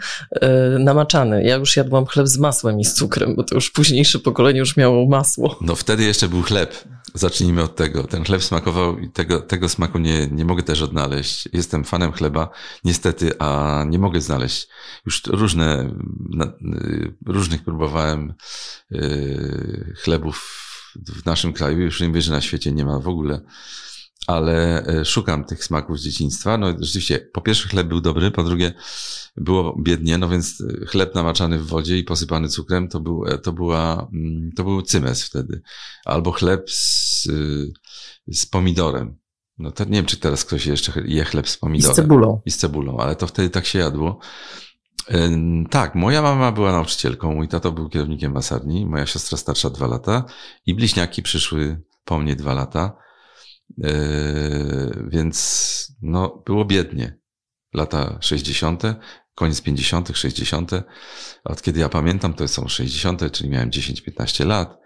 namaczany. 0.78 1.44
Ja 1.44 1.56
już 1.56 1.76
jadłam 1.76 2.06
chleb 2.06 2.28
z 2.28 2.38
masłem 2.38 2.80
i 2.80 2.84
z 2.84 2.94
cukrem, 2.94 3.36
bo 3.36 3.42
to 3.42 3.54
już 3.54 3.70
późniejsze 3.70 4.18
pokolenie 4.18 4.58
już 4.58 4.76
miało 4.76 5.06
masło. 5.08 5.58
No 5.60 5.76
wtedy 5.76 6.04
jeszcze 6.04 6.28
był 6.28 6.42
chleb. 6.42 6.84
Zacznijmy 7.14 7.62
od 7.62 7.76
tego. 7.76 8.04
Ten 8.04 8.24
chleb 8.24 8.44
smakował 8.44 8.98
i 8.98 9.10
tego, 9.10 9.40
tego 9.40 9.68
smaku 9.68 9.98
nie, 9.98 10.26
nie 10.26 10.44
mogę 10.44 10.62
też 10.62 10.82
odnaleźć. 10.82 11.48
Jestem 11.52 11.84
fanem 11.84 12.12
chleba, 12.12 12.48
niestety, 12.84 13.38
a 13.38 13.84
nie 13.88 13.98
mogę 13.98 14.20
znaleźć. 14.20 14.68
Już 15.06 15.22
różne, 15.26 15.94
różnych 17.26 17.64
próbowałem 17.64 18.34
y, 18.92 19.94
chlebów 20.02 20.58
w 20.96 21.26
naszym 21.26 21.52
kraju. 21.52 21.80
Już 21.80 22.00
nie 22.00 22.12
wiem, 22.12 22.20
że 22.20 22.32
na 22.32 22.40
świecie 22.40 22.72
nie 22.72 22.84
ma 22.84 22.98
w 22.98 23.08
ogóle 23.08 23.40
ale 24.26 24.86
e, 24.86 25.04
szukam 25.04 25.44
tych 25.44 25.64
smaków 25.64 26.00
z 26.00 26.04
dzieciństwa. 26.04 26.58
No 26.58 26.66
rzeczywiście, 26.80 27.28
po 27.32 27.40
pierwsze 27.40 27.68
chleb 27.68 27.86
był 27.86 28.00
dobry, 28.00 28.30
po 28.30 28.44
drugie 28.44 28.72
było 29.36 29.76
biednie, 29.82 30.18
no 30.18 30.28
więc 30.28 30.62
chleb 30.86 31.14
namaczany 31.14 31.58
w 31.58 31.66
wodzie 31.66 31.98
i 31.98 32.04
posypany 32.04 32.48
cukrem 32.48 32.88
to 32.88 33.00
był, 33.00 33.24
e, 33.26 33.38
to 33.38 33.52
była, 33.52 34.08
mm, 34.12 34.50
to 34.56 34.64
był 34.64 34.82
cymes 34.82 35.24
wtedy. 35.24 35.62
Albo 36.04 36.32
chleb 36.32 36.70
z, 36.70 37.28
z 38.26 38.46
pomidorem. 38.46 39.18
No 39.58 39.70
to 39.70 39.84
nie 39.84 39.90
wiem, 39.90 40.06
czy 40.06 40.16
teraz 40.16 40.44
ktoś 40.44 40.66
jeszcze 40.66 40.92
je 41.04 41.24
chleb 41.24 41.48
z 41.48 41.56
pomidorem. 41.56 41.92
I 41.92 41.94
z 41.94 41.96
cebulą. 41.96 42.40
I 42.46 42.50
z 42.50 42.56
cebulą, 42.56 42.96
ale 42.96 43.16
to 43.16 43.26
wtedy 43.26 43.50
tak 43.50 43.66
się 43.66 43.78
jadło. 43.78 44.18
Tak, 45.70 45.94
moja 45.94 46.22
mama 46.22 46.52
była 46.52 46.72
nauczycielką, 46.72 47.34
mój 47.34 47.48
tato 47.48 47.72
był 47.72 47.88
kierownikiem 47.88 48.32
masarni, 48.32 48.86
moja 48.86 49.06
siostra 49.06 49.38
starsza 49.38 49.70
dwa 49.70 49.86
lata 49.86 50.24
i 50.66 50.74
bliźniaki 50.74 51.22
przyszły 51.22 51.82
po 52.04 52.18
mnie 52.18 52.36
dwa 52.36 52.54
lata. 52.54 52.96
Yy, 53.78 55.06
więc 55.08 55.96
no, 56.02 56.42
było 56.46 56.64
biednie. 56.64 57.18
Lata 57.74 58.18
60., 58.20 58.82
koniec 59.34 59.60
50., 59.60 60.10
60. 60.14 60.70
Od 61.44 61.62
kiedy 61.62 61.80
ja 61.80 61.88
pamiętam, 61.88 62.34
to 62.34 62.48
są 62.48 62.68
60., 62.68 63.32
czyli 63.32 63.50
miałem 63.50 63.70
10-15 63.70 64.46
lat. 64.46 64.78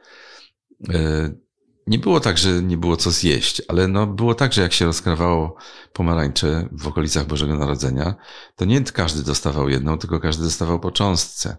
Yy, 0.81 1.47
nie 1.87 1.99
było 1.99 2.21
tak, 2.21 2.39
że 2.39 2.63
nie 2.63 2.77
było 2.77 2.97
co 2.97 3.11
zjeść, 3.11 3.63
ale 3.69 3.89
no 3.89 4.07
było 4.07 4.35
tak, 4.35 4.53
że 4.53 4.63
jak 4.63 4.73
się 4.73 4.85
rozkrawało 4.85 5.57
pomarańcze 5.93 6.69
w 6.73 6.87
okolicach 6.87 7.27
Bożego 7.27 7.57
Narodzenia, 7.57 8.15
to 8.57 8.65
nie 8.65 8.81
każdy 8.85 9.23
dostawał 9.23 9.69
jedną, 9.69 9.99
tylko 9.99 10.21
każdy 10.21 10.45
dostawał 10.45 10.81
po 10.81 10.91
cząstce 10.91 11.57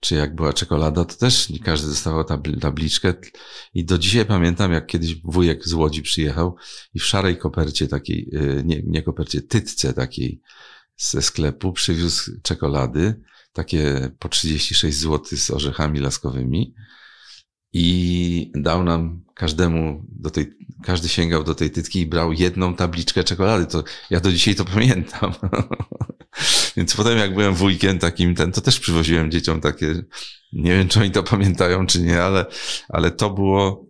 czy 0.00 0.14
jak 0.14 0.34
była 0.34 0.52
czekolada, 0.52 1.04
to 1.04 1.14
też 1.14 1.50
nie 1.50 1.58
każdy 1.58 1.88
dostawał 1.88 2.24
tabliczkę. 2.60 3.14
I 3.74 3.84
do 3.84 3.98
dzisiaj 3.98 4.26
pamiętam, 4.26 4.72
jak 4.72 4.86
kiedyś 4.86 5.22
wujek 5.22 5.68
z 5.68 5.72
Łodzi 5.72 6.02
przyjechał 6.02 6.56
i 6.94 6.98
w 6.98 7.04
szarej 7.04 7.38
kopercie 7.38 7.88
takiej, 7.88 8.30
y, 8.34 8.62
nie, 8.64 8.82
nie 8.86 9.02
kopercie, 9.02 9.42
tytce 9.42 9.92
takiej 9.92 10.40
ze 10.96 11.22
sklepu 11.22 11.72
przywiózł 11.72 12.30
czekolady, 12.42 13.20
takie 13.52 14.10
po 14.18 14.28
36 14.28 14.98
zł 14.98 15.38
z 15.38 15.50
orzechami 15.50 16.00
laskowymi 16.00 16.74
i 17.72 18.52
dał 18.54 18.84
nam 18.84 19.24
każdemu 19.34 20.04
do 20.08 20.30
tej, 20.30 20.52
każdy 20.82 21.08
sięgał 21.08 21.44
do 21.44 21.54
tej 21.54 21.70
tytki 21.70 22.00
i 22.00 22.06
brał 22.06 22.32
jedną 22.32 22.74
tabliczkę 22.74 23.24
czekolady. 23.24 23.66
To 23.66 23.84
ja 24.10 24.20
do 24.20 24.32
dzisiaj 24.32 24.54
to 24.54 24.64
pamiętam. 24.64 25.32
Więc 26.76 26.96
potem 26.96 27.18
jak 27.18 27.34
byłem 27.34 27.54
wujkiem 27.54 27.98
takim, 27.98 28.34
ten, 28.34 28.52
to 28.52 28.60
też 28.60 28.80
przywoziłem 28.80 29.30
dzieciom 29.30 29.60
takie, 29.60 30.02
nie 30.52 30.70
wiem 30.70 30.88
czy 30.88 31.00
oni 31.00 31.10
to 31.10 31.22
pamiętają 31.22 31.86
czy 31.86 32.02
nie, 32.02 32.22
ale, 32.22 32.46
ale 32.88 33.10
to 33.10 33.30
było 33.30 33.86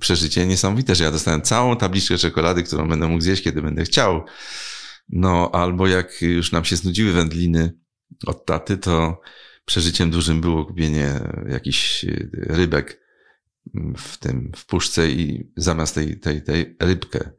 przeżycie 0.00 0.46
niesamowite, 0.46 0.94
że 0.94 1.04
ja 1.04 1.10
dostałem 1.10 1.42
całą 1.42 1.76
tabliczkę 1.76 2.18
czekolady, 2.18 2.62
którą 2.62 2.88
będę 2.88 3.08
mógł 3.08 3.20
zjeść, 3.20 3.42
kiedy 3.42 3.62
będę 3.62 3.84
chciał. 3.84 4.24
No, 5.08 5.50
albo 5.52 5.86
jak 5.86 6.22
już 6.22 6.52
nam 6.52 6.64
się 6.64 6.76
znudziły 6.76 7.12
wędliny 7.12 7.72
od 8.26 8.46
taty, 8.46 8.76
to 8.76 9.20
przeżyciem 9.64 10.10
dużym 10.10 10.40
było 10.40 10.64
kupienie 10.64 11.20
jakichś 11.48 12.04
rybek 12.32 13.07
w 13.96 14.16
tym, 14.16 14.52
w 14.56 14.66
puszce 14.66 15.10
i 15.10 15.50
zamiast 15.56 15.94
tej, 15.94 16.20
tej, 16.20 16.42
tej 16.42 16.76
rybkę, 16.80 17.30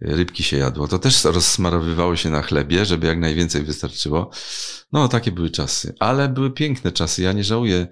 rybki 0.00 0.42
się 0.42 0.56
jadło. 0.56 0.88
To 0.88 0.98
też 0.98 1.24
rozsmarowywało 1.24 2.16
się 2.16 2.30
na 2.30 2.42
chlebie, 2.42 2.84
żeby 2.84 3.06
jak 3.06 3.18
najwięcej 3.18 3.62
wystarczyło. 3.62 4.30
No, 4.92 5.08
takie 5.08 5.32
były 5.32 5.50
czasy, 5.50 5.94
ale 5.98 6.28
były 6.28 6.50
piękne 6.50 6.92
czasy. 6.92 7.22
Ja 7.22 7.32
nie 7.32 7.44
żałuję. 7.44 7.86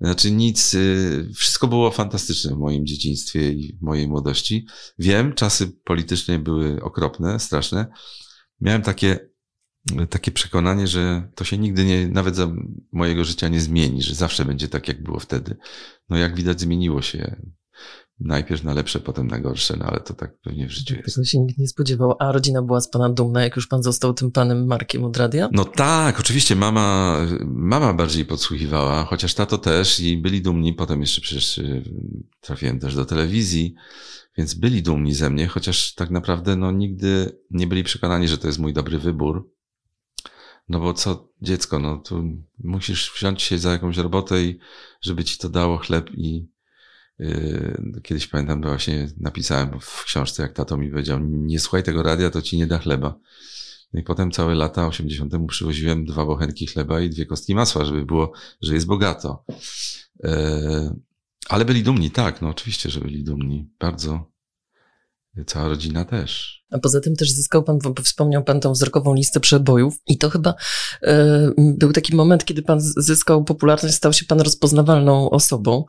Znaczy 0.00 0.30
nic, 0.30 0.74
y, 0.74 1.30
wszystko 1.36 1.68
było 1.68 1.90
fantastyczne 1.90 2.54
w 2.54 2.58
moim 2.58 2.86
dzieciństwie 2.86 3.52
i 3.52 3.76
w 3.76 3.82
mojej 3.82 4.08
młodości. 4.08 4.66
Wiem, 4.98 5.32
czasy 5.32 5.72
polityczne 5.84 6.38
były 6.38 6.82
okropne, 6.82 7.40
straszne. 7.40 7.86
Miałem 8.60 8.82
takie 8.82 9.28
takie 10.10 10.30
przekonanie, 10.30 10.86
że 10.86 11.28
to 11.34 11.44
się 11.44 11.58
nigdy 11.58 11.84
nie, 11.84 12.08
nawet 12.08 12.36
za 12.36 12.50
mojego 12.92 13.24
życia 13.24 13.48
nie 13.48 13.60
zmieni, 13.60 14.02
że 14.02 14.14
zawsze 14.14 14.44
będzie 14.44 14.68
tak, 14.68 14.88
jak 14.88 15.02
było 15.02 15.20
wtedy. 15.20 15.56
No 16.08 16.16
jak 16.16 16.36
widać, 16.36 16.60
zmieniło 16.60 17.02
się. 17.02 17.36
Najpierw 18.20 18.64
na 18.64 18.74
lepsze, 18.74 19.00
potem 19.00 19.26
na 19.26 19.40
gorsze, 19.40 19.76
no 19.76 19.84
ale 19.84 20.00
to 20.00 20.14
tak 20.14 20.40
pewnie 20.40 20.68
w 20.68 20.70
życiu 20.70 20.94
jest. 20.96 21.14
Tego 21.14 21.24
się 21.24 21.38
nikt 21.38 21.58
nie 21.58 21.68
spodziewał. 21.68 22.14
A 22.18 22.32
rodzina 22.32 22.62
była 22.62 22.80
z 22.80 22.90
pana 22.90 23.08
dumna, 23.08 23.42
jak 23.42 23.56
już 23.56 23.66
pan 23.66 23.82
został 23.82 24.14
tym 24.14 24.30
panem 24.30 24.66
Markiem 24.66 25.04
od 25.04 25.16
radia? 25.16 25.48
No 25.52 25.64
tak, 25.64 26.20
oczywiście 26.20 26.56
mama, 26.56 27.18
mama 27.44 27.94
bardziej 27.94 28.24
podsłuchiwała, 28.24 29.04
chociaż 29.04 29.34
tato 29.34 29.58
też 29.58 30.00
i 30.00 30.16
byli 30.16 30.42
dumni. 30.42 30.72
Potem 30.72 31.00
jeszcze 31.00 31.20
przecież 31.20 31.58
y, 31.58 31.82
trafiłem 32.40 32.80
też 32.80 32.94
do 32.94 33.04
telewizji, 33.04 33.74
więc 34.36 34.54
byli 34.54 34.82
dumni 34.82 35.14
ze 35.14 35.30
mnie, 35.30 35.46
chociaż 35.46 35.94
tak 35.94 36.10
naprawdę 36.10 36.56
no 36.56 36.72
nigdy 36.72 37.38
nie 37.50 37.66
byli 37.66 37.84
przekonani, 37.84 38.28
że 38.28 38.38
to 38.38 38.46
jest 38.46 38.58
mój 38.58 38.72
dobry 38.72 38.98
wybór 38.98 39.57
no 40.68 40.80
bo 40.80 40.94
co, 40.94 41.28
dziecko, 41.42 41.78
no 41.78 41.98
tu 41.98 42.24
musisz 42.58 43.12
wziąć 43.16 43.42
się 43.42 43.58
za 43.58 43.72
jakąś 43.72 43.96
robotę 43.96 44.42
i 44.42 44.58
żeby 45.00 45.24
ci 45.24 45.38
to 45.38 45.48
dało 45.48 45.78
chleb 45.78 46.10
i 46.14 46.48
yy, 47.18 48.00
kiedyś 48.02 48.26
pamiętam, 48.26 48.62
właśnie 48.62 49.08
napisałem 49.20 49.80
w 49.80 50.04
książce, 50.04 50.42
jak 50.42 50.52
tato 50.52 50.76
mi 50.76 50.90
powiedział, 50.90 51.18
nie 51.22 51.60
słuchaj 51.60 51.82
tego 51.82 52.02
radia, 52.02 52.30
to 52.30 52.42
ci 52.42 52.56
nie 52.56 52.66
da 52.66 52.78
chleba. 52.78 53.18
No 53.92 54.00
i 54.00 54.02
potem 54.02 54.30
całe 54.30 54.54
lata 54.54 54.86
80. 54.86 55.34
przywoziłem 55.48 56.04
dwa 56.04 56.26
bochenki 56.26 56.66
chleba 56.66 57.00
i 57.00 57.10
dwie 57.10 57.26
kostki 57.26 57.54
masła, 57.54 57.84
żeby 57.84 58.06
było, 58.06 58.32
że 58.62 58.74
jest 58.74 58.86
bogato. 58.86 59.44
Yy, 60.24 60.30
ale 61.48 61.64
byli 61.64 61.82
dumni, 61.82 62.10
tak, 62.10 62.42
no 62.42 62.48
oczywiście, 62.48 62.90
że 62.90 63.00
byli 63.00 63.24
dumni. 63.24 63.70
Bardzo, 63.78 64.30
cała 65.44 65.68
rodzina 65.68 66.04
też. 66.04 66.58
A 66.70 66.78
poza 66.78 67.00
tym 67.00 67.16
też 67.16 67.30
zyskał 67.30 67.62
pan, 67.62 67.78
bo 67.78 68.02
wspomniał 68.02 68.44
pan 68.44 68.60
tą 68.60 68.72
wzrokową 68.72 69.14
listę 69.14 69.40
przebojów 69.40 69.94
i 70.06 70.18
to 70.18 70.30
chyba 70.30 70.54
e, 71.02 71.50
był 71.56 71.92
taki 71.92 72.16
moment, 72.16 72.44
kiedy 72.44 72.62
pan 72.62 72.80
zyskał 72.80 73.44
popularność, 73.44 73.94
stał 73.94 74.12
się 74.12 74.24
pan 74.24 74.40
rozpoznawalną 74.40 75.30
osobą 75.30 75.84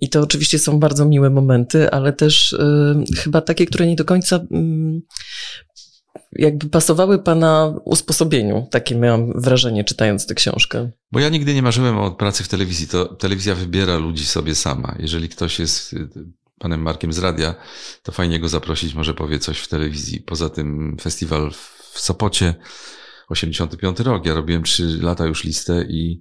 i 0.00 0.08
to 0.08 0.20
oczywiście 0.20 0.58
są 0.58 0.78
bardzo 0.78 1.04
miłe 1.04 1.30
momenty, 1.30 1.90
ale 1.90 2.12
też 2.12 2.52
e, 2.52 3.04
chyba 3.16 3.40
takie, 3.40 3.66
które 3.66 3.86
nie 3.86 3.96
do 3.96 4.04
końca 4.04 4.40
mm, 4.50 5.02
jakby 6.32 6.68
pasowały 6.68 7.18
pana 7.18 7.74
usposobieniu. 7.84 8.66
Takie 8.70 8.94
miałam 8.94 9.40
wrażenie, 9.40 9.84
czytając 9.84 10.26
tę 10.26 10.34
książkę. 10.34 10.90
Bo 11.12 11.20
ja 11.20 11.28
nigdy 11.28 11.54
nie 11.54 11.62
marzyłem 11.62 11.98
o 11.98 12.10
pracy 12.10 12.44
w 12.44 12.48
telewizji. 12.48 12.88
To 12.88 13.04
telewizja 13.04 13.54
wybiera 13.54 13.96
ludzi 13.96 14.26
sobie 14.26 14.54
sama. 14.54 14.96
Jeżeli 14.98 15.28
ktoś 15.28 15.58
jest 15.58 15.92
y, 15.92 16.08
panem 16.58 16.82
Markiem 16.82 17.12
z 17.12 17.18
radia, 17.18 17.54
to 18.02 18.12
fajnie 18.12 18.40
go 18.40 18.48
zaprosić, 18.48 18.94
może 18.94 19.14
powie 19.14 19.38
coś 19.38 19.58
w 19.58 19.68
telewizji. 19.68 20.20
Poza 20.20 20.50
tym 20.50 20.96
festiwal 21.00 21.50
w 21.92 22.00
Sopocie, 22.00 22.54
85 23.28 24.00
rok. 24.00 24.26
Ja 24.26 24.34
robiłem 24.34 24.62
3 24.62 24.98
lata 25.02 25.26
już 25.26 25.44
listę 25.44 25.84
i 25.88 26.20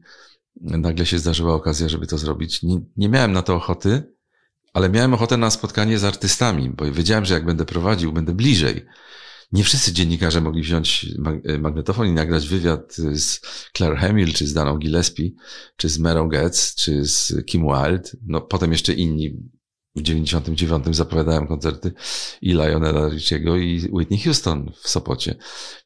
nagle 0.61 1.05
się 1.05 1.19
zdarzyła 1.19 1.53
okazja, 1.53 1.89
żeby 1.89 2.07
to 2.07 2.17
zrobić. 2.17 2.63
Nie, 2.63 2.81
nie 2.97 3.09
miałem 3.09 3.31
na 3.31 3.41
to 3.41 3.55
ochoty, 3.55 4.13
ale 4.73 4.89
miałem 4.89 5.13
ochotę 5.13 5.37
na 5.37 5.49
spotkanie 5.49 5.99
z 5.99 6.03
artystami, 6.03 6.69
bo 6.69 6.91
wiedziałem, 6.91 7.25
że 7.25 7.33
jak 7.33 7.45
będę 7.45 7.65
prowadził, 7.65 8.13
będę 8.13 8.33
bliżej 8.33 8.85
nie 9.53 9.63
wszyscy 9.63 9.93
dziennikarze 9.93 10.41
mogli 10.41 10.61
wziąć 10.61 11.05
e, 11.45 11.57
magnetofon 11.57 12.07
i 12.07 12.11
nagrać 12.11 12.47
wywiad 12.47 12.95
z 12.95 13.41
Claire 13.77 13.97
Hamill, 13.97 14.33
czy 14.33 14.47
z 14.47 14.53
Daną 14.53 14.77
Gillespie, 14.77 15.31
czy 15.77 15.89
z 15.89 15.99
Merą 15.99 16.29
Getz, 16.29 16.75
czy 16.75 17.05
z 17.05 17.45
Kim 17.45 17.61
Wilde. 17.61 18.09
No 18.27 18.41
potem 18.41 18.71
jeszcze 18.71 18.93
inni 18.93 19.37
w 19.95 20.01
99 20.01 20.95
zapowiadałem 20.95 21.47
koncerty 21.47 21.91
i 22.41 22.53
Lionela 22.53 23.09
Richiego 23.09 23.57
i 23.57 23.89
Whitney 23.91 24.19
Houston 24.19 24.71
w 24.81 24.89
Sopocie. 24.89 25.35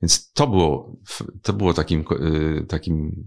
Więc 0.01 0.31
to 0.31 0.47
było, 0.47 0.97
to 1.41 1.53
było 1.53 1.73
takim, 1.73 2.05
e, 2.11 2.65
takim 2.65 3.23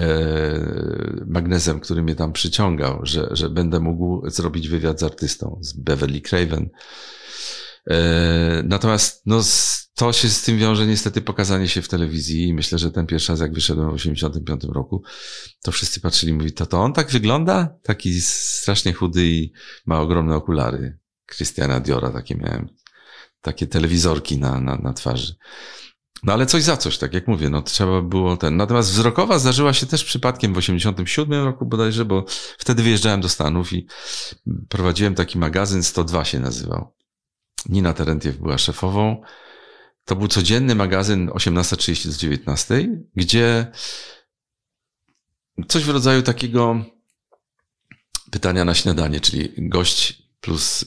e, 0.00 1.24
magnesem, 1.26 1.80
który 1.80 2.02
mnie 2.02 2.14
tam 2.14 2.32
przyciągał, 2.32 3.00
że, 3.02 3.28
że 3.30 3.50
będę 3.50 3.80
mógł 3.80 4.30
zrobić 4.30 4.68
wywiad 4.68 5.00
z 5.00 5.02
artystą, 5.02 5.58
z 5.60 5.72
Beverly 5.72 6.20
Craven, 6.20 6.70
natomiast 8.64 9.22
no, 9.26 9.42
to 9.94 10.12
się 10.12 10.28
z 10.28 10.42
tym 10.42 10.58
wiąże 10.58 10.86
niestety 10.86 11.22
pokazanie 11.22 11.68
się 11.68 11.82
w 11.82 11.88
telewizji 11.88 12.48
i 12.48 12.54
myślę, 12.54 12.78
że 12.78 12.90
ten 12.90 13.06
pierwszy 13.06 13.32
raz 13.32 13.40
jak 13.40 13.54
wyszedłem 13.54 13.90
w 13.90 13.94
85 13.94 14.64
roku, 14.64 15.02
to 15.62 15.72
wszyscy 15.72 16.00
patrzyli 16.00 16.32
i 16.32 16.34
mówili, 16.34 16.52
to 16.52 16.66
to 16.66 16.80
on 16.80 16.92
tak 16.92 17.10
wygląda? 17.10 17.68
Taki 17.82 18.20
strasznie 18.20 18.92
chudy 18.92 19.26
i 19.26 19.52
ma 19.86 20.00
ogromne 20.00 20.36
okulary. 20.36 20.98
Christiana 21.34 21.80
Diora 21.80 22.10
takie 22.10 22.34
miałem. 22.34 22.68
Takie 23.40 23.66
telewizorki 23.66 24.38
na, 24.38 24.60
na, 24.60 24.76
na 24.76 24.92
twarzy. 24.92 25.34
No 26.22 26.32
ale 26.32 26.46
coś 26.46 26.62
za 26.62 26.76
coś, 26.76 26.98
tak 26.98 27.14
jak 27.14 27.28
mówię, 27.28 27.50
no 27.50 27.62
trzeba 27.62 28.02
było 28.02 28.36
ten. 28.36 28.56
Natomiast 28.56 28.90
wzrokowa 28.90 29.38
zdarzyła 29.38 29.72
się 29.72 29.86
też 29.86 30.04
przypadkiem 30.04 30.54
w 30.54 30.58
87 30.58 31.44
roku 31.44 31.66
bodajże, 31.66 32.04
bo 32.04 32.24
wtedy 32.58 32.82
wyjeżdżałem 32.82 33.20
do 33.20 33.28
Stanów 33.28 33.72
i 33.72 33.86
prowadziłem 34.68 35.14
taki 35.14 35.38
magazyn 35.38 35.82
102 35.82 36.24
się 36.24 36.40
nazywał. 36.40 36.99
Nina 37.68 37.92
Terentiew 37.92 38.36
była 38.36 38.58
szefową. 38.58 39.22
To 40.04 40.16
był 40.16 40.28
codzienny 40.28 40.74
magazyn 40.74 41.28
18.30 41.28 42.08
do 42.08 42.16
19, 42.16 42.88
gdzie 43.16 43.66
coś 45.68 45.84
w 45.84 45.88
rodzaju 45.88 46.22
takiego 46.22 46.84
pytania 48.30 48.64
na 48.64 48.74
śniadanie, 48.74 49.20
czyli 49.20 49.52
gość 49.58 50.22
plus 50.40 50.84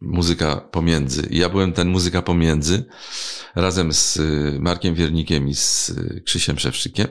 muzyka 0.00 0.56
pomiędzy. 0.56 1.26
I 1.30 1.38
ja 1.38 1.48
byłem 1.48 1.72
ten 1.72 1.88
muzyka 1.88 2.22
pomiędzy 2.22 2.84
razem 3.54 3.92
z 3.92 4.18
Markiem 4.58 4.94
Wiernikiem 4.94 5.48
i 5.48 5.54
z 5.54 5.92
Krzysiem 6.24 6.58
Szewczykiem. 6.58 7.08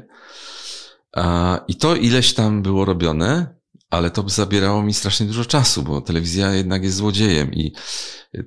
I 1.67 1.75
to 1.75 1.95
ileś 1.95 2.33
tam 2.33 2.61
było 2.61 2.85
robione, 2.85 3.58
ale 3.89 4.11
to 4.11 4.29
zabierało 4.29 4.83
mi 4.83 4.93
strasznie 4.93 5.25
dużo 5.25 5.45
czasu, 5.45 5.83
bo 5.83 6.01
telewizja 6.01 6.53
jednak 6.53 6.83
jest 6.83 6.95
złodziejem 6.95 7.53
i 7.53 7.73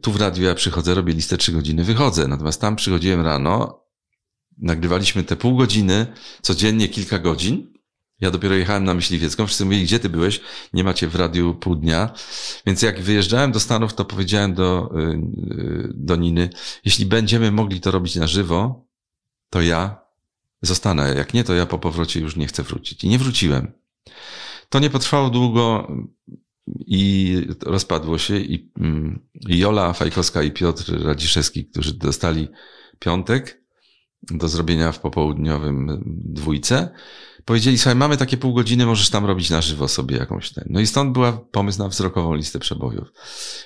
tu 0.02 0.12
w 0.12 0.20
radiu 0.20 0.44
ja 0.44 0.54
przychodzę, 0.54 0.94
robię 0.94 1.12
listę 1.12 1.36
trzy 1.36 1.52
godziny, 1.52 1.84
wychodzę. 1.84 2.28
Natomiast 2.28 2.60
tam 2.60 2.76
przychodziłem 2.76 3.20
rano, 3.20 3.84
nagrywaliśmy 4.58 5.24
te 5.24 5.36
pół 5.36 5.56
godziny, 5.56 6.06
codziennie 6.42 6.88
kilka 6.88 7.18
godzin. 7.18 7.72
Ja 8.20 8.30
dopiero 8.30 8.54
jechałem 8.54 8.84
na 8.84 8.94
Myśliwiecką, 8.94 9.46
wszyscy 9.46 9.64
mówili, 9.64 9.84
gdzie 9.84 9.98
ty 9.98 10.08
byłeś? 10.08 10.40
Nie 10.72 10.84
macie 10.84 11.08
w 11.08 11.14
radiu 11.14 11.54
pół 11.54 11.76
dnia. 11.76 12.14
Więc 12.66 12.82
jak 12.82 13.00
wyjeżdżałem 13.00 13.52
do 13.52 13.60
Stanów, 13.60 13.94
to 13.94 14.04
powiedziałem 14.04 14.54
do, 14.54 14.90
y, 15.00 15.92
do 15.94 16.16
Niny, 16.16 16.50
jeśli 16.84 17.06
będziemy 17.06 17.52
mogli 17.52 17.80
to 17.80 17.90
robić 17.90 18.16
na 18.16 18.26
żywo, 18.26 18.86
to 19.50 19.62
ja 19.62 20.00
zostanę. 20.62 21.14
Jak 21.14 21.34
nie, 21.34 21.44
to 21.44 21.54
ja 21.54 21.66
po 21.66 21.78
powrocie 21.78 22.20
już 22.20 22.36
nie 22.36 22.46
chcę 22.46 22.62
wrócić. 22.62 23.04
I 23.04 23.08
nie 23.08 23.18
wróciłem. 23.18 23.72
To 24.72 24.78
nie 24.78 24.90
potrwało 24.90 25.30
długo 25.30 25.88
i 26.86 27.36
rozpadło 27.66 28.18
się 28.18 28.38
i, 28.38 28.72
mm, 28.78 29.28
i 29.48 29.58
Jola 29.58 29.92
Fajkowska 29.92 30.42
i 30.42 30.50
Piotr 30.50 31.04
Radziszewski, 31.04 31.64
którzy 31.64 31.94
dostali 31.94 32.48
piątek 32.98 33.64
do 34.30 34.48
zrobienia 34.48 34.92
w 34.92 35.00
popołudniowym 35.00 36.02
dwójce, 36.24 36.90
powiedzieli, 37.44 37.78
słuchaj, 37.78 37.94
mamy 37.94 38.16
takie 38.16 38.36
pół 38.36 38.54
godziny, 38.54 38.86
możesz 38.86 39.10
tam 39.10 39.24
robić 39.24 39.50
na 39.50 39.62
żywo 39.62 39.88
sobie 39.88 40.16
jakąś 40.16 40.52
ten. 40.52 40.64
No 40.70 40.80
i 40.80 40.86
stąd 40.86 41.12
była 41.12 41.32
pomysł 41.32 41.78
na 41.78 41.88
wzrokową 41.88 42.34
listę 42.34 42.58
przebojów. 42.58 43.08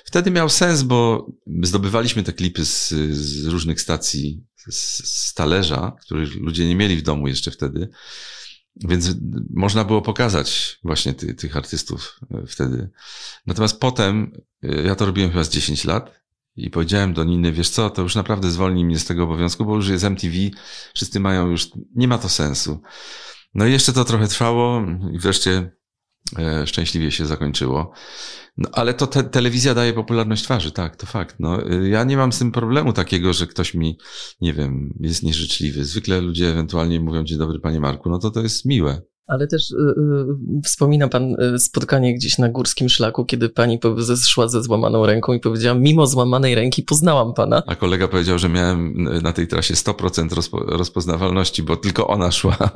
Wtedy 0.05 0.31
miał 0.31 0.49
sens, 0.49 0.83
bo 0.83 1.27
zdobywaliśmy 1.63 2.23
te 2.23 2.33
klipy 2.33 2.65
z, 2.65 2.89
z 3.11 3.45
różnych 3.45 3.81
stacji 3.81 4.43
z, 4.55 5.03
z 5.09 5.33
talerza, 5.33 5.95
których 6.01 6.35
ludzie 6.35 6.67
nie 6.67 6.75
mieli 6.75 6.95
w 6.97 7.01
domu 7.01 7.27
jeszcze 7.27 7.51
wtedy. 7.51 7.89
Więc 8.79 9.15
można 9.49 9.83
było 9.83 10.01
pokazać 10.01 10.79
właśnie 10.83 11.13
ty, 11.13 11.33
tych 11.33 11.57
artystów 11.57 12.19
e, 12.31 12.45
wtedy. 12.47 12.89
Natomiast 13.45 13.79
potem, 13.79 14.31
e, 14.63 14.81
ja 14.81 14.95
to 14.95 15.05
robiłem 15.05 15.31
chyba 15.31 15.43
z 15.43 15.49
10 15.49 15.85
lat 15.85 16.21
i 16.55 16.69
powiedziałem 16.69 17.13
do 17.13 17.23
Niny, 17.23 17.51
wiesz 17.51 17.69
co, 17.69 17.89
to 17.89 18.01
już 18.01 18.15
naprawdę 18.15 18.51
zwolnij 18.51 18.85
mnie 18.85 18.99
z 18.99 19.05
tego 19.05 19.23
obowiązku, 19.23 19.65
bo 19.65 19.75
już 19.75 19.89
jest 19.89 20.03
MTV, 20.03 20.35
wszyscy 20.93 21.19
mają 21.19 21.47
już, 21.47 21.69
nie 21.95 22.07
ma 22.07 22.17
to 22.17 22.29
sensu. 22.29 22.81
No 23.53 23.65
i 23.65 23.71
jeszcze 23.71 23.93
to 23.93 24.05
trochę 24.05 24.27
trwało 24.27 24.81
i 25.13 25.19
wreszcie 25.19 25.76
szczęśliwie 26.65 27.11
się 27.11 27.25
zakończyło. 27.25 27.91
No, 28.57 28.69
ale 28.71 28.93
to 28.93 29.07
te, 29.07 29.23
telewizja 29.23 29.73
daje 29.73 29.93
popularność 29.93 30.43
twarzy, 30.43 30.71
tak, 30.71 30.95
to 30.95 31.05
fakt. 31.05 31.35
No, 31.39 31.71
y, 31.71 31.89
ja 31.89 32.03
nie 32.03 32.17
mam 32.17 32.31
z 32.31 32.39
tym 32.39 32.51
problemu 32.51 32.93
takiego, 32.93 33.33
że 33.33 33.47
ktoś 33.47 33.73
mi, 33.73 33.97
nie 34.41 34.53
wiem, 34.53 34.93
jest 34.99 35.23
nieżyczliwy. 35.23 35.85
Zwykle 35.85 36.21
ludzie 36.21 36.49
ewentualnie 36.49 36.99
mówią, 36.99 37.23
dzień 37.23 37.37
dobry 37.37 37.59
panie 37.59 37.79
Marku, 37.79 38.09
no 38.09 38.19
to 38.19 38.31
to 38.31 38.41
jest 38.41 38.65
miłe. 38.65 39.01
Ale 39.27 39.47
też 39.47 39.71
y, 39.71 39.75
y, 39.75 40.61
wspomina 40.63 41.07
pan 41.07 41.35
y, 41.55 41.59
spotkanie 41.59 42.15
gdzieś 42.15 42.37
na 42.37 42.49
górskim 42.49 42.89
szlaku, 42.89 43.25
kiedy 43.25 43.49
pani 43.49 43.79
zeszła 43.97 44.47
ze 44.47 44.63
złamaną 44.63 45.05
ręką 45.05 45.33
i 45.33 45.39
powiedziała, 45.39 45.79
mimo 45.79 46.07
złamanej 46.07 46.55
ręki 46.55 46.83
poznałam 46.83 47.33
pana. 47.33 47.63
A 47.67 47.75
kolega 47.75 48.07
powiedział, 48.07 48.39
że 48.39 48.49
miałem 48.49 48.93
na 49.21 49.33
tej 49.33 49.47
trasie 49.47 49.73
100% 49.73 50.33
rozpo, 50.33 50.59
rozpoznawalności, 50.59 51.63
bo 51.63 51.77
tylko 51.77 52.07
ona 52.07 52.31
szła. 52.31 52.57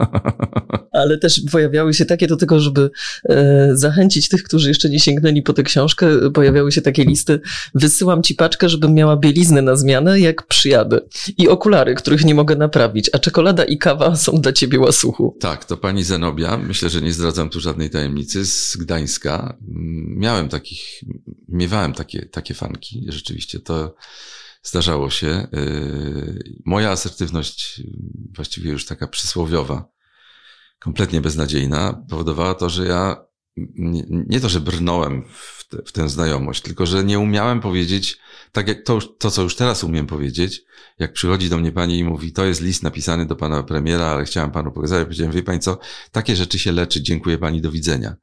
Ale 0.92 1.18
też 1.18 1.42
pojawiały 1.52 1.94
się 1.94 2.06
takie, 2.06 2.28
do 2.28 2.38
tego, 2.38 2.60
żeby 2.60 2.90
e, 3.30 3.70
zachęcić 3.74 4.30
tych, 4.30 4.44
którzy 4.44 4.68
jeszcze 4.68 4.90
nie 4.90 5.00
sięgnęli 5.00 5.42
po 5.42 5.54
tę 5.54 5.64
książkę, 5.64 6.32
pojawiały 6.32 6.72
się 6.72 6.82
takie 6.82 7.04
listy, 7.04 7.40
wysyłam 7.76 8.24
ci 8.24 8.36
paczkę, 8.36 8.70
żebym 8.70 8.94
miała 8.94 9.18
bieliznę 9.18 9.62
na 9.62 9.76
zmianę, 9.76 10.20
jak 10.20 10.48
przyjadę. 10.48 11.00
I 11.38 11.50
okulary, 11.50 11.96
których 11.96 12.26
nie 12.26 12.36
mogę 12.36 12.56
naprawić, 12.56 13.10
a 13.14 13.20
czekolada 13.20 13.64
i 13.64 13.78
kawa 13.78 14.16
są 14.16 14.42
dla 14.42 14.54
ciebie 14.54 14.80
łasuchu. 14.80 15.38
Tak, 15.40 15.66
to 15.66 15.78
pani 15.78 16.04
Zenobia 16.04 16.41
myślę, 16.58 16.90
że 16.90 17.02
nie 17.02 17.14
zdradzam 17.14 17.50
tu 17.50 17.60
żadnej 17.60 17.90
tajemnicy, 17.90 18.46
z 18.46 18.78
Gdańska. 18.78 19.58
Miałem 20.08 20.50
takich, 20.50 21.02
miewałem 21.48 21.94
takie, 21.94 22.26
takie 22.26 22.54
fanki, 22.54 23.06
rzeczywiście 23.10 23.60
to 23.60 23.96
zdarzało 24.64 25.10
się. 25.10 25.48
Yy, 25.52 26.44
moja 26.66 26.92
asertywność, 26.92 27.82
właściwie 28.36 28.72
już 28.72 28.86
taka 28.86 29.08
przysłowiowa, 29.08 29.92
kompletnie 30.80 31.22
beznadziejna, 31.22 32.06
powodowała 32.10 32.54
to, 32.54 32.70
że 32.70 32.86
ja 32.86 33.31
nie, 33.58 34.40
to, 34.40 34.50
że 34.50 34.60
brnąłem 34.60 35.24
w, 35.34 35.68
te, 35.68 35.78
w 35.86 35.92
tę 35.92 36.10
znajomość, 36.10 36.62
tylko 36.62 36.86
że 36.86 37.04
nie 37.04 37.20
umiałem 37.20 37.60
powiedzieć, 37.60 38.20
tak 38.52 38.68
jak 38.68 38.84
to, 38.84 39.02
to, 39.02 39.32
co 39.32 39.42
już 39.42 39.56
teraz 39.56 39.84
umiem 39.84 40.08
powiedzieć, 40.08 40.64
jak 41.00 41.14
przychodzi 41.14 41.50
do 41.50 41.58
mnie 41.58 41.72
pani 41.72 42.00
i 42.00 42.04
mówi, 42.04 42.32
to 42.32 42.46
jest 42.46 42.62
list 42.62 42.84
napisany 42.84 43.26
do 43.26 43.36
pana 43.36 43.64
premiera, 43.64 44.06
ale 44.06 44.26
chciałem 44.26 44.52
panu 44.52 44.72
pokazać, 44.72 45.00
ja 45.00 45.06
powiedziałem, 45.06 45.34
wie 45.34 45.44
pani 45.44 45.60
co, 45.60 45.80
takie 46.12 46.36
rzeczy 46.36 46.60
się 46.60 46.72
leczy, 46.72 47.02
dziękuję 47.02 47.38
pani, 47.38 47.62
do 47.62 47.72
widzenia. 47.72 48.16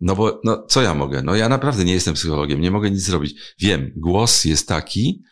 No 0.00 0.16
bo, 0.16 0.40
no, 0.44 0.66
co 0.68 0.82
ja 0.82 0.94
mogę? 0.94 1.22
No 1.22 1.34
ja 1.34 1.48
naprawdę 1.48 1.84
nie 1.84 1.92
jestem 1.92 2.14
psychologiem, 2.14 2.60
nie 2.60 2.70
mogę 2.70 2.90
nic 2.90 3.02
zrobić. 3.02 3.54
Wiem, 3.58 3.92
głos 3.96 4.44
jest 4.44 4.68
taki, 4.68 5.22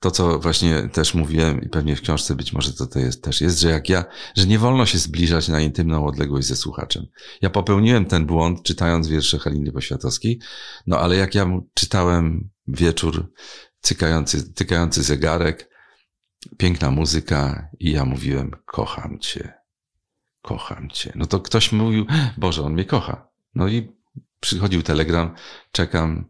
to, 0.00 0.10
co 0.10 0.38
właśnie 0.38 0.88
też 0.92 1.14
mówiłem 1.14 1.62
i 1.62 1.68
pewnie 1.68 1.96
w 1.96 2.00
książce 2.00 2.34
być 2.34 2.52
może 2.52 2.72
to, 2.72 2.86
to 2.86 2.98
jest, 2.98 3.24
też 3.24 3.40
jest, 3.40 3.60
że 3.60 3.70
jak 3.70 3.88
ja, 3.88 4.04
że 4.36 4.46
nie 4.46 4.58
wolno 4.58 4.86
się 4.86 4.98
zbliżać 4.98 5.48
na 5.48 5.60
intymną 5.60 6.06
odległość 6.06 6.46
ze 6.46 6.56
słuchaczem. 6.56 7.06
Ja 7.42 7.50
popełniłem 7.50 8.04
ten 8.04 8.26
błąd, 8.26 8.62
czytając 8.62 9.08
wiersze 9.08 9.38
Haliny 9.38 9.72
Poświatowskiej, 9.72 10.40
no 10.86 10.98
ale 10.98 11.16
jak 11.16 11.34
ja 11.34 11.46
czytałem 11.74 12.50
wieczór 12.68 13.32
cykający, 13.80 14.52
tykający 14.52 15.02
zegarek, 15.02 15.70
piękna 16.58 16.90
muzyka 16.90 17.68
i 17.80 17.92
ja 17.92 18.04
mówiłem, 18.04 18.50
kocham 18.64 19.18
cię, 19.18 19.52
kocham 20.42 20.90
cię. 20.90 21.12
No 21.14 21.26
to 21.26 21.40
ktoś 21.40 21.72
mówił, 21.72 22.06
Boże, 22.36 22.62
on 22.62 22.72
mnie 22.72 22.84
kocha. 22.84 23.28
No 23.54 23.68
i 23.68 23.92
przychodził 24.40 24.82
telegram, 24.82 25.34
czekam, 25.72 26.28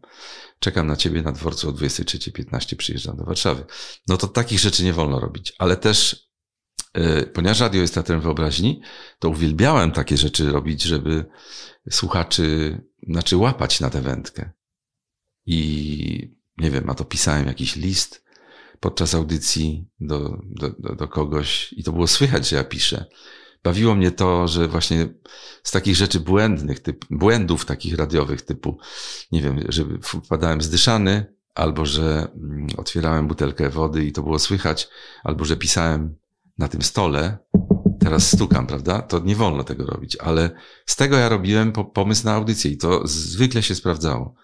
czekam 0.59 0.87
na 0.87 0.95
ciebie 0.95 1.21
na 1.21 1.31
dworcu 1.31 1.69
o 1.69 1.71
23.15 1.71 2.75
przyjeżdżam 2.75 3.17
do 3.17 3.23
Warszawy. 3.23 3.65
No 4.07 4.17
to 4.17 4.27
takich 4.27 4.59
rzeczy 4.59 4.83
nie 4.83 4.93
wolno 4.93 5.19
robić, 5.19 5.53
ale 5.57 5.77
też 5.77 6.27
yy, 6.95 7.31
ponieważ 7.33 7.59
radio 7.59 7.81
jest 7.81 7.93
teatrem 7.93 8.21
wyobraźni, 8.21 8.81
to 9.19 9.29
uwielbiałem 9.29 9.91
takie 9.91 10.17
rzeczy 10.17 10.51
robić, 10.51 10.81
żeby 10.81 11.25
słuchaczy, 11.89 12.77
znaczy 13.07 13.37
łapać 13.37 13.79
na 13.79 13.89
tę 13.89 14.01
wędkę. 14.01 14.51
I 15.45 16.37
nie 16.57 16.71
wiem, 16.71 16.89
a 16.89 16.93
to 16.93 17.05
pisałem 17.05 17.47
jakiś 17.47 17.75
list 17.75 18.23
podczas 18.79 19.15
audycji 19.15 19.87
do, 19.99 20.41
do, 20.45 20.69
do, 20.79 20.95
do 20.95 21.07
kogoś 21.07 21.73
i 21.73 21.83
to 21.83 21.91
było 21.91 22.07
słychać, 22.07 22.49
że 22.49 22.55
ja 22.55 22.63
piszę 22.63 23.05
bawiło 23.67 23.95
mnie 23.95 24.11
to, 24.11 24.47
że 24.47 24.67
właśnie 24.67 25.07
z 25.63 25.71
takich 25.71 25.95
rzeczy 25.95 26.19
błędnych, 26.19 26.79
typ, 26.79 27.05
błędów 27.09 27.65
takich 27.65 27.97
radiowych, 27.97 28.41
typu, 28.41 28.77
nie 29.31 29.41
wiem, 29.41 29.59
że 29.69 29.83
wpadałem 30.25 30.61
zdyszany, 30.61 31.35
albo 31.55 31.85
że 31.85 32.27
mm, 32.35 32.67
otwierałem 32.77 33.27
butelkę 33.27 33.69
wody 33.69 34.05
i 34.05 34.11
to 34.11 34.23
było 34.23 34.39
słychać, 34.39 34.89
albo 35.23 35.45
że 35.45 35.57
pisałem 35.57 36.15
na 36.57 36.67
tym 36.67 36.81
stole, 36.81 37.37
teraz 37.99 38.31
stukam, 38.31 38.67
prawda? 38.67 39.01
To 39.01 39.19
nie 39.19 39.35
wolno 39.35 39.63
tego 39.63 39.85
robić, 39.85 40.15
ale 40.15 40.49
z 40.85 40.95
tego 40.95 41.17
ja 41.17 41.29
robiłem 41.29 41.71
pomysł 41.71 42.25
na 42.25 42.33
audycję 42.33 42.71
i 42.71 42.77
to 42.77 43.01
zwykle 43.07 43.63
się 43.63 43.75
sprawdzało. 43.75 44.35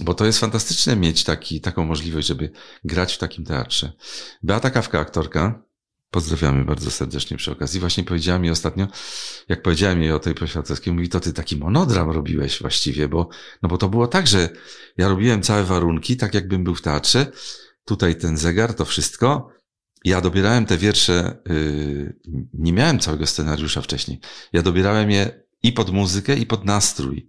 Bo 0.00 0.14
to 0.14 0.26
jest 0.26 0.38
fantastyczne 0.38 0.96
mieć 0.96 1.24
taki, 1.24 1.60
taką 1.60 1.84
możliwość, 1.84 2.26
żeby 2.26 2.50
grać 2.84 3.14
w 3.14 3.18
takim 3.18 3.44
teatrze. 3.44 3.92
Beata 4.42 4.70
Kawka, 4.70 5.00
aktorka, 5.00 5.67
Pozdrawiamy 6.10 6.64
bardzo 6.64 6.90
serdecznie 6.90 7.36
przy 7.36 7.52
okazji. 7.52 7.80
Właśnie 7.80 8.04
powiedziała 8.04 8.38
mi 8.38 8.50
ostatnio, 8.50 8.86
jak 9.48 9.62
powiedziałem 9.62 10.02
jej 10.02 10.12
o 10.12 10.18
tej 10.18 10.34
poświatowskiej, 10.34 10.92
mówi, 10.92 11.08
to 11.08 11.20
ty 11.20 11.32
taki 11.32 11.56
monodram 11.56 12.10
robiłeś 12.10 12.60
właściwie, 12.60 13.08
bo, 13.08 13.28
no 13.62 13.68
bo 13.68 13.78
to 13.78 13.88
było 13.88 14.06
tak, 14.06 14.26
że 14.26 14.48
ja 14.96 15.08
robiłem 15.08 15.42
całe 15.42 15.64
warunki, 15.64 16.16
tak 16.16 16.34
jakbym 16.34 16.64
był 16.64 16.74
w 16.74 16.82
teatrze. 16.82 17.32
Tutaj 17.84 18.16
ten 18.16 18.36
zegar, 18.36 18.74
to 18.74 18.84
wszystko. 18.84 19.48
Ja 20.04 20.20
dobierałem 20.20 20.66
te 20.66 20.78
wiersze, 20.78 21.42
yy, 21.48 22.16
nie 22.54 22.72
miałem 22.72 22.98
całego 22.98 23.26
scenariusza 23.26 23.82
wcześniej. 23.82 24.20
Ja 24.52 24.62
dobierałem 24.62 25.10
je 25.10 25.42
i 25.62 25.72
pod 25.72 25.90
muzykę, 25.90 26.36
i 26.36 26.46
pod 26.46 26.64
nastrój. 26.64 27.28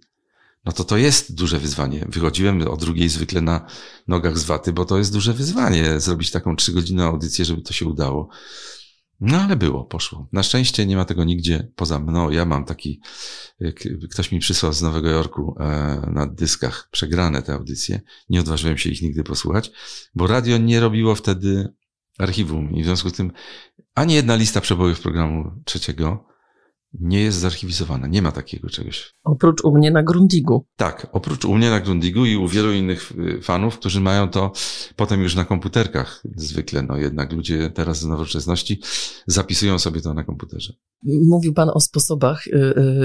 No 0.64 0.72
to 0.72 0.84
to 0.84 0.96
jest 0.96 1.34
duże 1.34 1.58
wyzwanie. 1.58 2.06
Wychodziłem 2.08 2.68
o 2.68 2.76
drugiej 2.76 3.08
zwykle 3.08 3.40
na 3.40 3.66
nogach 4.08 4.38
z 4.38 4.44
waty, 4.44 4.72
bo 4.72 4.84
to 4.84 4.98
jest 4.98 5.12
duże 5.12 5.32
wyzwanie 5.32 6.00
zrobić 6.00 6.30
taką 6.30 6.56
trzygodzinną 6.56 7.04
audycję, 7.04 7.44
żeby 7.44 7.62
to 7.62 7.72
się 7.72 7.86
udało. 7.86 8.28
No 9.20 9.40
ale 9.40 9.56
było, 9.56 9.84
poszło. 9.84 10.28
Na 10.32 10.42
szczęście 10.42 10.86
nie 10.86 10.96
ma 10.96 11.04
tego 11.04 11.24
nigdzie 11.24 11.72
poza 11.76 11.98
mną. 11.98 12.30
Ja 12.30 12.44
mam 12.44 12.64
taki, 12.64 13.00
ktoś 14.10 14.32
mi 14.32 14.38
przysłał 14.38 14.72
z 14.72 14.82
Nowego 14.82 15.08
Jorku 15.08 15.56
e, 15.60 15.64
na 16.12 16.26
dyskach 16.26 16.88
przegrane 16.92 17.42
te 17.42 17.54
audycje. 17.54 18.00
Nie 18.28 18.40
odważyłem 18.40 18.78
się 18.78 18.90
ich 18.90 19.02
nigdy 19.02 19.22
posłuchać, 19.24 19.70
bo 20.14 20.26
radio 20.26 20.58
nie 20.58 20.80
robiło 20.80 21.14
wtedy 21.14 21.68
archiwum 22.18 22.70
i 22.74 22.82
w 22.82 22.86
związku 22.86 23.10
z 23.10 23.12
tym 23.12 23.32
ani 23.94 24.14
jedna 24.14 24.36
lista 24.36 24.60
przebojów 24.60 25.00
programu 25.00 25.52
trzeciego 25.64 26.26
nie 26.92 27.22
jest 27.22 27.38
zarchiwizowana. 27.38 28.06
Nie 28.06 28.22
ma 28.22 28.32
takiego 28.32 28.68
czegoś. 28.68 29.14
Oprócz 29.24 29.64
u 29.64 29.72
mnie 29.72 29.90
na 29.90 30.02
Grundigu. 30.02 30.66
Tak, 30.76 31.06
oprócz 31.12 31.44
u 31.44 31.54
mnie 31.54 31.70
na 31.70 31.80
Grundigu 31.80 32.26
i 32.26 32.36
u 32.36 32.48
wielu 32.48 32.72
innych 32.72 33.12
y, 33.38 33.42
fanów, 33.42 33.78
którzy 33.78 34.00
mają 34.00 34.28
to 34.28 34.52
potem 34.96 35.22
już 35.22 35.34
na 35.34 35.44
komputerkach 35.44 36.22
zwykle. 36.36 36.82
No 36.82 36.96
jednak 36.96 37.32
ludzie 37.32 37.70
teraz 37.70 38.00
z 38.00 38.06
nowoczesności 38.06 38.80
zapisują 39.26 39.78
sobie 39.78 40.00
to 40.00 40.14
na 40.14 40.24
komputerze. 40.24 40.72
Mówił 41.02 41.54
Pan 41.54 41.70
o 41.74 41.80
sposobach 41.80 42.46
y, 42.46 42.50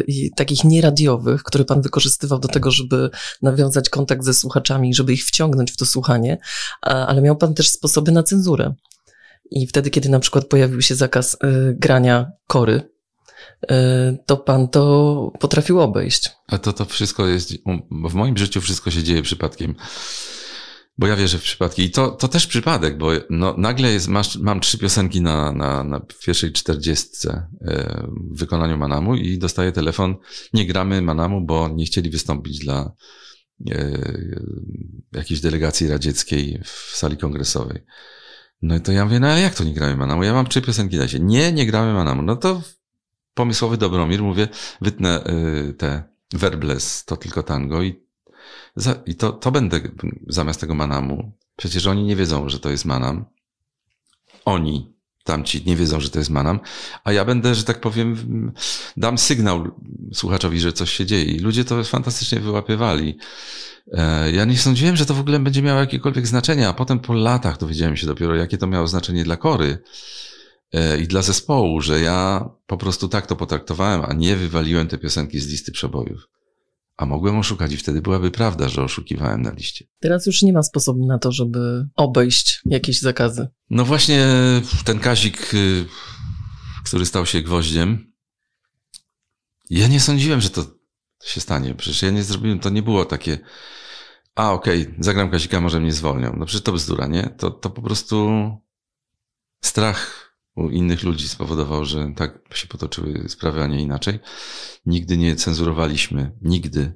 y, 0.09 0.29
takich 0.35 0.63
nieradiowych, 0.63 1.43
które 1.43 1.65
Pan 1.65 1.81
wykorzystywał 1.81 2.39
do 2.39 2.47
tego, 2.47 2.71
żeby 2.71 3.09
nawiązać 3.41 3.89
kontakt 3.89 4.23
ze 4.23 4.33
słuchaczami, 4.33 4.93
żeby 4.93 5.13
ich 5.13 5.25
wciągnąć 5.25 5.71
w 5.71 5.77
to 5.77 5.85
słuchanie, 5.85 6.37
ale 6.81 7.21
miał 7.21 7.37
Pan 7.37 7.53
też 7.53 7.69
sposoby 7.69 8.11
na 8.11 8.23
cenzurę. 8.23 8.73
I 9.51 9.67
wtedy, 9.67 9.89
kiedy 9.89 10.09
na 10.09 10.19
przykład 10.19 10.45
pojawił 10.45 10.81
się 10.81 10.95
zakaz 10.95 11.33
y, 11.33 11.37
grania 11.79 12.31
kory, 12.47 12.94
to 14.25 14.37
pan 14.37 14.67
to 14.67 15.31
potrafił 15.39 15.79
obejść. 15.79 16.31
A 16.47 16.57
to, 16.57 16.73
to 16.73 16.85
wszystko 16.85 17.27
jest, 17.27 17.53
w 18.09 18.13
moim 18.13 18.37
życiu 18.37 18.61
wszystko 18.61 18.91
się 18.91 19.03
dzieje 19.03 19.21
przypadkiem. 19.21 19.75
Bo 20.97 21.07
ja 21.07 21.15
wierzę 21.15 21.37
w 21.37 21.43
przypadki. 21.43 21.83
I 21.83 21.91
to, 21.91 22.11
to 22.11 22.27
też 22.27 22.47
przypadek, 22.47 22.97
bo 22.97 23.11
no, 23.29 23.55
nagle 23.57 23.91
jest, 23.91 24.07
masz, 24.07 24.37
mam 24.37 24.59
trzy 24.59 24.77
piosenki 24.77 25.21
na, 25.21 25.51
na, 25.51 25.83
na 25.83 25.99
pierwszej 26.25 26.51
czterdziestce 26.51 27.47
e, 27.61 28.07
w 28.31 28.39
wykonaniu 28.39 28.77
Manamu 28.77 29.15
i 29.15 29.37
dostaję 29.37 29.71
telefon, 29.71 30.15
nie 30.53 30.67
gramy 30.67 31.01
Manamu, 31.01 31.45
bo 31.45 31.69
nie 31.69 31.85
chcieli 31.85 32.09
wystąpić 32.09 32.59
dla 32.59 32.91
e, 33.71 33.99
jakiejś 35.11 35.41
delegacji 35.41 35.87
radzieckiej 35.87 36.61
w 36.63 36.91
sali 36.95 37.17
kongresowej. 37.17 37.83
No 38.61 38.75
i 38.75 38.81
to 38.81 38.91
ja 38.91 39.05
mówię, 39.05 39.19
no 39.19 39.27
ale 39.27 39.41
jak 39.41 39.55
to 39.55 39.63
nie 39.63 39.73
gramy 39.73 39.95
Manamu? 39.95 40.23
Ja 40.23 40.33
mam 40.33 40.47
trzy 40.47 40.61
piosenki 40.61 40.97
na 40.97 41.07
się. 41.07 41.19
Nie, 41.19 41.51
nie 41.51 41.65
gramy 41.65 41.93
Manamu. 41.93 42.21
No 42.21 42.35
to 42.35 42.61
pomysłowy 43.35 43.77
Dobromir, 43.77 44.23
mówię, 44.23 44.47
wytnę 44.81 45.23
y, 45.69 45.73
te 45.73 46.03
werbles, 46.33 47.05
to 47.05 47.17
tylko 47.17 47.43
tango 47.43 47.83
i, 47.83 48.03
za, 48.75 48.95
i 49.05 49.15
to, 49.15 49.31
to 49.31 49.51
będę 49.51 49.81
zamiast 50.27 50.59
tego 50.59 50.75
manamu. 50.75 51.31
Przecież 51.55 51.87
oni 51.87 52.03
nie 52.03 52.15
wiedzą, 52.15 52.49
że 52.49 52.59
to 52.59 52.69
jest 52.69 52.85
manam. 52.85 53.25
Oni, 54.45 54.95
tamci, 55.23 55.63
nie 55.65 55.75
wiedzą, 55.75 55.99
że 55.99 56.09
to 56.09 56.19
jest 56.19 56.31
manam, 56.31 56.59
a 57.03 57.11
ja 57.11 57.25
będę, 57.25 57.55
że 57.55 57.63
tak 57.63 57.81
powiem, 57.81 58.51
dam 58.97 59.17
sygnał 59.17 59.71
słuchaczowi, 60.13 60.59
że 60.59 60.73
coś 60.73 60.91
się 60.91 61.05
dzieje. 61.05 61.23
I 61.23 61.39
ludzie 61.39 61.65
to 61.65 61.83
fantastycznie 61.83 62.39
wyłapywali. 62.39 63.17
E, 63.91 64.31
ja 64.31 64.45
nie 64.45 64.57
sądziłem, 64.57 64.95
że 64.95 65.05
to 65.05 65.13
w 65.13 65.19
ogóle 65.19 65.39
będzie 65.39 65.61
miało 65.61 65.79
jakiekolwiek 65.79 66.27
znaczenie, 66.27 66.67
a 66.67 66.73
potem 66.73 66.99
po 66.99 67.13
latach 67.13 67.57
dowiedziałem 67.57 67.97
się 67.97 68.07
dopiero, 68.07 68.35
jakie 68.35 68.57
to 68.57 68.67
miało 68.67 68.87
znaczenie 68.87 69.23
dla 69.23 69.37
kory. 69.37 69.77
E, 70.75 70.97
i 70.97 71.07
dla 71.07 71.21
zespołu, 71.21 71.81
że 71.81 72.01
ja 72.01 72.49
po 72.67 72.77
prostu 72.77 73.07
tak 73.07 73.27
to 73.27 73.35
potraktowałem, 73.35 74.01
a 74.07 74.13
nie 74.13 74.35
wywaliłem 74.35 74.87
te 74.87 74.97
piosenki 74.97 75.39
z 75.39 75.47
listy 75.47 75.71
przebojów. 75.71 76.29
A 76.97 77.05
mogłem 77.05 77.37
oszukać 77.37 77.73
i 77.73 77.77
wtedy 77.77 78.01
byłaby 78.01 78.31
prawda, 78.31 78.69
że 78.69 78.83
oszukiwałem 78.83 79.41
na 79.41 79.51
liście. 79.51 79.85
Teraz 79.99 80.25
już 80.25 80.41
nie 80.41 80.53
ma 80.53 80.63
sposobu 80.63 81.05
na 81.05 81.19
to, 81.19 81.31
żeby 81.31 81.87
obejść 81.95 82.61
jakieś 82.65 82.99
zakazy. 82.99 83.47
No 83.69 83.85
właśnie 83.85 84.27
ten 84.85 84.99
Kazik, 84.99 85.53
y, 85.53 85.85
który 86.85 87.05
stał 87.05 87.25
się 87.25 87.41
gwoździem, 87.41 88.11
ja 89.69 89.87
nie 89.87 89.99
sądziłem, 89.99 90.41
że 90.41 90.49
to 90.49 90.65
się 91.23 91.41
stanie. 91.41 91.75
Przecież 91.75 92.01
ja 92.01 92.11
nie 92.11 92.23
zrobiłem, 92.23 92.59
to 92.59 92.69
nie 92.69 92.81
było 92.81 93.05
takie, 93.05 93.37
a 94.35 94.51
okej, 94.51 94.81
okay, 94.81 94.95
zagram 94.99 95.31
Kazika, 95.31 95.61
może 95.61 95.79
mnie 95.79 95.93
zwolnią. 95.93 96.35
No 96.37 96.45
przecież 96.45 96.63
to 96.63 96.71
bzdura, 96.71 97.07
nie? 97.07 97.23
To, 97.37 97.51
to 97.51 97.69
po 97.69 97.81
prostu 97.81 98.29
strach 99.61 100.24
u 100.55 100.69
innych 100.69 101.03
ludzi 101.03 101.29
spowodował, 101.29 101.85
że 101.85 102.13
tak 102.15 102.39
się 102.53 102.67
potoczyły 102.67 103.29
sprawy, 103.29 103.63
a 103.63 103.67
nie 103.67 103.81
inaczej. 103.81 104.19
Nigdy 104.85 105.17
nie 105.17 105.35
cenzurowaliśmy, 105.35 106.31
nigdy. 106.41 106.93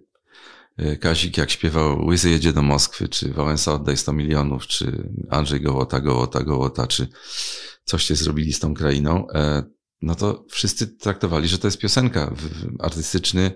E, 0.77 0.97
Kazik 0.97 1.37
jak 1.37 1.51
śpiewał 1.51 2.05
Łyzy 2.05 2.29
jedzie 2.29 2.53
do 2.53 2.61
Moskwy, 2.61 3.09
czy 3.09 3.33
Wałęsa 3.33 3.73
oddaj 3.73 3.97
100 3.97 4.13
milionów, 4.13 4.67
czy 4.67 5.09
Andrzej 5.29 5.61
Gołota, 5.61 5.99
Gołota, 5.99 6.43
Gołota, 6.43 6.87
czy 6.87 7.07
coście 7.83 8.15
zrobili 8.15 8.53
z 8.53 8.59
tą 8.59 8.73
krainą, 8.73 9.29
e, 9.29 9.63
no 10.01 10.15
to 10.15 10.45
wszyscy 10.49 10.87
traktowali, 10.87 11.47
że 11.47 11.57
to 11.57 11.67
jest 11.67 11.77
piosenka, 11.77 12.33
artystyczny 12.79 13.51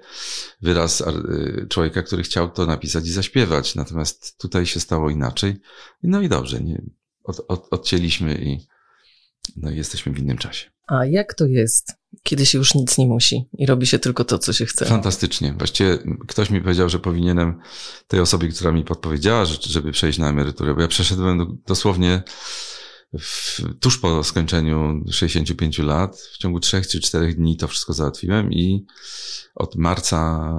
wyraz 0.61 1.01
e, 1.01 1.13
człowieka, 1.69 2.03
który 2.03 2.23
chciał 2.23 2.51
to 2.51 2.65
napisać 2.65 3.07
i 3.07 3.11
zaśpiewać. 3.11 3.75
Natomiast 3.75 4.37
tutaj 4.37 4.65
się 4.65 4.79
stało 4.79 5.09
inaczej. 5.09 5.55
No 6.03 6.21
i 6.21 6.29
dobrze, 6.29 6.61
nie, 6.61 6.81
od, 7.23 7.41
od, 7.47 7.67
odcięliśmy 7.71 8.35
i 8.35 8.67
no 9.57 9.71
i 9.71 9.77
jesteśmy 9.77 10.13
w 10.13 10.19
innym 10.19 10.37
czasie. 10.37 10.69
A 10.87 11.05
jak 11.05 11.33
to 11.33 11.45
jest, 11.45 11.93
kiedy 12.23 12.45
się 12.45 12.57
już 12.57 12.75
nic 12.75 12.97
nie 12.97 13.07
musi 13.07 13.49
i 13.57 13.65
robi 13.65 13.87
się 13.87 13.99
tylko 13.99 14.23
to, 14.25 14.39
co 14.39 14.53
się 14.53 14.65
chce? 14.65 14.85
Fantastycznie. 14.85 15.55
Właściwie 15.57 15.97
ktoś 16.27 16.49
mi 16.49 16.61
powiedział, 16.61 16.89
że 16.89 16.99
powinienem 16.99 17.59
tej 18.07 18.19
osobie, 18.19 18.47
która 18.47 18.71
mi 18.71 18.83
podpowiedziała, 18.83 19.45
żeby 19.45 19.91
przejść 19.91 20.19
na 20.19 20.29
emeryturę, 20.29 20.73
bo 20.73 20.81
ja 20.81 20.87
przeszedłem 20.87 21.61
dosłownie 21.67 22.23
w, 23.19 23.61
tuż 23.79 23.97
po 23.97 24.23
skończeniu 24.23 25.03
65 25.11 25.79
lat, 25.79 26.17
w 26.33 26.37
ciągu 26.37 26.59
3 26.59 26.81
czy 26.81 26.99
4 26.99 27.33
dni 27.33 27.57
to 27.57 27.67
wszystko 27.67 27.93
załatwiłem 27.93 28.53
i 28.53 28.85
od 29.55 29.75
marca 29.75 30.49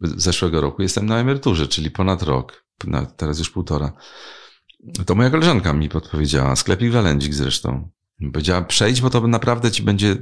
zeszłego 0.00 0.60
roku 0.60 0.82
jestem 0.82 1.06
na 1.06 1.18
emeryturze, 1.18 1.68
czyli 1.68 1.90
ponad 1.90 2.22
rok, 2.22 2.64
teraz 3.16 3.38
już 3.38 3.50
półtora. 3.50 3.92
To 5.06 5.14
moja 5.14 5.30
koleżanka 5.30 5.72
mi 5.72 5.88
podpowiedziała, 5.88 6.56
sklepik 6.56 6.92
Walędzik 6.92 7.34
zresztą. 7.34 7.90
Powiedziała, 8.32 8.62
przejdź, 8.62 9.00
bo 9.00 9.10
to 9.10 9.28
naprawdę 9.28 9.70
ci 9.70 9.82
będzie... 9.82 10.16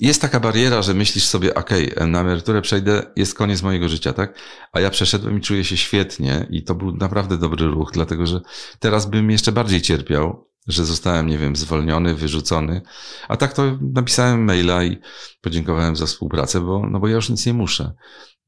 jest 0.00 0.20
taka 0.20 0.40
bariera, 0.40 0.82
że 0.82 0.94
myślisz 0.94 1.24
sobie, 1.24 1.54
okej, 1.54 1.94
okay, 1.94 2.06
na 2.06 2.20
emeryturę 2.20 2.62
przejdę, 2.62 3.02
jest 3.16 3.34
koniec 3.34 3.62
mojego 3.62 3.88
życia, 3.88 4.12
tak? 4.12 4.38
A 4.72 4.80
ja 4.80 4.90
przeszedłem 4.90 5.38
i 5.38 5.40
czuję 5.40 5.64
się 5.64 5.76
świetnie 5.76 6.46
i 6.50 6.64
to 6.64 6.74
był 6.74 6.96
naprawdę 6.96 7.38
dobry 7.38 7.66
ruch, 7.66 7.90
dlatego 7.92 8.26
że 8.26 8.40
teraz 8.78 9.06
bym 9.06 9.30
jeszcze 9.30 9.52
bardziej 9.52 9.82
cierpiał, 9.82 10.50
że 10.66 10.84
zostałem, 10.84 11.26
nie 11.26 11.38
wiem, 11.38 11.56
zwolniony, 11.56 12.14
wyrzucony. 12.14 12.82
A 13.28 13.36
tak 13.36 13.52
to 13.52 13.78
napisałem 13.94 14.44
maila 14.44 14.84
i 14.84 14.98
podziękowałem 15.40 15.96
za 15.96 16.06
współpracę, 16.06 16.60
bo, 16.60 16.86
no 16.90 17.00
bo 17.00 17.08
ja 17.08 17.14
już 17.14 17.28
nic 17.30 17.46
nie 17.46 17.54
muszę. 17.54 17.92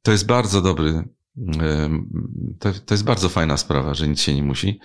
To 0.02 0.12
jest 0.12 0.26
bardzo 0.26 0.62
dobry, 0.62 1.08
to, 2.58 2.72
to 2.86 2.94
jest 2.94 3.04
bardzo 3.04 3.28
fajna 3.28 3.56
sprawa, 3.56 3.94
że 3.94 4.08
nic 4.08 4.20
się 4.20 4.34
nie 4.34 4.42
musi. 4.42 4.80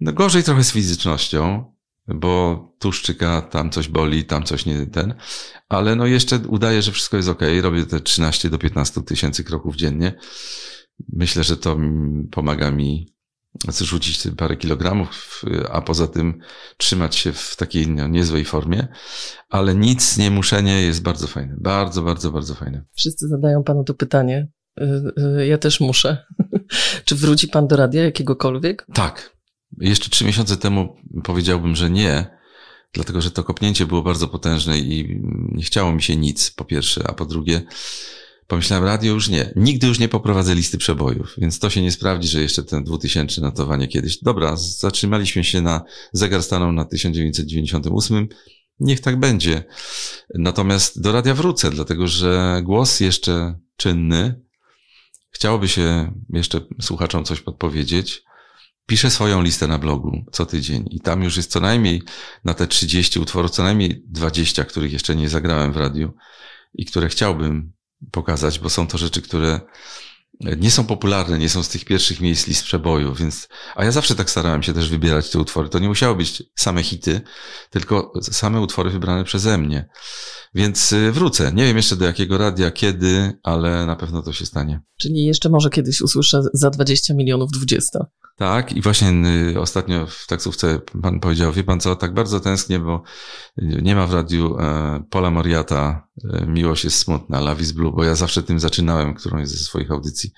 No 0.00 0.12
gorzej 0.12 0.42
trochę 0.42 0.64
z 0.64 0.72
fizycznością, 0.72 1.72
bo 2.08 2.64
tu 2.78 2.92
szczyka, 2.92 3.42
tam 3.42 3.70
coś 3.70 3.88
boli, 3.88 4.24
tam 4.24 4.44
coś 4.44 4.66
nie 4.66 4.86
ten, 4.86 5.14
ale 5.68 5.96
no 5.96 6.06
jeszcze 6.06 6.38
udaję, 6.38 6.82
że 6.82 6.92
wszystko 6.92 7.16
jest 7.16 7.28
ok. 7.28 7.42
Robię 7.60 7.86
te 7.86 8.00
13 8.00 8.50
do 8.50 8.58
15 8.58 9.02
tysięcy 9.02 9.44
kroków 9.44 9.76
dziennie. 9.76 10.18
Myślę, 11.12 11.44
że 11.44 11.56
to 11.56 11.76
pomaga 12.30 12.70
mi 12.70 13.18
zrzucić 13.68 14.28
parę 14.36 14.56
kilogramów, 14.56 15.42
a 15.72 15.80
poza 15.80 16.06
tym 16.06 16.40
trzymać 16.76 17.16
się 17.16 17.32
w 17.32 17.56
takiej 17.56 17.88
no, 17.88 18.08
niezłej 18.08 18.44
formie, 18.44 18.88
ale 19.48 19.74
nic 19.74 20.18
nie 20.18 20.30
muszenie 20.30 20.82
jest 20.82 21.02
bardzo 21.02 21.26
fajne. 21.26 21.56
Bardzo, 21.60 22.02
bardzo, 22.02 22.30
bardzo 22.30 22.54
fajne. 22.54 22.84
Wszyscy 22.96 23.28
zadają 23.28 23.62
panu 23.62 23.84
to 23.84 23.94
pytanie. 23.94 24.48
Y, 24.78 25.22
y, 25.40 25.46
ja 25.46 25.58
też 25.58 25.80
muszę. 25.80 26.26
Czy 27.04 27.16
wróci 27.16 27.48
pan 27.48 27.66
do 27.66 27.76
radia 27.76 28.02
jakiegokolwiek? 28.02 28.86
Tak. 28.94 29.38
Jeszcze 29.80 30.10
trzy 30.10 30.24
miesiące 30.24 30.56
temu 30.56 30.96
powiedziałbym, 31.24 31.76
że 31.76 31.90
nie, 31.90 32.38
dlatego 32.92 33.20
że 33.20 33.30
to 33.30 33.44
kopnięcie 33.44 33.86
było 33.86 34.02
bardzo 34.02 34.28
potężne 34.28 34.78
i 34.78 35.20
nie 35.52 35.64
chciało 35.64 35.92
mi 35.92 36.02
się 36.02 36.16
nic, 36.16 36.50
po 36.50 36.64
pierwsze, 36.64 37.02
a 37.06 37.12
po 37.12 37.26
drugie, 37.26 37.62
pomyślałem, 38.46 38.84
radio 38.84 39.14
już 39.14 39.28
nie. 39.28 39.52
Nigdy 39.56 39.86
już 39.86 39.98
nie 39.98 40.08
poprowadzę 40.08 40.54
listy 40.54 40.78
przebojów, 40.78 41.34
więc 41.38 41.58
to 41.58 41.70
się 41.70 41.82
nie 41.82 41.92
sprawdzi, 41.92 42.28
że 42.28 42.40
jeszcze 42.40 42.62
ten 42.62 42.84
2000 42.84 43.40
notowanie 43.40 43.88
kiedyś. 43.88 44.18
Dobra, 44.22 44.56
zatrzymaliśmy 44.56 45.44
się 45.44 45.60
na, 45.60 45.84
zegar 46.12 46.42
stanął 46.42 46.72
na 46.72 46.84
1998, 46.84 48.28
niech 48.80 49.00
tak 49.00 49.20
będzie. 49.20 49.64
Natomiast 50.34 51.00
do 51.00 51.12
radia 51.12 51.34
wrócę, 51.34 51.70
dlatego 51.70 52.06
że 52.06 52.60
głos 52.64 53.00
jeszcze 53.00 53.58
czynny, 53.76 54.47
chciałoby 55.38 55.68
się 55.68 56.12
jeszcze 56.30 56.60
słuchaczom 56.80 57.24
coś 57.24 57.40
podpowiedzieć, 57.40 58.22
piszę 58.86 59.10
swoją 59.10 59.42
listę 59.42 59.66
na 59.66 59.78
blogu 59.78 60.24
co 60.32 60.46
tydzień 60.46 60.84
i 60.90 61.00
tam 61.00 61.22
już 61.22 61.36
jest 61.36 61.50
co 61.50 61.60
najmniej 61.60 62.02
na 62.44 62.54
te 62.54 62.66
30 62.66 63.20
utworów, 63.20 63.50
co 63.50 63.62
najmniej 63.62 64.02
20, 64.06 64.64
których 64.64 64.92
jeszcze 64.92 65.16
nie 65.16 65.28
zagrałem 65.28 65.72
w 65.72 65.76
radiu 65.76 66.14
i 66.74 66.84
które 66.84 67.08
chciałbym 67.08 67.72
pokazać, 68.10 68.58
bo 68.58 68.70
są 68.70 68.86
to 68.86 68.98
rzeczy, 68.98 69.22
które 69.22 69.60
nie 70.40 70.70
są 70.70 70.86
popularne, 70.86 71.38
nie 71.38 71.48
są 71.48 71.62
z 71.62 71.68
tych 71.68 71.84
pierwszych 71.84 72.20
miejsc 72.20 72.46
list 72.46 72.64
przebojów, 72.64 73.18
więc, 73.18 73.48
a 73.76 73.84
ja 73.84 73.92
zawsze 73.92 74.14
tak 74.14 74.30
starałem 74.30 74.62
się 74.62 74.72
też 74.72 74.90
wybierać 74.90 75.30
te 75.30 75.38
utwory. 75.38 75.68
To 75.68 75.78
nie 75.78 75.88
musiało 75.88 76.14
być 76.14 76.42
same 76.56 76.82
hity, 76.82 77.20
tylko 77.70 78.12
same 78.22 78.60
utwory 78.60 78.90
wybrane 78.90 79.24
przeze 79.24 79.58
mnie. 79.58 79.88
Więc 80.54 80.92
y, 80.92 81.12
wrócę. 81.12 81.52
Nie 81.54 81.64
wiem 81.64 81.76
jeszcze 81.76 81.96
do 81.96 82.04
jakiego 82.04 82.38
radia, 82.38 82.70
kiedy, 82.70 83.32
ale 83.42 83.86
na 83.86 83.96
pewno 83.96 84.22
to 84.22 84.32
się 84.32 84.46
stanie. 84.46 84.80
Czyli 85.00 85.24
jeszcze 85.24 85.48
może 85.48 85.70
kiedyś 85.70 86.00
usłyszę 86.00 86.42
za 86.52 86.70
20 86.70 87.14
milionów 87.14 87.50
20. 87.50 87.98
Tak, 88.36 88.72
i 88.72 88.82
właśnie 88.82 89.12
y, 89.50 89.60
ostatnio 89.60 90.06
w 90.06 90.26
taksówce 90.26 90.80
pan 91.02 91.20
powiedział, 91.20 91.52
wie 91.52 91.64
pan 91.64 91.80
co, 91.80 91.96
tak 91.96 92.14
bardzo 92.14 92.40
tęsknię, 92.40 92.78
bo 92.78 93.02
nie 93.56 93.94
ma 93.94 94.06
w 94.06 94.14
radiu 94.14 94.58
e, 94.58 95.02
Pola 95.10 95.30
Moriata, 95.30 96.07
Miłość 96.46 96.84
jest 96.84 96.98
smutna, 96.98 97.40
Love 97.40 97.62
is 97.62 97.72
Blue, 97.72 97.92
bo 97.92 98.04
ja 98.04 98.14
zawsze 98.14 98.42
tym 98.42 98.60
zaczynałem 98.60 99.14
którąś 99.14 99.48
ze 99.48 99.56
swoich 99.56 99.90
audycji, 99.90 100.30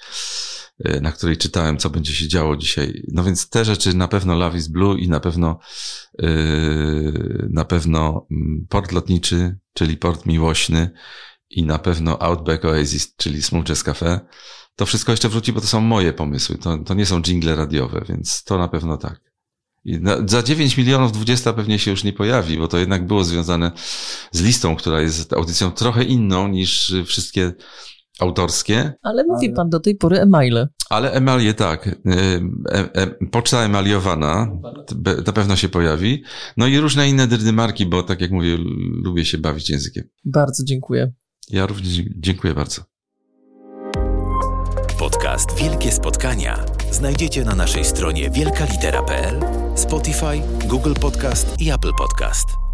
e, 0.84 1.00
na 1.00 1.12
której 1.12 1.36
czytałem, 1.36 1.78
co 1.78 1.90
będzie 1.90 2.14
się 2.14 2.28
działo 2.28 2.56
dzisiaj. 2.56 3.02
No 3.12 3.24
więc 3.24 3.48
te 3.48 3.64
rzeczy 3.64 3.94
na 3.94 4.08
pewno 4.08 4.34
Love 4.34 4.58
is 4.58 4.68
Blue 4.68 4.98
i 4.98 5.08
na 5.08 5.20
pewno 5.20 5.58
na 7.50 7.64
pewno 7.64 8.26
mm, 8.30 8.66
port 8.68 8.92
lotniczy, 8.92 9.58
czyli 9.74 9.96
port 9.96 10.26
miłośny 10.26 10.90
i 11.50 11.62
na 11.62 11.78
pewno 11.78 12.22
Outback 12.22 12.64
Oasis, 12.64 13.16
czyli 13.16 13.42
Smooth 13.42 13.64
Jazz 13.64 13.82
Cafe 13.82 14.20
to 14.80 14.86
wszystko 14.86 15.12
jeszcze 15.12 15.28
wróci, 15.28 15.52
bo 15.52 15.60
to 15.60 15.66
są 15.66 15.80
moje 15.80 16.12
pomysły. 16.12 16.58
To, 16.58 16.78
to 16.78 16.94
nie 16.94 17.06
są 17.06 17.22
jingle 17.22 17.54
radiowe, 17.54 18.04
więc 18.08 18.44
to 18.44 18.58
na 18.58 18.68
pewno 18.68 18.96
tak. 18.96 19.29
Na, 19.84 20.16
za 20.26 20.42
9 20.42 20.76
milionów 20.76 21.12
20 21.12 21.52
pewnie 21.52 21.78
się 21.78 21.90
już 21.90 22.04
nie 22.04 22.12
pojawi, 22.12 22.58
bo 22.58 22.68
to 22.68 22.78
jednak 22.78 23.06
było 23.06 23.24
związane 23.24 23.72
z 24.32 24.42
listą, 24.42 24.76
która 24.76 25.00
jest 25.00 25.32
audycją 25.32 25.70
trochę 25.70 26.04
inną 26.04 26.48
niż 26.48 26.94
wszystkie 27.06 27.52
autorskie. 28.20 28.92
Ale 29.02 29.24
mówi 29.24 29.52
pan 29.52 29.70
do 29.70 29.80
tej 29.80 29.96
pory 29.96 30.20
emaile. 30.20 30.68
Ale 30.90 31.12
emalie 31.12 31.54
tak. 31.54 31.86
E, 31.86 31.92
e, 32.72 32.94
e, 32.94 33.06
poczta 33.06 33.62
emaliowana 33.62 34.52
na 35.26 35.32
pewno 35.32 35.56
się 35.56 35.68
pojawi. 35.68 36.22
No 36.56 36.66
i 36.66 36.78
różne 36.78 37.08
inne 37.08 37.26
dyrdymarki, 37.26 37.86
bo 37.86 38.02
tak 38.02 38.20
jak 38.20 38.30
mówię, 38.30 38.56
lubię 39.04 39.24
się 39.24 39.38
bawić 39.38 39.70
językiem. 39.70 40.04
Bardzo 40.24 40.64
dziękuję. 40.64 41.12
Ja 41.50 41.66
również 41.66 41.92
dziękuję 42.16 42.54
bardzo. 42.54 42.89
Podcast 45.40 45.60
Wielkie 45.60 45.92
Spotkania 45.92 46.64
znajdziecie 46.90 47.44
na 47.44 47.54
naszej 47.54 47.84
stronie 47.84 48.30
wielkalitera.pl, 48.30 49.40
Spotify, 49.74 50.42
Google 50.66 50.94
Podcast 50.94 51.60
i 51.60 51.70
Apple 51.70 51.92
Podcast. 51.98 52.69